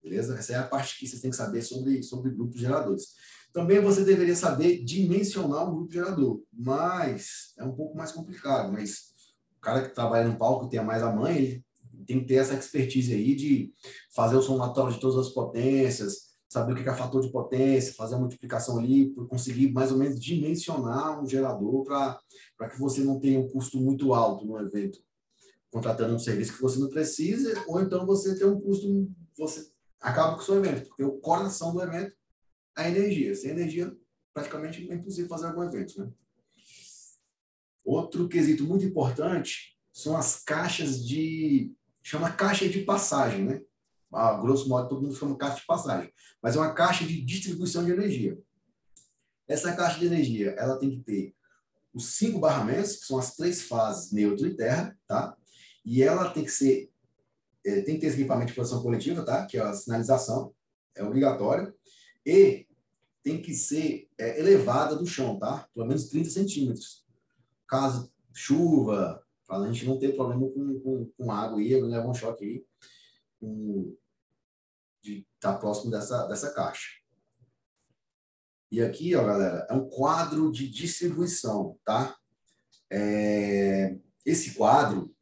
Beleza? 0.03 0.39
Essa 0.39 0.53
é 0.53 0.57
a 0.57 0.69
parte 0.69 0.99
que 0.99 1.09
vocês 1.09 1.23
têm 1.23 1.31
que 1.31 1.37
saber 1.39 1.63
sobre, 1.63 2.03
sobre 2.03 2.31
grupos 2.31 2.61
geradores. 2.61 3.15
Também 3.51 3.81
você 3.81 4.05
deveria 4.05 4.37
saber 4.37 4.85
dimensionar 4.85 5.67
um 5.67 5.75
grupo 5.75 5.91
gerador, 5.91 6.43
mas 6.53 7.55
é 7.59 7.65
um 7.65 7.73
pouco 7.73 7.97
mais 7.97 8.13
complicado. 8.13 8.71
Mas 8.71 9.15
o 9.57 9.61
cara 9.63 9.89
que 9.89 9.95
trabalha 9.95 10.29
no 10.29 10.37
palco 10.37 10.69
tem 10.69 10.85
mais 10.85 11.03
a 11.03 11.11
mãe, 11.11 11.35
ele 11.35 11.65
tem 12.07 12.21
que 12.21 12.27
ter 12.27 12.35
essa 12.35 12.53
expertise 12.53 13.15
aí 13.15 13.35
de 13.35 13.73
fazer 14.15 14.37
o 14.37 14.43
somatório 14.43 14.93
de 14.93 15.01
todas 15.01 15.29
as 15.29 15.33
potências, 15.33 16.30
saber 16.51 16.73
o 16.73 16.83
que 16.83 16.89
é 16.89 16.95
fator 16.95 17.23
de 17.23 17.31
potência, 17.31 17.95
fazer 17.95 18.17
a 18.17 18.19
multiplicação 18.19 18.77
ali, 18.77 19.15
conseguir 19.29 19.71
mais 19.73 19.93
ou 19.93 19.99
menos 19.99 20.19
dimensionar 20.19 21.23
um 21.23 21.27
gerador 21.27 21.85
para 21.85 22.69
que 22.69 22.77
você 22.77 23.03
não 23.05 23.21
tenha 23.21 23.39
um 23.39 23.49
custo 23.49 23.79
muito 23.79 24.13
alto 24.13 24.45
no 24.45 24.59
evento, 24.59 24.99
contratando 25.71 26.13
um 26.13 26.19
serviço 26.19 26.55
que 26.55 26.61
você 26.61 26.81
não 26.81 26.91
precisa, 26.91 27.55
ou 27.69 27.81
então 27.81 28.05
você 28.05 28.37
tem 28.37 28.49
um 28.49 28.61
custo, 28.61 29.09
você 29.39 29.71
acaba 30.01 30.35
com 30.35 30.43
o 30.43 30.45
seu 30.45 30.57
evento, 30.57 30.89
porque 30.89 31.05
o 31.05 31.21
coração 31.21 31.73
do 31.73 31.81
evento 31.83 32.17
é 32.77 32.83
a 32.83 32.89
energia. 32.91 33.33
Sem 33.37 33.53
energia, 33.53 33.97
praticamente 34.35 34.91
é 34.91 34.95
impossível 34.97 35.29
fazer 35.29 35.47
algum 35.47 35.63
evento, 35.63 36.01
né? 36.01 36.11
Outro 37.85 38.29
quesito 38.29 38.65
muito 38.65 38.85
importante 38.85 39.79
são 39.93 40.17
as 40.17 40.43
caixas 40.43 41.07
de. 41.07 41.73
chama 42.03 42.33
caixa 42.33 42.69
de 42.69 42.83
passagem, 42.83 43.45
né? 43.45 43.63
A 44.13 44.35
grosso 44.35 44.69
modo, 44.69 44.89
todo 44.89 45.03
mundo 45.03 45.15
chama 45.15 45.37
caixa 45.37 45.57
de 45.57 45.67
passagem. 45.67 46.13
Mas 46.43 46.57
é 46.57 46.59
uma 46.59 46.75
caixa 46.75 47.05
de 47.05 47.21
distribuição 47.23 47.85
de 47.85 47.93
energia. 47.93 48.39
Essa 49.47 49.75
caixa 49.75 49.99
de 49.99 50.07
energia, 50.07 50.51
ela 50.59 50.79
tem 50.79 50.91
que 50.91 51.01
ter 51.01 51.35
os 51.93 52.17
cinco 52.17 52.39
barramentos, 52.39 52.97
que 52.97 53.07
são 53.07 53.19
as 53.19 53.35
três 53.35 53.63
fases, 53.63 54.13
neutro 54.13 54.47
e 54.47 54.57
terra, 54.57 54.97
tá? 55.07 55.37
E 55.85 56.03
ela 56.03 56.31
tem 56.31 56.45
que 56.45 56.51
ser. 56.51 56.91
É, 57.65 57.83
tem 57.83 57.97
que 57.97 58.01
ter 58.01 58.07
esse 58.07 58.19
equipamento 58.19 58.49
de 58.49 58.55
proteção 58.55 58.83
coletiva, 58.83 59.25
tá? 59.25 59.45
Que 59.45 59.59
é 59.59 59.61
a 59.61 59.73
sinalização, 59.73 60.55
é 60.95 61.05
obrigatório. 61.05 61.75
E 62.25 62.67
tem 63.23 63.41
que 63.43 63.55
ser 63.55 64.09
é, 64.19 64.41
elevada 64.41 64.97
do 64.97 65.07
chão, 65.07 65.39
tá? 65.39 65.69
Pelo 65.75 65.87
menos 65.87 66.09
30 66.09 66.31
centímetros 66.31 67.05
caso 67.71 68.13
chuva, 68.35 69.23
para 69.47 69.59
a 69.59 69.73
gente 69.73 69.87
não 69.87 69.99
ter 69.99 70.15
problema 70.15 70.41
com, 70.51 70.81
com, 70.81 71.11
com 71.17 71.33
água 71.33 71.61
aí, 71.61 71.81
levar 71.81 72.09
um 72.09 72.15
choque 72.15 72.45
aí, 72.45 72.65
com, 73.41 73.97
de 75.03 75.27
estar 75.35 75.55
tá 75.55 75.59
próximo 75.59 75.91
dessa, 75.91 76.27
dessa 76.27 76.53
caixa. 76.53 77.01
E 78.71 78.81
aqui, 78.81 79.17
ó, 79.17 79.25
galera, 79.25 79.67
é 79.69 79.75
um 79.75 79.89
quadro 79.89 80.53
de 80.53 80.69
distribuição, 80.69 81.77
tá? 81.85 82.17
É, 82.89 83.97
esse 84.25 84.55
quadro, 84.55 85.13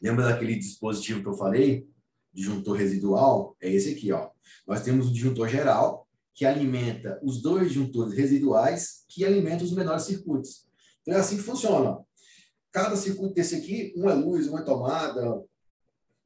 lembra 0.00 0.24
daquele 0.24 0.56
dispositivo 0.56 1.22
que 1.22 1.28
eu 1.28 1.36
falei, 1.36 1.86
disjuntor 2.32 2.76
residual? 2.76 3.56
É 3.60 3.70
esse 3.70 3.92
aqui, 3.92 4.10
ó. 4.12 4.30
Nós 4.66 4.82
temos 4.82 5.08
o 5.08 5.12
disjuntor 5.12 5.48
geral, 5.48 6.08
que 6.34 6.44
alimenta 6.44 7.18
os 7.22 7.42
dois 7.42 7.68
disjuntores 7.68 8.14
residuais, 8.14 9.04
que 9.08 9.24
alimentam 9.24 9.64
os 9.64 9.72
menores 9.72 10.04
circuitos. 10.04 10.66
Então 11.02 11.14
é 11.14 11.18
assim 11.18 11.36
que 11.36 11.42
funciona. 11.42 11.98
Cada 12.70 12.96
circuito 12.96 13.34
desse 13.34 13.56
aqui, 13.56 13.94
um 13.96 14.08
é 14.08 14.14
luz, 14.14 14.48
um 14.48 14.58
é 14.58 14.62
tomada, 14.62 15.42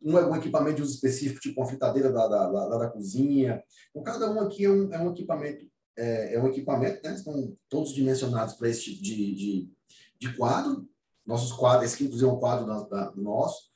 um 0.02 0.18
é 0.18 0.26
um 0.26 0.36
equipamento 0.36 0.76
de 0.76 0.82
uso 0.82 0.94
específico, 0.94 1.40
tipo 1.40 1.60
uma 1.60 1.66
fritadeira 1.66 2.10
da, 2.10 2.26
da, 2.26 2.50
da, 2.50 2.78
da 2.78 2.90
cozinha. 2.90 3.62
Então, 3.90 4.02
cada 4.02 4.30
um 4.30 4.40
aqui 4.40 4.64
é 4.64 4.70
um, 4.70 4.92
é 4.92 4.98
um 4.98 5.10
equipamento, 5.10 5.66
é, 5.96 6.34
é, 6.34 6.42
um 6.42 6.46
equipamento, 6.46 7.00
né? 7.04 7.14
Estão 7.14 7.56
todos 7.68 7.92
dimensionados 7.92 8.54
para 8.54 8.68
esse 8.68 8.82
tipo 8.82 9.02
de, 9.02 9.34
de, 9.34 9.70
de, 10.18 10.36
quadro. 10.36 10.88
Nossos 11.26 11.52
quadros, 11.52 11.84
esse 11.84 11.96
aqui, 11.96 12.04
inclusive, 12.04 12.30
é 12.30 12.32
um 12.32 12.38
quadro 12.38 12.66
da, 12.66 12.82
da, 12.84 13.12
nosso. 13.16 13.70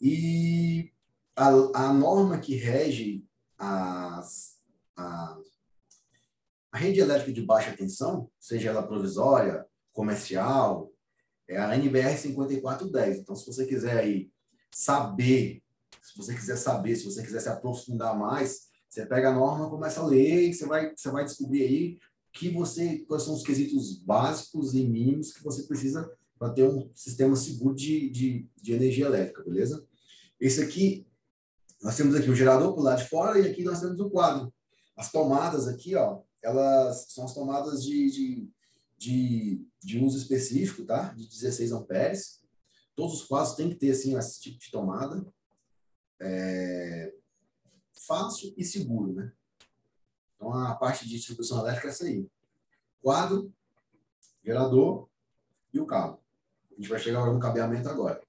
E 0.00 0.92
a, 1.34 1.48
a 1.48 1.92
norma 1.92 2.38
que 2.38 2.54
rege 2.54 3.24
as, 3.58 4.58
a, 4.96 5.38
a 6.70 6.78
rede 6.78 7.00
elétrica 7.00 7.32
de 7.32 7.42
baixa 7.42 7.76
tensão, 7.76 8.30
seja 8.38 8.70
ela 8.70 8.86
provisória, 8.86 9.64
comercial, 9.92 10.92
é 11.48 11.58
a 11.58 11.74
NBR 11.76 12.16
5410. 12.16 13.18
Então, 13.18 13.36
se 13.36 13.46
você 13.46 13.66
quiser 13.66 13.98
aí 13.98 14.31
saber, 14.72 15.62
se 16.02 16.16
você 16.16 16.34
quiser 16.34 16.56
saber, 16.56 16.96
se 16.96 17.04
você 17.04 17.22
quiser 17.22 17.40
se 17.40 17.48
aprofundar 17.48 18.18
mais, 18.18 18.68
você 18.88 19.06
pega 19.06 19.30
a 19.30 19.34
norma, 19.34 19.70
começa 19.70 20.00
a 20.00 20.06
ler 20.06 20.48
e 20.48 20.54
você 20.54 20.66
vai, 20.66 20.94
você 20.94 21.10
vai 21.10 21.24
descobrir 21.24 21.62
aí 21.62 21.98
que 22.32 22.48
você, 22.50 22.98
quais 23.00 23.22
são 23.22 23.34
os 23.34 23.42
quesitos 23.42 23.98
básicos 23.98 24.74
e 24.74 24.82
mínimos 24.82 25.32
que 25.32 25.42
você 25.42 25.62
precisa 25.64 26.10
para 26.38 26.52
ter 26.52 26.64
um 26.64 26.90
sistema 26.94 27.36
seguro 27.36 27.74
de, 27.74 28.10
de, 28.10 28.48
de 28.60 28.72
energia 28.72 29.06
elétrica, 29.06 29.44
beleza? 29.44 29.86
Esse 30.40 30.62
aqui, 30.62 31.06
nós 31.80 31.96
temos 31.96 32.14
aqui 32.14 32.28
o 32.28 32.34
gerador 32.34 32.74
por 32.74 32.82
lado 32.82 33.02
de 33.02 33.08
fora 33.08 33.38
e 33.38 33.48
aqui 33.48 33.62
nós 33.62 33.80
temos 33.80 34.00
o 34.00 34.10
quadro. 34.10 34.52
As 34.96 35.12
tomadas 35.12 35.68
aqui, 35.68 35.94
ó, 35.94 36.20
elas 36.42 37.06
são 37.10 37.24
as 37.24 37.34
tomadas 37.34 37.84
de, 37.84 38.10
de, 38.10 38.50
de, 38.98 39.66
de 39.80 39.98
uso 39.98 40.18
específico, 40.18 40.84
tá? 40.84 41.14
De 41.14 41.28
16 41.28 41.72
amperes. 41.72 42.41
Todos 42.94 43.20
os 43.20 43.24
quadros 43.24 43.54
têm 43.54 43.70
que 43.70 43.76
ter, 43.76 43.90
assim, 43.90 44.16
esse 44.16 44.40
tipo 44.40 44.58
de 44.58 44.70
tomada. 44.70 45.26
É... 46.20 47.14
Fácil 48.06 48.52
e 48.56 48.64
seguro, 48.64 49.12
né? 49.12 49.32
Então, 50.34 50.52
a 50.52 50.74
parte 50.74 51.06
de 51.06 51.16
distribuição 51.16 51.60
elétrica 51.60 51.88
é 51.88 51.90
essa 51.90 52.04
aí. 52.04 52.28
Quadro, 53.00 53.52
gerador 54.44 55.08
e 55.72 55.80
o 55.80 55.86
cabo. 55.86 56.20
A 56.70 56.74
gente 56.74 56.88
vai 56.88 56.98
chegar 56.98 57.24
no 57.24 57.38
cabeamento 57.38 57.88
agora. 57.88 58.20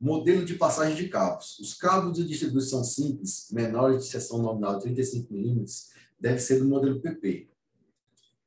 Modelo 0.00 0.44
de 0.44 0.54
passagem 0.54 0.96
de 0.96 1.08
cabos. 1.08 1.58
Os 1.58 1.74
cabos 1.74 2.14
de 2.14 2.26
distribuição 2.26 2.82
simples, 2.82 3.48
menores 3.50 4.04
de 4.04 4.10
seção 4.10 4.38
nominal 4.38 4.76
de 4.76 4.84
35 4.84 5.32
milímetros, 5.32 5.90
deve 6.18 6.38
ser 6.38 6.58
do 6.58 6.68
modelo 6.68 7.00
PP. 7.00 7.48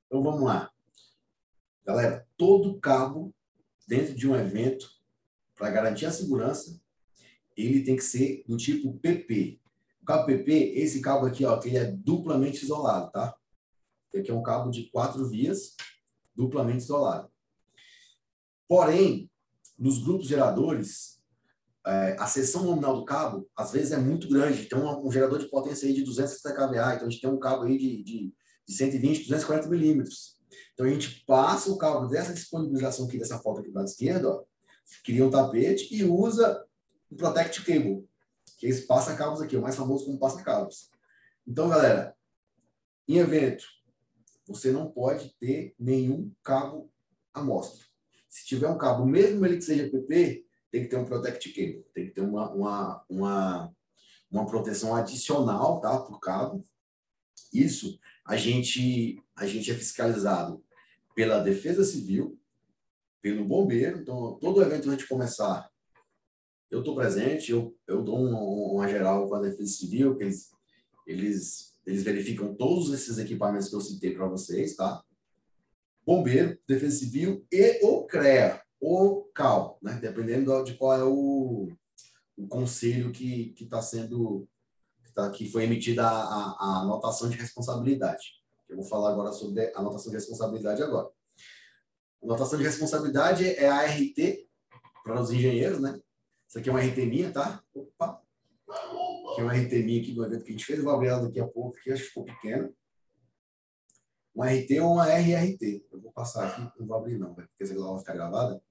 Então, 0.07 0.23
vamos 0.23 0.43
lá. 0.43 0.71
Galera, 1.85 2.27
todo 2.35 2.79
cabo 2.79 3.33
dentro 3.87 4.13
de 4.13 4.27
um 4.27 4.35
evento, 4.35 4.89
para 5.55 5.71
garantir 5.71 6.05
a 6.05 6.11
segurança, 6.11 6.79
ele 7.55 7.83
tem 7.83 7.95
que 7.95 8.03
ser 8.03 8.43
do 8.47 8.57
tipo 8.57 8.93
PP 8.99 9.59
cabo 10.07 10.25
PP, 10.25 10.71
esse 10.75 11.01
cabo 11.01 11.25
aqui, 11.25 11.43
ó, 11.43 11.59
que 11.59 11.67
ele 11.67 11.77
é 11.77 11.91
duplamente 11.91 12.63
isolado, 12.63 13.11
tá? 13.11 13.35
Esse 14.07 14.21
aqui 14.21 14.31
é 14.31 14.33
um 14.33 14.41
cabo 14.41 14.71
de 14.71 14.89
quatro 14.89 15.27
vias, 15.27 15.75
duplamente 16.33 16.85
isolado. 16.85 17.29
Porém, 18.69 19.29
nos 19.77 20.01
grupos 20.01 20.27
geradores, 20.27 21.21
é, 21.85 22.15
a 22.17 22.25
seção 22.25 22.63
nominal 22.63 22.95
do 22.95 23.05
cabo, 23.05 23.49
às 23.55 23.73
vezes, 23.73 23.91
é 23.91 23.97
muito 23.97 24.29
grande. 24.29 24.65
Tem 24.65 24.79
um, 24.79 25.11
gerador 25.11 25.39
de 25.39 25.49
potência 25.49 25.87
aí 25.87 25.93
de 25.93 26.03
250 26.03 26.55
kVA, 26.55 26.95
então 26.95 27.07
a 27.07 27.09
gente 27.09 27.21
tem 27.21 27.29
um 27.29 27.39
cabo 27.39 27.63
aí 27.63 27.77
de, 27.77 28.01
de, 28.01 28.33
de 28.65 28.73
120, 28.73 29.23
240 29.23 29.67
milímetros. 29.67 30.36
Então 30.77 30.85
a 30.85 30.89
gente 30.89 31.23
passa 31.25 31.71
o 31.71 31.77
cabo 31.77 32.05
dessa 32.05 32.31
disponibilização 32.31 33.07
aqui, 33.07 33.17
dessa 33.17 33.39
foto 33.39 33.61
aqui 33.61 33.71
do 33.71 33.75
lado 33.75 33.87
esquerdo, 33.87 34.29
ó, 34.29 34.43
cria 35.03 35.25
um 35.25 35.31
tapete 35.31 35.91
e 35.91 36.03
usa 36.03 36.63
o 37.09 37.15
Protect 37.15 37.65
Cable 37.65 38.07
que 38.57 38.65
é 38.65 38.69
esse 38.69 38.87
passa-cabos 38.87 39.41
aqui, 39.41 39.55
o 39.55 39.61
mais 39.61 39.75
famoso 39.75 40.05
como 40.05 40.19
passa-cabos. 40.19 40.89
Então, 41.45 41.69
galera, 41.69 42.15
em 43.07 43.17
evento, 43.17 43.65
você 44.47 44.71
não 44.71 44.91
pode 44.91 45.33
ter 45.39 45.75
nenhum 45.79 46.31
cabo 46.43 46.91
amostra. 47.33 47.85
Se 48.27 48.45
tiver 48.45 48.67
um 48.67 48.77
cabo, 48.77 49.05
mesmo 49.05 49.45
ele 49.45 49.57
que 49.57 49.63
seja 49.63 49.89
PP, 49.89 50.45
tem 50.71 50.83
que 50.83 50.89
ter 50.89 50.97
um 50.97 51.05
protect 51.05 51.49
cable, 51.49 51.85
tem 51.93 52.07
que 52.07 52.13
ter 52.13 52.21
uma, 52.21 52.51
uma, 52.51 53.05
uma, 53.07 53.75
uma 54.29 54.45
proteção 54.45 54.95
adicional 54.95 55.79
tá, 55.79 55.99
para 55.99 56.15
o 56.15 56.19
cabo. 56.19 56.63
Isso 57.53 57.99
a 58.25 58.35
gente, 58.35 59.21
a 59.35 59.45
gente 59.45 59.71
é 59.71 59.75
fiscalizado 59.75 60.63
pela 61.17 61.39
Defesa 61.39 61.83
Civil, 61.83 62.39
pelo 63.23 63.43
bombeiro. 63.43 63.97
Então, 63.97 64.37
todo 64.39 64.61
evento 64.61 64.87
a 64.87 64.91
gente 64.91 65.07
começar, 65.07 65.67
eu 66.69 66.81
estou 66.81 66.93
presente, 66.93 67.51
eu, 67.51 67.75
eu 67.87 68.03
dou 68.03 68.23
uma, 68.23 68.39
uma, 68.39 68.87
geral 68.87 69.27
com 69.27 69.33
a 69.33 69.41
Defesa 69.41 69.71
Civil, 69.71 70.15
que 70.15 70.23
eles, 70.23 70.51
eles, 71.07 71.75
eles 71.87 72.03
verificam 72.03 72.53
todos 72.53 72.93
esses 72.93 73.17
equipamentos 73.17 73.67
que 73.67 73.75
eu 73.75 73.81
citei 73.81 74.13
para 74.13 74.27
vocês, 74.27 74.75
tá? 74.75 75.03
Bombeiro, 76.05 76.55
Defesa 76.67 76.97
Civil 76.97 77.43
e 77.51 77.83
o 77.83 78.03
CREA, 78.03 78.61
ou 78.79 79.23
CAL, 79.33 79.79
né? 79.81 79.97
Dependendo 79.99 80.63
de 80.63 80.75
qual 80.75 80.93
é 80.93 81.03
o, 81.03 81.67
o 82.37 82.47
conselho 82.47 83.11
que 83.11 83.55
está 83.59 83.81
sendo, 83.81 84.47
que, 85.03 85.13
tá, 85.13 85.31
que 85.31 85.49
foi 85.49 85.63
emitida 85.63 86.05
a, 86.05 86.11
a, 86.11 86.57
a 86.59 86.81
anotação 86.83 87.27
de 87.27 87.37
responsabilidade. 87.37 88.36
Eu 88.69 88.75
vou 88.75 88.85
falar 88.85 89.11
agora 89.11 89.31
sobre 89.31 89.71
a 89.73 89.79
anotação 89.79 90.11
de 90.11 90.17
responsabilidade 90.17 90.83
agora. 90.83 91.09
A 92.21 92.25
anotação 92.25 92.57
de 92.57 92.65
responsabilidade 92.65 93.45
é 93.45 93.69
a 93.69 93.85
RT 93.85 94.47
para 95.03 95.21
os 95.21 95.31
engenheiros, 95.31 95.79
né? 95.79 95.99
Isso 96.47 96.59
aqui 96.59 96.69
é 96.69 96.71
uma 96.71 96.81
RT 96.81 96.97
minha, 97.05 97.31
tá? 97.31 97.63
Opa! 97.73 98.21
Aqui 99.31 99.41
é 99.41 99.43
uma 99.43 99.53
RT 99.53 99.83
minha 99.83 100.01
aqui 100.01 100.13
do 100.13 100.25
evento 100.25 100.43
que 100.43 100.49
a 100.49 100.51
gente 100.51 100.65
fez. 100.65 100.79
Eu 100.79 100.85
vou 100.85 100.93
abrir 100.93 101.07
ela 101.07 101.23
daqui 101.23 101.39
a 101.39 101.47
pouco, 101.47 101.77
que 101.81 101.91
acho 101.91 102.03
que 102.03 102.09
ficou 102.09 102.25
pequena. 102.25 102.73
Uma 104.35 104.51
RT 104.51 104.79
ou 104.81 104.93
uma 104.93 105.07
RRT. 105.07 105.87
Eu 105.91 106.01
vou 106.01 106.11
passar 106.11 106.47
aqui, 106.47 106.79
não 106.79 106.87
vou 106.87 106.97
abrir 106.97 107.17
não, 107.17 107.33
porque 107.33 107.63
essa 107.63 107.73
vai 107.73 107.99
ficar 107.99 108.13
gravada. 108.13 108.61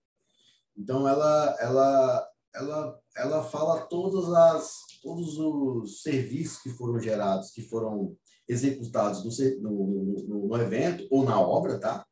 Então, 0.77 1.09
ela, 1.09 1.57
ela, 1.59 2.31
ela, 2.55 3.01
ela 3.17 3.45
fala 3.45 3.87
todas 3.87 4.29
as, 4.33 4.83
todos 5.03 5.39
os 5.39 6.03
serviços 6.03 6.61
que 6.61 6.71
foram 6.71 7.01
gerados, 7.01 7.51
que 7.51 7.63
foram 7.63 8.17
executados 8.49 9.25
no, 9.61 9.71
no, 9.71 10.49
no, 10.49 10.57
evento 10.61 11.07
ou 11.11 11.25
na 11.25 11.41
obra, 11.41 11.79
tá? 11.79 12.07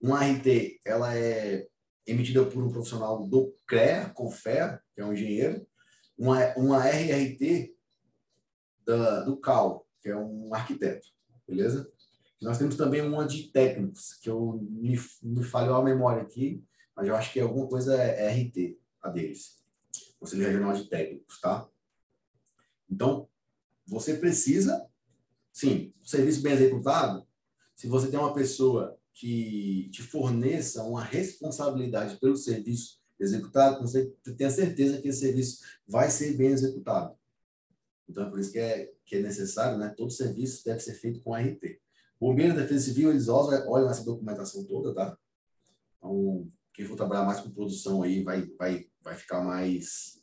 Uma 0.00 0.24
RT, 0.24 0.80
ela 0.84 1.16
é 1.16 1.66
emitida 2.06 2.44
por 2.44 2.62
um 2.62 2.70
profissional 2.70 3.26
do 3.26 3.54
CREA, 3.66 4.10
CONFER, 4.10 4.80
que 4.94 5.00
é 5.00 5.04
um 5.04 5.12
engenheiro, 5.12 5.66
uma, 6.16 6.54
uma 6.56 6.84
RRT 6.84 7.74
da, 8.84 9.20
do 9.24 9.36
CAL, 9.36 9.86
que 10.00 10.08
é 10.08 10.16
um 10.16 10.54
arquiteto, 10.54 11.08
beleza? 11.46 11.90
Nós 12.40 12.56
temos 12.56 12.76
também 12.76 13.02
uma 13.02 13.26
de 13.26 13.48
técnicos, 13.48 14.14
que 14.22 14.30
eu 14.30 14.60
me, 14.70 14.98
me 15.22 15.42
falhou 15.42 15.76
a 15.76 15.84
memória 15.84 16.22
aqui, 16.22 16.64
mas 16.96 17.08
eu 17.08 17.16
acho 17.16 17.32
que 17.32 17.40
alguma 17.40 17.66
coisa 17.66 17.94
é 17.96 18.30
RT, 18.30 18.78
a 19.02 19.10
deles. 19.10 19.58
Conselho 20.18 20.46
Regional 20.46 20.72
de 20.72 20.88
Técnicos, 20.88 21.40
tá? 21.40 21.68
Então, 22.90 23.28
você 23.86 24.14
precisa, 24.14 24.86
sim, 25.58 25.92
serviço 26.04 26.40
bem 26.40 26.52
executado, 26.52 27.26
se 27.74 27.88
você 27.88 28.08
tem 28.08 28.18
uma 28.18 28.32
pessoa 28.32 28.96
que 29.12 29.88
te 29.90 30.02
forneça 30.02 30.84
uma 30.84 31.02
responsabilidade 31.02 32.16
pelo 32.20 32.36
serviço 32.36 33.00
executado, 33.18 33.80
você 33.80 34.06
tenha 34.36 34.50
certeza 34.50 35.02
que 35.02 35.08
esse 35.08 35.18
serviço 35.18 35.64
vai 35.84 36.10
ser 36.10 36.36
bem 36.36 36.50
executado. 36.50 37.18
Então, 38.08 38.24
é 38.24 38.30
por 38.30 38.38
isso 38.38 38.52
que 38.52 38.58
é, 38.60 38.92
que 39.04 39.16
é 39.16 39.20
necessário, 39.20 39.76
né? 39.78 39.92
Todo 39.96 40.12
serviço 40.12 40.64
deve 40.64 40.78
ser 40.78 40.94
feito 40.94 41.20
com 41.22 41.34
RT. 41.34 41.80
Bombeiro 42.20 42.54
Defesa 42.54 42.84
Civil, 42.84 43.10
eles 43.10 43.28
olham 43.28 43.90
essa 43.90 44.04
documentação 44.04 44.64
toda, 44.64 44.94
tá? 44.94 45.18
Então, 45.96 46.46
quem 46.72 46.84
for 46.86 46.96
trabalhar 46.96 47.24
mais 47.24 47.40
com 47.40 47.50
produção 47.50 48.04
aí 48.04 48.22
vai, 48.22 48.46
vai, 48.56 48.86
vai 49.02 49.16
ficar 49.16 49.42
mais 49.42 50.17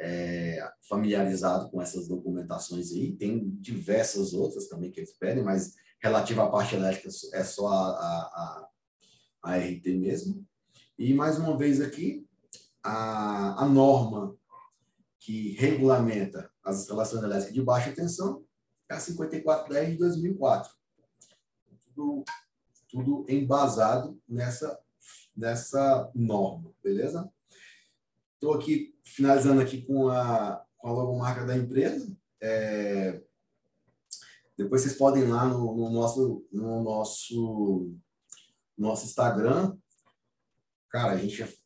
é, 0.00 0.68
familiarizado 0.88 1.70
com 1.70 1.80
essas 1.80 2.08
documentações 2.08 2.92
aí. 2.92 3.12
Tem 3.12 3.48
diversas 3.60 4.32
outras 4.32 4.68
também 4.68 4.90
que 4.90 5.00
eles 5.00 5.12
pedem, 5.12 5.42
mas 5.42 5.74
relativa 6.00 6.44
à 6.44 6.50
parte 6.50 6.74
elétrica 6.74 7.08
é 7.34 7.44
só 7.44 7.68
a, 7.68 7.90
a, 7.90 8.68
a, 9.42 9.52
a 9.52 9.56
RT 9.56 9.86
mesmo. 9.98 10.44
E 10.98 11.14
mais 11.14 11.38
uma 11.38 11.56
vez 11.56 11.80
aqui, 11.80 12.26
a, 12.82 13.62
a 13.62 13.68
norma 13.68 14.36
que 15.20 15.52
regulamenta 15.52 16.50
as 16.64 16.80
instalações 16.80 17.22
elétricas 17.22 17.54
de 17.54 17.62
baixa 17.62 17.92
tensão 17.92 18.44
é 18.90 18.94
a 18.94 19.00
5410 19.00 19.90
de 19.90 19.98
2004. 19.98 20.72
Tudo, 21.94 22.24
tudo 22.88 23.26
embasado 23.28 24.20
nessa, 24.28 24.78
nessa 25.36 26.10
norma, 26.14 26.72
beleza? 26.82 27.30
Estou 28.42 28.54
aqui 28.54 28.92
finalizando 29.04 29.60
aqui 29.60 29.82
com 29.82 30.08
a, 30.08 30.66
com 30.76 30.88
a 30.88 30.92
logomarca 30.92 31.46
da 31.46 31.56
empresa. 31.56 32.12
É, 32.40 33.22
depois 34.58 34.82
vocês 34.82 34.96
podem 34.96 35.22
ir 35.22 35.28
lá 35.28 35.46
no, 35.46 35.76
no 35.76 35.88
nosso, 35.90 36.44
no 36.50 36.82
nosso, 36.82 37.94
nosso 38.76 39.04
Instagram. 39.06 39.76
Cara, 40.90 41.12
a 41.12 41.16
gente 41.16 41.56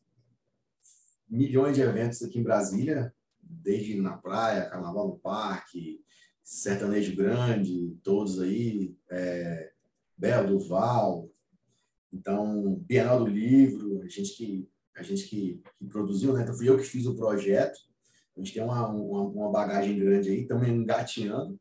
milhões 1.27 1.75
de 1.75 1.81
eventos 1.81 2.21
aqui 2.21 2.37
em 2.37 2.43
Brasília, 2.43 3.11
desde 3.41 3.99
na 3.99 4.15
praia, 4.15 4.69
Carnaval 4.69 5.07
no 5.07 5.17
Parque, 5.17 6.05
Sertanejo 6.43 7.15
Grande, 7.15 7.97
todos 8.03 8.39
aí, 8.39 8.95
é, 9.09 9.71
Belo 10.15 10.59
Duval, 10.59 11.27
então 12.13 12.75
Bienal 12.85 13.17
do 13.17 13.25
Livro, 13.25 14.03
a 14.03 14.07
gente 14.07 14.35
que 14.35 14.69
a 14.97 15.03
gente 15.03 15.27
que, 15.27 15.61
que 15.77 15.85
produziu, 15.85 16.33
né? 16.33 16.41
Então 16.41 16.55
fui 16.55 16.67
eu 16.67 16.77
que 16.77 16.83
fiz 16.83 17.05
o 17.05 17.15
projeto 17.15 17.79
A 18.35 18.39
gente 18.39 18.53
tem 18.53 18.63
uma, 18.63 18.87
uma, 18.87 19.21
uma 19.21 19.51
bagagem 19.51 19.97
grande 19.97 20.29
aí, 20.29 20.41
estamos 20.41 20.67
engateando. 20.67 21.59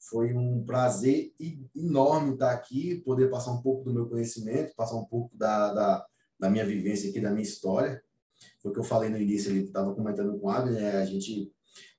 Foi 0.00 0.34
um 0.34 0.64
prazer 0.64 1.32
enorme 1.74 2.34
estar 2.34 2.52
aqui, 2.52 2.96
poder 3.04 3.30
passar 3.30 3.52
um 3.52 3.62
pouco 3.62 3.84
do 3.84 3.94
meu 3.94 4.08
conhecimento, 4.08 4.74
passar 4.74 4.96
um 4.96 5.04
pouco 5.04 5.34
da, 5.36 5.72
da, 5.72 6.06
da 6.38 6.50
minha 6.50 6.64
vivência 6.64 7.08
aqui, 7.08 7.20
da 7.20 7.30
minha 7.30 7.42
história. 7.42 8.02
Foi 8.60 8.70
o 8.70 8.74
que 8.74 8.80
eu 8.80 8.84
falei 8.84 9.08
no 9.08 9.18
início, 9.18 9.50
ele 9.50 9.64
estava 9.64 9.94
comentando 9.94 10.38
com 10.38 10.46
o 10.46 10.50
Abner, 10.50 10.80
né? 10.80 10.96
a 10.98 11.04
gente 11.04 11.52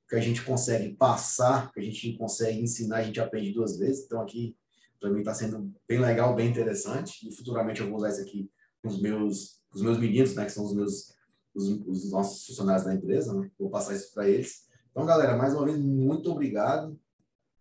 o 0.05 0.07
que 0.07 0.15
a 0.15 0.21
gente 0.21 0.43
consegue 0.43 0.93
passar, 0.93 1.67
o 1.67 1.71
que 1.71 1.79
a 1.79 1.83
gente 1.83 2.15
consegue 2.15 2.59
ensinar, 2.59 2.97
a 2.97 3.03
gente 3.03 3.19
aprende 3.19 3.51
duas 3.51 3.77
vezes. 3.79 4.05
Então, 4.05 4.21
aqui, 4.21 4.55
para 4.99 5.09
mim, 5.09 5.19
está 5.19 5.33
sendo 5.33 5.73
bem 5.87 5.99
legal, 5.99 6.35
bem 6.35 6.47
interessante. 6.47 7.27
E 7.27 7.35
futuramente 7.35 7.81
eu 7.81 7.87
vou 7.87 7.97
usar 7.97 8.09
isso 8.09 8.21
aqui 8.21 8.47
com 8.83 8.89
os 8.89 9.01
meus, 9.01 9.59
os 9.75 9.81
meus 9.81 9.99
meninos, 9.99 10.33
né, 10.33 10.45
que 10.45 10.51
são 10.51 10.63
os 10.63 10.73
meus 10.73 11.13
os, 11.53 11.69
os 11.87 12.11
nossos 12.11 12.45
funcionários 12.45 12.85
da 12.85 12.93
empresa, 12.93 13.33
né? 13.33 13.49
Vou 13.57 13.69
passar 13.69 13.95
isso 13.95 14.13
para 14.13 14.27
eles. 14.27 14.67
Então, 14.91 15.05
galera, 15.05 15.37
mais 15.37 15.53
uma 15.53 15.65
vez, 15.65 15.77
muito 15.77 16.31
obrigado 16.31 16.99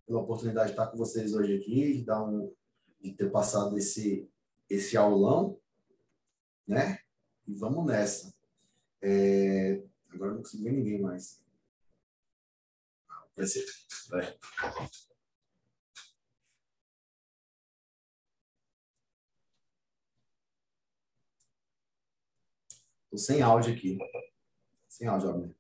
pela 0.07 0.21
oportunidade 0.21 0.67
de 0.67 0.73
estar 0.73 0.89
com 0.89 0.97
vocês 0.97 1.33
hoje 1.33 1.57
aqui, 1.57 1.99
de, 1.99 2.05
dar 2.05 2.23
um, 2.25 2.53
de 3.01 3.13
ter 3.13 3.31
passado 3.31 3.79
esse, 3.79 4.29
esse 4.69 4.97
aulão, 4.97 5.59
né? 6.67 6.99
E 7.47 7.55
vamos 7.55 7.87
nessa. 7.87 8.35
É... 9.01 9.83
Agora 10.11 10.33
não 10.33 10.39
consigo 10.39 10.65
ver 10.65 10.73
ninguém 10.73 11.01
mais. 11.01 11.43
Vai 13.37 13.47
ser. 13.47 13.65
Vai. 14.09 14.37
Tô 23.15 23.19
sem 23.19 23.41
áudio 23.43 23.73
aqui. 23.73 23.97
Sem 24.89 25.07
áudio, 25.07 25.31
Abner. 25.31 25.55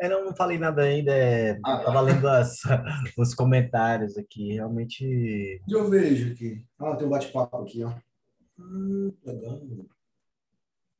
Eu 0.00 0.24
não 0.24 0.34
falei 0.34 0.56
nada 0.56 0.80
ainda, 0.80 1.12
é... 1.12 1.60
ah, 1.62 1.76
tá. 1.76 1.84
tava 1.84 2.00
lendo 2.00 2.26
as, 2.26 2.62
os 3.18 3.34
comentários 3.34 4.16
aqui, 4.16 4.54
realmente... 4.54 5.60
Eu 5.68 5.90
vejo 5.90 6.32
aqui. 6.32 6.64
Ah, 6.78 6.96
tem 6.96 7.06
um 7.06 7.10
bate-papo 7.10 7.58
aqui, 7.58 7.84
ó. 7.84 7.92
Hum, 8.58 9.12
legal. 9.22 9.60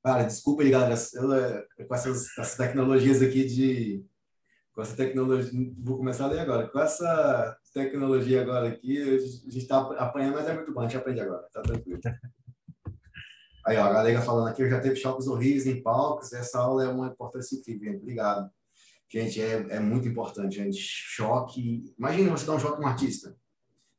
Cara, 0.04 0.24
desculpa 0.24 0.62
aí, 0.62 0.70
galera, 0.70 0.94
eu, 0.94 1.86
com 1.88 1.94
essas, 1.94 2.38
essas 2.38 2.54
tecnologias 2.54 3.22
aqui 3.22 3.46
de 3.46 4.04
com 4.74 4.82
essa 4.82 4.96
tecnologia, 4.96 5.72
vou 5.78 5.96
começar 5.96 6.24
a 6.24 6.28
ler 6.28 6.40
agora. 6.40 6.68
Com 6.68 6.80
essa 6.80 7.58
tecnologia 7.72 8.42
agora 8.42 8.68
aqui, 8.68 9.00
a 9.00 9.18
gente 9.18 9.58
está 9.58 9.80
apanhando, 9.80 10.34
mas 10.34 10.46
é 10.46 10.54
muito 10.54 10.72
bom, 10.72 10.80
a 10.80 10.84
gente 10.84 10.98
aprende 10.98 11.20
agora, 11.20 11.48
tá 11.50 11.62
tranquilo. 11.62 12.00
Aí, 13.64 13.76
ó, 13.76 13.84
a 13.84 13.92
galera 13.92 14.20
falando 14.22 14.48
aqui, 14.48 14.62
eu 14.62 14.70
já 14.70 14.80
teve 14.80 14.96
choques 14.96 15.26
horríveis 15.26 15.66
em 15.66 15.82
palcos, 15.82 16.32
essa 16.32 16.58
aula 16.58 16.84
é 16.84 16.88
uma 16.88 17.08
importância 17.08 17.56
incrível, 17.56 17.96
obrigado. 17.96 18.50
Gente, 19.08 19.40
é, 19.40 19.52
é 19.70 19.80
muito 19.80 20.08
importante, 20.08 20.56
gente. 20.56 20.78
Choque. 20.78 21.94
Imagina 21.98 22.30
você 22.30 22.46
dar 22.46 22.54
um 22.54 22.58
choque 22.58 22.78
com 22.78 22.84
um 22.84 22.88
artista. 22.88 23.36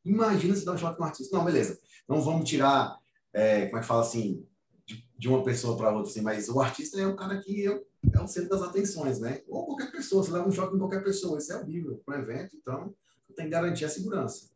Imagina 0.03 0.55
você 0.55 0.65
dar 0.65 0.73
um 0.73 0.77
choque 0.77 0.97
com 0.97 1.03
um 1.03 1.05
artista. 1.05 1.37
Não, 1.37 1.45
beleza. 1.45 1.79
Não 2.09 2.19
vamos 2.19 2.49
tirar, 2.49 2.97
é, 3.31 3.67
como 3.67 3.77
é 3.77 3.81
que 3.81 3.87
fala 3.87 4.01
assim, 4.01 4.45
de, 4.85 5.07
de 5.17 5.29
uma 5.29 5.43
pessoa 5.43 5.77
para 5.77 5.91
outra, 5.91 6.11
assim, 6.11 6.21
mas 6.21 6.49
o 6.49 6.59
artista 6.59 6.99
é 6.99 7.07
um 7.07 7.15
cara 7.15 7.39
que 7.39 7.67
é 7.67 7.79
é 8.11 8.21
o 8.21 8.27
centro 8.27 8.49
das 8.49 8.61
atenções, 8.61 9.19
né? 9.19 9.41
Ou 9.47 9.65
qualquer 9.65 9.91
pessoa, 9.91 10.23
você 10.23 10.31
leva 10.31 10.47
um 10.47 10.51
choque 10.51 10.75
em 10.75 10.79
qualquer 10.79 11.03
pessoa, 11.03 11.37
isso 11.37 11.53
é 11.53 11.57
horrível 11.57 12.01
para 12.05 12.19
o 12.19 12.21
evento, 12.21 12.55
então 12.55 12.93
tem 13.35 13.45
que 13.45 13.51
garantir 13.51 13.85
a 13.85 13.89
segurança. 13.89 14.51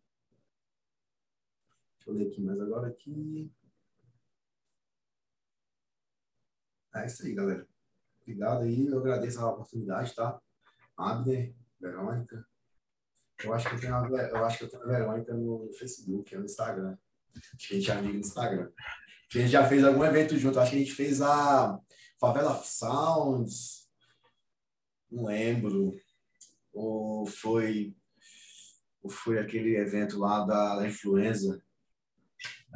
Deixa 1.95 2.10
eu 2.10 2.14
ler 2.14 2.28
aqui 2.28 2.41
mais 2.41 2.60
agora 2.60 2.88
aqui. 2.88 3.49
É 7.04 7.06
isso 7.06 7.26
aí, 7.26 7.34
galera. 7.34 7.68
Obrigado 8.22 8.64
aí, 8.64 8.88
eu 8.88 9.00
agradeço 9.00 9.39
a 9.39 9.52
oportunidade, 9.52 10.14
tá? 10.14 10.39
Abner, 10.98 11.54
Verônica. 11.80 12.45
Eu 13.43 13.54
acho 13.54 13.70
que 13.70 13.76
eu 13.76 13.80
tenho, 13.80 13.95
uma, 13.95 14.22
eu 14.22 14.45
acho 14.45 14.58
que 14.58 14.64
eu 14.66 14.70
tenho 14.70 14.84
a 14.84 14.88
Verônica 14.88 15.34
no 15.34 15.72
Facebook, 15.74 16.36
no 16.36 16.45
Instagram. 16.45 16.98
Acho 17.36 17.68
que 17.68 17.74
a 17.74 17.78
gente 17.78 17.91
é 17.91 17.93
amigo 17.93 18.14
no 18.14 18.20
Instagram. 18.20 18.72
A 19.34 19.38
gente 19.38 19.50
já 19.50 19.68
fez 19.68 19.84
algum 19.84 20.04
evento 20.04 20.38
junto, 20.38 20.60
acho 20.60 20.72
que 20.72 20.78
a 20.78 20.80
gente 20.80 20.93
fez 20.93 21.22
a 21.22 21.80
Favela 22.20 22.56
Sounds, 22.64 23.88
não 25.10 25.26
lembro, 25.26 25.93
ou 26.74 27.26
foi, 27.26 27.95
ou 29.02 29.10
foi 29.10 29.39
aquele 29.39 29.76
evento 29.76 30.18
lá 30.20 30.45
da, 30.45 30.78
da 30.78 30.88
influenza. 30.88 31.62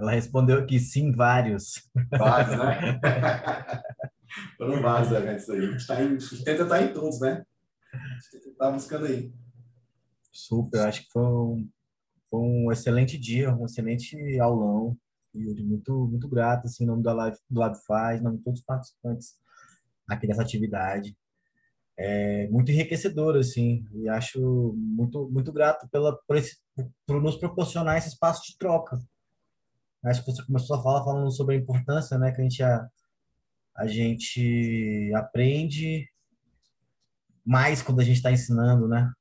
Ela 0.02 0.14
respondeu 0.14 0.66
que 0.66 0.80
sim, 0.80 1.12
vários. 1.12 1.88
Vários, 2.10 2.58
né? 2.58 3.00
Foram 4.58 4.82
vários 4.82 5.12
eventos 5.12 5.48
aí. 5.48 5.60
A 5.60 5.72
gente, 5.72 5.86
tá 5.86 6.02
em, 6.02 6.16
a 6.16 6.20
gente 6.20 6.44
tenta 6.44 6.64
estar 6.64 6.82
em 6.82 6.92
todos, 6.92 7.20
né? 7.20 7.46
A 7.94 7.98
gente 7.98 8.32
tenta 8.32 8.50
estar 8.50 8.72
buscando 8.72 9.06
aí. 9.06 9.32
Super, 10.32 10.88
acho 10.88 11.04
que 11.04 11.12
foi 11.12 11.22
um, 11.22 11.70
foi 12.32 12.40
um 12.40 12.72
excelente 12.72 13.16
dia, 13.16 13.54
um 13.54 13.66
excelente 13.66 14.40
aulão. 14.40 14.98
Yuri, 15.36 15.64
muito, 15.64 16.08
muito 16.08 16.28
grato, 16.28 16.66
assim, 16.66 16.84
em 16.84 16.88
nome 16.88 17.04
da 17.04 17.14
Live, 17.14 17.38
do 17.48 17.60
Lab 17.60 17.78
Faz, 17.86 18.20
em 18.20 18.24
nome 18.24 18.40
de 18.40 18.44
todos 18.44 18.60
os 18.60 18.66
participantes 18.66 19.36
aqui 20.10 20.26
dessa 20.26 20.42
atividade. 20.42 21.16
É 21.96 22.48
muito 22.48 22.72
enriquecedor, 22.72 23.38
assim, 23.38 23.86
e 23.94 24.10
acho 24.10 24.74
muito, 24.76 25.30
muito 25.30 25.54
grato 25.54 25.88
pela, 25.90 26.18
por, 26.28 26.38
esse, 26.38 26.58
por 27.06 27.22
nos 27.22 27.38
proporcionar 27.38 27.98
esse 28.00 28.08
espaço 28.08 28.42
de 28.48 28.58
troca. 28.58 29.00
Que 30.02 30.32
você 30.32 30.44
começou 30.46 30.78
a 30.78 30.84
falar 30.84 31.04
falando 31.04 31.32
sobre 31.32 31.56
a 31.56 31.60
importância, 31.60 32.18
né, 32.18 32.32
que 32.32 32.42
a 32.42 32.44
gente, 32.44 32.64
a, 32.64 32.90
a 33.76 33.88
gente 33.88 35.12
aprende 35.16 36.10
mais 37.46 37.82
quando 37.82 38.00
a 38.00 38.04
gente 38.04 38.18
está 38.18 38.32
ensinando, 38.32 38.88
né? 38.88 39.12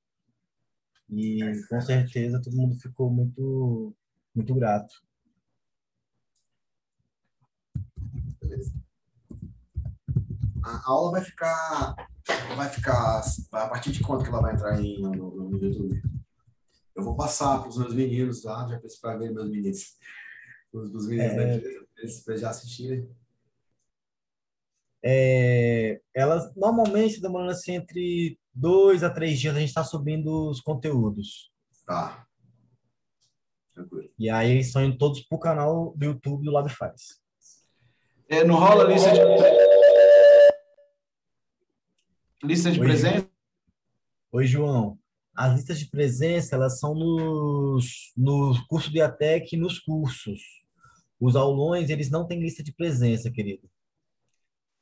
E 1.10 1.40
com 1.68 1.80
certeza 1.80 2.40
todo 2.40 2.56
mundo 2.56 2.76
ficou 2.76 3.10
muito, 3.10 3.94
muito 4.34 4.54
grato. 4.54 4.94
A 10.62 10.90
aula 10.90 11.12
vai 11.12 11.22
ficar, 11.22 11.96
vai 12.56 12.68
ficar 12.68 13.22
a 13.52 13.68
partir 13.68 13.92
de 13.92 14.02
quando 14.02 14.22
que 14.22 14.28
ela 14.28 14.42
vai 14.42 14.54
entrar 14.54 14.78
no, 14.78 15.10
no, 15.10 15.50
no 15.50 15.62
YouTube? 15.62 16.00
Eu 16.94 17.02
vou 17.02 17.16
passar 17.16 17.58
para 17.60 17.68
os 17.68 17.78
meus 17.78 17.94
meninos 17.94 18.44
lá, 18.44 18.66
já 18.68 18.78
para 19.00 19.16
ver 19.16 19.32
meus 19.32 19.50
meninos, 19.50 19.96
os, 20.72 20.94
os 20.94 21.06
meninos 21.06 21.32
é... 21.32 21.36
da 21.36 21.54
empresa, 21.56 22.22
para 22.24 22.36
já 22.36 22.50
assistirem. 22.50 23.08
É, 25.02 26.00
elas 26.14 26.54
normalmente 26.54 27.22
demorando 27.22 27.52
assim 27.52 27.72
entre 27.72 28.38
dois 28.52 29.02
a 29.02 29.08
três 29.08 29.40
dias 29.40 29.56
a 29.56 29.58
gente 29.58 29.70
está 29.70 29.82
subindo 29.82 30.50
os 30.50 30.60
conteúdos. 30.60 31.50
Tá. 31.86 32.26
Tranquilo. 33.72 34.10
E 34.18 34.28
aí 34.28 34.50
eles 34.50 34.66
estão 34.66 34.84
indo 34.84 34.98
todos 34.98 35.20
para 35.22 35.36
o 35.36 35.40
canal 35.40 35.94
do 35.96 36.04
YouTube 36.04 36.44
do 36.44 36.50
Labifaz. 36.50 37.18
É, 38.28 38.44
não 38.44 38.56
rola 38.56 38.84
lista 38.84 39.10
de 39.10 39.20
lista 42.42 42.70
de 42.70 42.80
Oi, 42.80 42.86
presença? 42.86 43.28
Oi, 44.32 44.46
João. 44.46 44.99
As 45.40 45.54
listas 45.54 45.78
de 45.78 45.88
presença, 45.88 46.54
elas 46.54 46.78
são 46.78 46.94
nos, 46.94 48.12
no 48.14 48.52
curso 48.68 48.92
de 48.92 49.00
ATEC 49.00 49.56
e 49.56 49.58
nos 49.58 49.78
cursos. 49.78 50.38
Os 51.18 51.34
aulões, 51.34 51.88
eles 51.88 52.10
não 52.10 52.26
têm 52.26 52.40
lista 52.40 52.62
de 52.62 52.74
presença, 52.74 53.30
querido. 53.30 53.66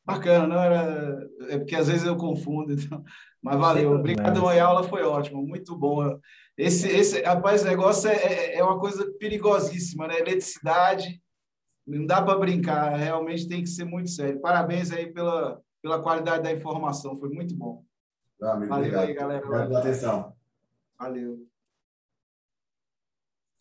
Bacana, 0.05 0.49
não 0.49 0.61
era... 0.61 1.29
É 1.49 1.59
porque 1.59 1.77
às 1.77 1.87
vezes 1.87 2.05
eu 2.05 2.17
confundo, 2.17 2.73
então... 2.73 3.05
mas 3.41 3.57
valeu. 3.57 3.93
Obrigado, 3.93 4.49
a 4.49 4.65
aula 4.65 4.83
foi 4.83 5.05
ótima, 5.05 5.41
muito 5.41 5.77
bom. 5.77 6.19
Esse, 6.57 6.89
esse 6.89 7.23
rapaz, 7.23 7.61
esse 7.61 7.71
negócio 7.71 8.11
é, 8.11 8.17
é, 8.17 8.59
é 8.59 8.65
uma 8.65 8.81
coisa 8.81 9.09
perigosíssima, 9.17 10.09
né? 10.09 10.19
Eletricidade, 10.19 11.23
não 11.87 12.05
dá 12.05 12.21
para 12.21 12.37
brincar, 12.37 12.97
realmente 12.97 13.47
tem 13.47 13.63
que 13.63 13.69
ser 13.69 13.85
muito 13.85 14.11
sério. 14.11 14.41
Parabéns 14.41 14.91
aí 14.91 15.07
pela, 15.13 15.61
pela 15.81 16.03
qualidade 16.03 16.43
da 16.43 16.53
informação, 16.53 17.17
foi 17.17 17.29
muito 17.29 17.55
bom. 17.55 17.85
Não, 18.41 18.55
amigo, 18.55 18.71
Valeu 18.71 18.87
obrigado. 18.87 19.09
aí, 19.09 19.15
galera. 19.15 19.47
Obrigado 19.47 19.69
pela 19.69 19.79
atenção. 19.79 20.38
Valeu. 20.99 21.47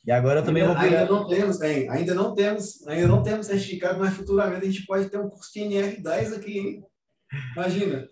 E 0.05 0.11
agora 0.11 0.41
também 0.41 0.63
ainda, 0.63 0.73
vou 0.73 0.83
virar... 0.83 1.01
ainda 1.01 1.11
não 1.11 1.27
temos, 1.27 1.61
hein? 1.61 1.89
Ainda 1.89 2.13
não 2.13 2.33
temos, 2.33 2.87
ainda 2.87 3.07
não 3.07 3.23
temos 3.23 3.45
certificado, 3.45 3.99
mas 3.99 4.13
futuramente 4.13 4.65
a 4.65 4.71
gente 4.71 4.85
pode 4.85 5.09
ter 5.09 5.19
um 5.19 5.29
curso 5.29 5.51
de 5.51 5.59
NR10 5.59 6.35
aqui, 6.35 6.59
hein? 6.59 6.85
Imagina, 7.53 8.07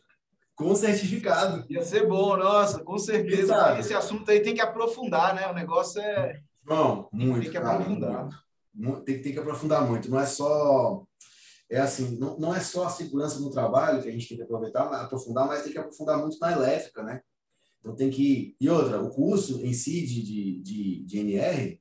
com 0.56 0.76
certificado. 0.76 1.66
Ia 1.70 1.82
ser 1.84 2.06
bom, 2.06 2.36
nossa, 2.36 2.84
com 2.84 2.98
certeza. 2.98 3.80
Esse 3.80 3.94
assunto 3.94 4.30
aí 4.30 4.42
tem 4.42 4.54
que 4.54 4.62
aprofundar, 4.62 5.34
né? 5.34 5.48
O 5.48 5.54
negócio 5.54 6.02
é. 6.02 6.42
Bom, 6.64 7.08
muito. 7.14 7.44
Tem 7.44 7.52
que 7.52 7.58
aprofundar. 7.58 8.30
Muito 8.74 9.02
tem, 9.04 9.22
tem 9.22 9.32
que 9.32 9.40
aprofundar 9.40 9.88
muito. 9.88 10.12
Não 10.12 10.20
é 10.20 10.26
só 10.26 11.06
é 11.70 11.80
assim, 11.80 12.18
não, 12.18 12.38
não 12.38 12.54
é 12.54 12.60
só 12.60 12.86
a 12.86 12.90
segurança 12.90 13.40
no 13.40 13.50
trabalho 13.50 14.02
que 14.02 14.10
a 14.10 14.12
gente 14.12 14.28
tem 14.28 14.38
que 14.38 14.44
aproveitar, 14.44 14.84
aprofundar, 15.02 15.48
mas 15.48 15.64
tem 15.64 15.72
que 15.72 15.80
aprofundar 15.80 16.18
muito 16.20 16.38
na 16.40 16.52
elétrica, 16.52 17.02
né? 17.02 17.22
Então 17.86 17.96
tem 17.96 18.10
que 18.10 18.56
e 18.60 18.68
outra, 18.68 19.00
o 19.00 19.12
curso 19.12 19.64
em 19.64 19.72
si 19.72 20.04
de, 20.04 20.24
de, 20.24 20.60
de, 20.64 21.06
de 21.06 21.20
NR 21.20 21.80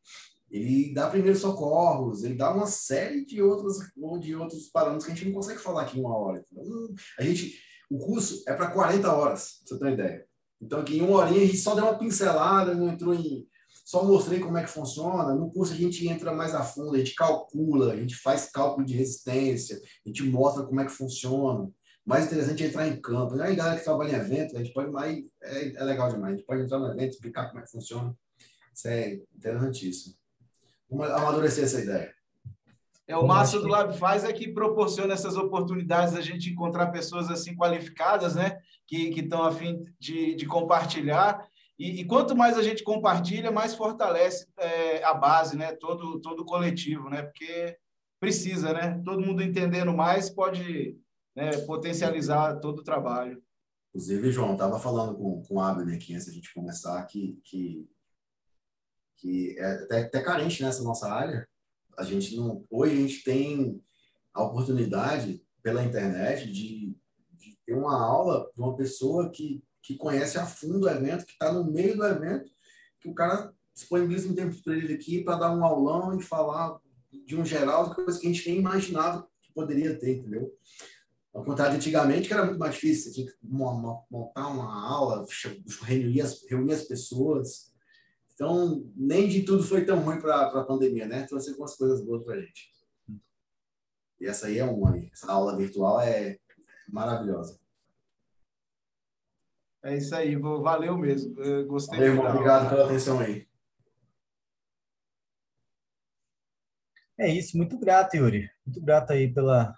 ele 0.51 0.93
dá 0.93 1.09
primeiros 1.09 1.41
socorros, 1.41 2.23
ele 2.23 2.35
dá 2.35 2.55
uma 2.55 2.67
série 2.67 3.25
de 3.25 3.41
outros 3.41 3.79
de 4.21 4.37
outros 4.37 4.69
parâmetros 4.69 5.07
que 5.07 5.13
a 5.13 5.15
gente 5.15 5.27
não 5.27 5.35
consegue 5.35 5.59
falar 5.59 5.83
aqui 5.83 5.99
em 5.99 6.03
uma 6.03 6.15
hora. 6.15 6.45
Então, 6.53 6.95
a 7.19 7.23
gente 7.25 7.59
O 7.91 7.99
curso 7.99 8.45
é 8.47 8.53
para 8.53 8.71
40 8.71 9.11
horas, 9.11 9.59
pra 9.59 9.69
você 9.69 9.79
ter 9.79 9.85
uma 9.85 9.93
ideia. 9.93 10.27
Então, 10.61 10.81
aqui 10.81 10.99
em 10.99 11.01
uma 11.01 11.19
horinha 11.19 11.43
a 11.43 11.47
gente 11.47 11.59
só 11.59 11.75
deu 11.75 11.85
uma 11.85 11.99
pincelada, 11.99 12.75
não 12.75 12.89
entrou 12.89 13.15
em. 13.15 13.47
Só 13.85 14.05
mostrei 14.05 14.41
como 14.41 14.57
é 14.57 14.63
que 14.63 14.71
funciona. 14.71 15.35
No 15.35 15.51
curso 15.51 15.73
a 15.73 15.77
gente 15.77 16.07
entra 16.07 16.33
mais 16.33 16.55
a 16.55 16.63
fundo, 16.63 16.95
a 16.95 16.99
gente 16.99 17.15
calcula, 17.15 17.93
a 17.93 17.97
gente 17.97 18.15
faz 18.15 18.51
cálculo 18.51 18.87
de 18.87 18.95
resistência, 18.95 19.77
a 19.77 20.09
gente 20.09 20.23
mostra 20.23 20.65
como 20.65 20.81
é 20.81 20.85
que 20.85 20.93
funciona. 20.93 21.71
Mais 22.05 22.27
interessante 22.27 22.63
é 22.63 22.67
entrar 22.67 22.87
em 22.87 23.01
campo. 23.01 23.41
Aí, 23.41 23.57
galera 23.57 23.79
que 23.79 23.85
trabalha 23.85 24.11
em 24.11 24.21
evento, 24.21 24.57
a 24.57 24.59
gente 24.59 24.75
pode 24.75 24.91
mais. 24.91 25.25
É, 25.43 25.77
é 25.77 25.85
legal 25.85 26.11
demais. 26.11 26.35
A 26.35 26.37
gente 26.37 26.47
pode 26.47 26.63
entrar 26.63 26.79
no 26.79 26.93
evento, 26.93 27.13
explicar 27.13 27.49
como 27.49 27.61
é 27.61 27.63
que 27.63 27.71
funciona. 27.71 28.15
Isso 28.75 28.89
é 28.89 29.21
interessantíssimo. 29.35 30.15
Vamos 30.91 31.11
amadurecer 31.11 31.65
essa 31.65 31.81
ideia. 31.81 32.13
É, 33.07 33.17
o 33.17 33.27
massa 33.27 33.59
do 33.61 33.69
Lab 33.69 33.97
Faz 33.97 34.25
é 34.25 34.33
que 34.33 34.49
proporciona 34.49 35.13
essas 35.13 35.37
oportunidades 35.37 36.15
da 36.15 36.21
gente 36.21 36.51
encontrar 36.51 36.87
pessoas 36.89 37.31
assim 37.31 37.55
qualificadas, 37.55 38.35
né? 38.35 38.59
Que 38.87 39.09
estão 39.19 39.43
a 39.43 39.53
fim 39.53 39.83
de, 39.99 40.35
de 40.35 40.47
compartilhar. 40.47 41.47
E, 41.79 42.01
e, 42.01 42.05
quanto 42.05 42.37
mais 42.37 42.57
a 42.57 42.63
gente 42.63 42.85
compartilha, 42.85 43.51
mais 43.51 43.75
fortalece 43.75 44.47
é, 44.59 45.05
a 45.05 45.13
base, 45.13 45.57
né? 45.57 45.73
Todo, 45.73 46.21
todo 46.21 46.41
o 46.41 46.45
coletivo, 46.45 47.11
né? 47.11 47.23
Porque 47.23 47.77
precisa, 48.21 48.73
né? 48.73 49.01
Todo 49.05 49.21
mundo 49.21 49.43
entendendo 49.43 49.93
mais 49.93 50.31
pode 50.31 50.97
né, 51.35 51.57
potencializar 51.59 52.61
todo 52.61 52.80
o 52.80 52.85
trabalho. 52.85 53.43
Inclusive, 53.89 54.32
João, 54.32 54.55
estava 54.55 54.78
falando 54.78 55.16
com, 55.16 55.43
com 55.43 55.55
o 55.55 55.61
Abner 55.61 55.97
aqui 55.97 56.14
antes 56.14 56.26
da 56.26 56.32
gente 56.32 56.53
começar 56.53 57.03
que, 57.07 57.41
que, 57.45 57.89
que 59.16 59.57
é 59.59 59.64
até, 59.64 60.01
até 60.03 60.22
carente 60.22 60.62
nessa 60.62 60.82
nossa 60.82 61.09
área, 61.12 61.49
a 61.97 62.05
gente 62.05 62.37
não. 62.37 62.64
Hoje 62.70 62.93
a 62.93 62.97
gente 62.97 63.22
tem 63.22 63.80
a 64.32 64.43
oportunidade 64.43 65.45
pela 65.62 65.85
internet 65.85 66.51
de, 66.51 66.97
de 67.32 67.59
ter 67.64 67.74
uma 67.74 67.97
aula 67.97 68.51
de 68.55 68.61
uma 68.61 68.76
pessoa 68.76 69.30
que, 69.30 69.62
que 69.80 69.97
conhece 69.97 70.39
a 70.39 70.45
fundo 70.45 70.87
o 70.87 70.91
evento, 70.91 71.24
que 71.24 71.32
está 71.32 71.53
no 71.53 71.70
meio 71.70 71.97
do 71.97 72.05
evento, 72.05 72.51
que 73.01 73.09
o 73.09 73.14
cara 73.14 73.55
disponibiliza 73.72 74.28
um 74.28 74.35
tempo 74.35 74.61
para 74.62 74.76
ele 74.76 74.95
aqui 74.95 75.22
para 75.22 75.37
dar 75.39 75.55
um 75.55 75.64
aulão 75.64 76.18
e 76.18 76.22
falar 76.22 76.80
de 77.12 77.37
um 77.37 77.45
geral 77.45 77.89
de 77.89 77.95
coisas 77.95 78.18
que 78.18 78.26
a 78.26 78.32
gente 78.32 78.49
nem 78.49 78.59
imaginava 78.59 79.28
que 79.41 79.53
poderia 79.53 79.99
ter, 79.99 80.18
entendeu? 80.18 80.53
Ao 81.35 81.45
contrário 81.45 81.72
de 81.72 81.78
antigamente, 81.78 82.28
que 82.28 82.32
era 82.32 82.45
muito 82.45 82.59
mais 82.59 82.74
difícil, 82.74 83.11
você 83.11 83.14
tinha 83.14 83.26
que 83.26 83.37
montar 83.43 84.49
uma 84.49 84.89
aula, 84.89 85.26
reunir 85.82 86.20
as, 86.20 86.43
reunir 86.49 86.72
as 86.72 86.85
pessoas, 86.85 87.74
então, 88.35 88.85
nem 88.97 89.28
de 89.28 89.45
tudo 89.45 89.62
foi 89.62 89.85
tão 89.85 90.01
ruim 90.01 90.20
para 90.20 90.47
a 90.47 90.64
pandemia, 90.64 91.07
né? 91.07 91.24
Trouxe 91.24 91.51
algumas 91.51 91.76
coisas 91.76 92.05
boas 92.05 92.24
para 92.24 92.35
a 92.35 92.41
gente. 92.41 92.68
E 94.20 94.26
essa 94.26 94.49
aí 94.49 94.59
é 94.59 94.64
uma. 94.64 94.97
Essa 95.12 95.30
aula 95.30 95.57
virtual 95.57 96.01
é 96.01 96.39
maravilhosa. 96.89 97.61
É 99.85 99.97
isso 99.97 100.14
aí, 100.14 100.35
valeu 100.35 100.99
mesmo. 100.99 101.41
Eu 101.41 101.66
gostei. 101.66 101.99
Valeu, 101.99 102.14
irmão, 102.14 102.30
obrigado 102.30 102.68
pela 102.70 102.87
atenção 102.87 103.20
aí. 103.20 103.47
É 107.16 107.28
isso, 107.28 107.57
muito 107.57 107.78
grato, 107.78 108.16
Yuri. 108.16 108.51
Muito 108.66 108.80
grato 108.80 109.12
aí 109.12 109.32
pela, 109.32 109.72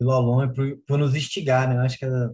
e 0.00 0.54
por, 0.54 0.78
por 0.86 0.98
nos 0.98 1.14
instigar, 1.14 1.68
né? 1.68 1.76
Eu 1.76 1.80
acho 1.80 1.98
que 1.98 2.04
a, 2.04 2.30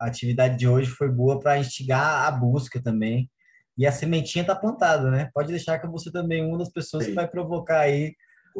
a 0.00 0.06
atividade 0.06 0.56
de 0.56 0.66
hoje 0.66 0.90
foi 0.90 1.08
boa 1.08 1.38
para 1.38 1.58
instigar 1.58 2.26
a 2.26 2.30
busca 2.30 2.82
também 2.82 3.30
e 3.76 3.86
a 3.86 3.92
sementinha 3.92 4.42
está 4.42 4.56
plantada, 4.56 5.10
né? 5.10 5.30
Pode 5.32 5.48
deixar 5.48 5.78
que 5.78 5.86
você 5.86 6.10
também 6.10 6.44
uma 6.44 6.58
das 6.58 6.70
pessoas 6.70 7.04
Sim. 7.04 7.10
que 7.10 7.14
vai 7.14 7.28
provocar 7.28 7.80
aí 7.80 8.14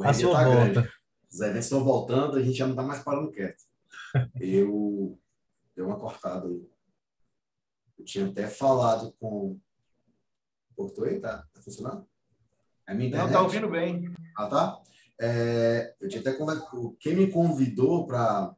a 0.04 0.12
sua 0.12 0.32
tá 0.32 0.44
volta. 0.44 0.72
Grande. 0.72 0.92
Os 1.30 1.40
eventos 1.40 1.64
estão 1.64 1.84
voltando, 1.84 2.38
a 2.38 2.42
gente 2.42 2.56
já 2.56 2.66
não 2.66 2.72
está 2.72 2.82
mais 2.82 3.02
parando 3.02 3.32
quieto. 3.32 3.62
Eu 4.40 5.18
dei 5.74 5.84
uma 5.84 5.98
cortada 5.98 6.46
aí. 6.46 6.68
Eu 7.98 8.04
tinha 8.04 8.26
até 8.26 8.46
falado 8.46 9.12
com. 9.18 9.58
Cortou 10.76 11.04
aí? 11.04 11.18
Tá, 11.18 11.44
tá 11.52 11.60
funcionando? 11.60 12.06
É 12.86 12.94
minha 12.94 13.08
internet? 13.08 13.26
Não, 13.26 13.32
tá 13.32 13.42
ouvindo 13.42 13.68
bem. 13.68 14.14
Ah, 14.36 14.46
tá? 14.46 14.80
É, 15.20 15.94
eu 16.00 16.08
tinha 16.08 16.20
até 16.20 16.32
conversado. 16.32 16.96
Quem 17.00 17.16
me 17.16 17.30
convidou 17.30 18.06
para. 18.06 18.54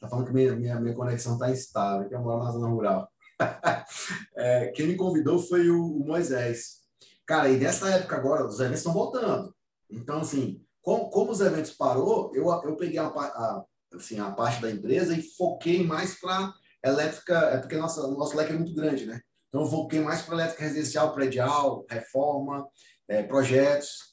Tá 0.00 0.08
falando 0.08 0.26
que 0.26 0.32
minha, 0.32 0.56
minha, 0.56 0.80
minha 0.80 0.94
conexão 0.94 1.38
tá 1.38 1.50
instável, 1.50 2.08
que 2.08 2.14
eu 2.14 2.20
moro 2.20 2.42
na 2.42 2.50
zona 2.50 2.68
rural. 2.68 3.10
é, 4.34 4.68
quem 4.68 4.86
me 4.86 4.96
convidou 4.96 5.38
foi 5.38 5.68
o, 5.68 5.84
o, 5.84 6.06
Moisés. 6.06 6.80
Cara, 7.26 7.50
e 7.50 7.58
nessa 7.58 7.88
época 7.90 8.16
agora, 8.16 8.46
os 8.46 8.58
eventos 8.58 8.78
estão 8.78 8.94
voltando. 8.94 9.54
Então, 9.90 10.20
assim, 10.20 10.64
como, 10.80 11.10
como 11.10 11.30
os 11.30 11.40
eventos 11.40 11.72
parou, 11.72 12.32
eu, 12.34 12.48
eu 12.48 12.76
peguei 12.76 12.98
a, 12.98 13.06
a, 13.06 13.64
assim, 13.94 14.18
a 14.18 14.30
parte 14.30 14.62
da 14.62 14.70
empresa 14.70 15.14
e 15.14 15.22
foquei 15.22 15.86
mais 15.86 16.18
para 16.18 16.54
elétrica, 16.82 17.36
é 17.36 17.58
porque 17.58 17.76
nossa, 17.76 18.00
o 18.06 18.16
nosso 18.16 18.36
leque 18.36 18.52
é 18.52 18.56
muito 18.56 18.74
grande, 18.74 19.04
né? 19.04 19.20
Então, 19.48 19.62
eu 19.62 19.68
foquei 19.68 20.00
mais 20.00 20.22
para 20.22 20.34
elétrica 20.34 20.62
residencial, 20.62 21.12
predial, 21.12 21.84
reforma, 21.90 22.66
é, 23.06 23.22
projetos. 23.22 24.09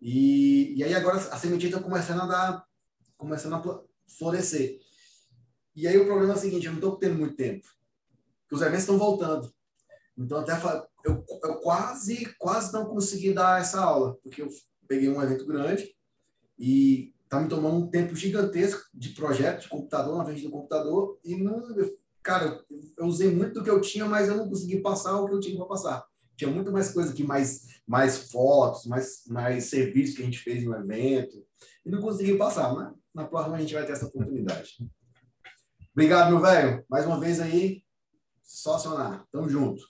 E, 0.00 0.74
e 0.76 0.84
aí 0.84 0.94
agora 0.94 1.16
a 1.16 1.38
sementinha 1.38 1.70
está 1.70 1.82
começando 1.82 2.22
a 2.22 2.26
dar, 2.26 2.64
começando 3.16 3.54
a 3.54 3.82
florescer. 4.06 4.78
E 5.74 5.86
aí 5.86 5.96
o 5.96 6.06
problema 6.06 6.34
é 6.34 6.36
o 6.36 6.40
seguinte, 6.40 6.66
eu 6.66 6.72
não 6.72 6.78
estou 6.78 6.96
tendo 6.96 7.16
muito 7.16 7.36
tempo 7.36 7.66
que 8.48 8.54
os 8.54 8.62
eventos 8.62 8.80
estão 8.80 8.98
voltando. 8.98 9.52
Então, 10.16 10.38
até 10.38 10.52
eu, 11.04 11.24
eu 11.44 11.54
quase, 11.60 12.34
quase 12.38 12.72
não 12.72 12.86
consegui 12.86 13.32
dar 13.32 13.60
essa 13.60 13.80
aula, 13.80 14.16
porque 14.22 14.42
eu 14.42 14.48
peguei 14.88 15.08
um 15.08 15.22
evento 15.22 15.46
grande 15.46 15.94
e 16.58 17.14
tá 17.28 17.38
me 17.38 17.48
tomando 17.48 17.76
um 17.76 17.86
tempo 17.86 18.16
gigantesco 18.16 18.82
de 18.92 19.10
projeto, 19.10 19.62
de 19.62 19.68
computador, 19.68 20.16
na 20.16 20.24
frente 20.24 20.42
do 20.42 20.50
computador, 20.50 21.18
e 21.22 21.36
não, 21.36 21.62
cara, 22.22 22.64
eu 22.96 23.06
usei 23.06 23.30
muito 23.30 23.54
do 23.54 23.62
que 23.62 23.70
eu 23.70 23.80
tinha, 23.80 24.06
mas 24.06 24.28
eu 24.28 24.36
não 24.36 24.48
consegui 24.48 24.80
passar 24.80 25.20
o 25.20 25.26
que 25.26 25.34
eu 25.34 25.40
tinha 25.40 25.56
para 25.56 25.66
passar. 25.66 26.04
Tinha 26.36 26.50
muito 26.50 26.72
mais 26.72 26.90
coisa 26.90 27.12
aqui, 27.12 27.22
mais, 27.22 27.77
mais 27.88 28.30
fotos, 28.30 28.84
mais, 28.84 29.22
mais 29.26 29.64
serviços 29.64 30.14
que 30.14 30.22
a 30.22 30.24
gente 30.26 30.38
fez 30.38 30.62
no 30.62 30.74
evento, 30.74 31.42
e 31.84 31.90
não 31.90 32.02
consegui 32.02 32.36
passar, 32.36 32.74
mas 32.74 32.92
na 33.14 33.24
próxima 33.24 33.56
a 33.56 33.60
gente 33.60 33.72
vai 33.72 33.86
ter 33.86 33.92
essa 33.92 34.06
oportunidade. 34.06 34.76
Obrigado, 35.92 36.30
meu 36.30 36.40
velho. 36.40 36.84
Mais 36.88 37.06
uma 37.06 37.18
vez 37.18 37.40
aí, 37.40 37.82
só 38.42 38.76
acionar. 38.76 39.26
Tamo 39.32 39.48
junto. 39.48 39.82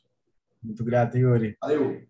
Muito 0.62 0.84
grato, 0.84 1.18
Yuri. 1.18 1.56
Valeu. 1.60 2.08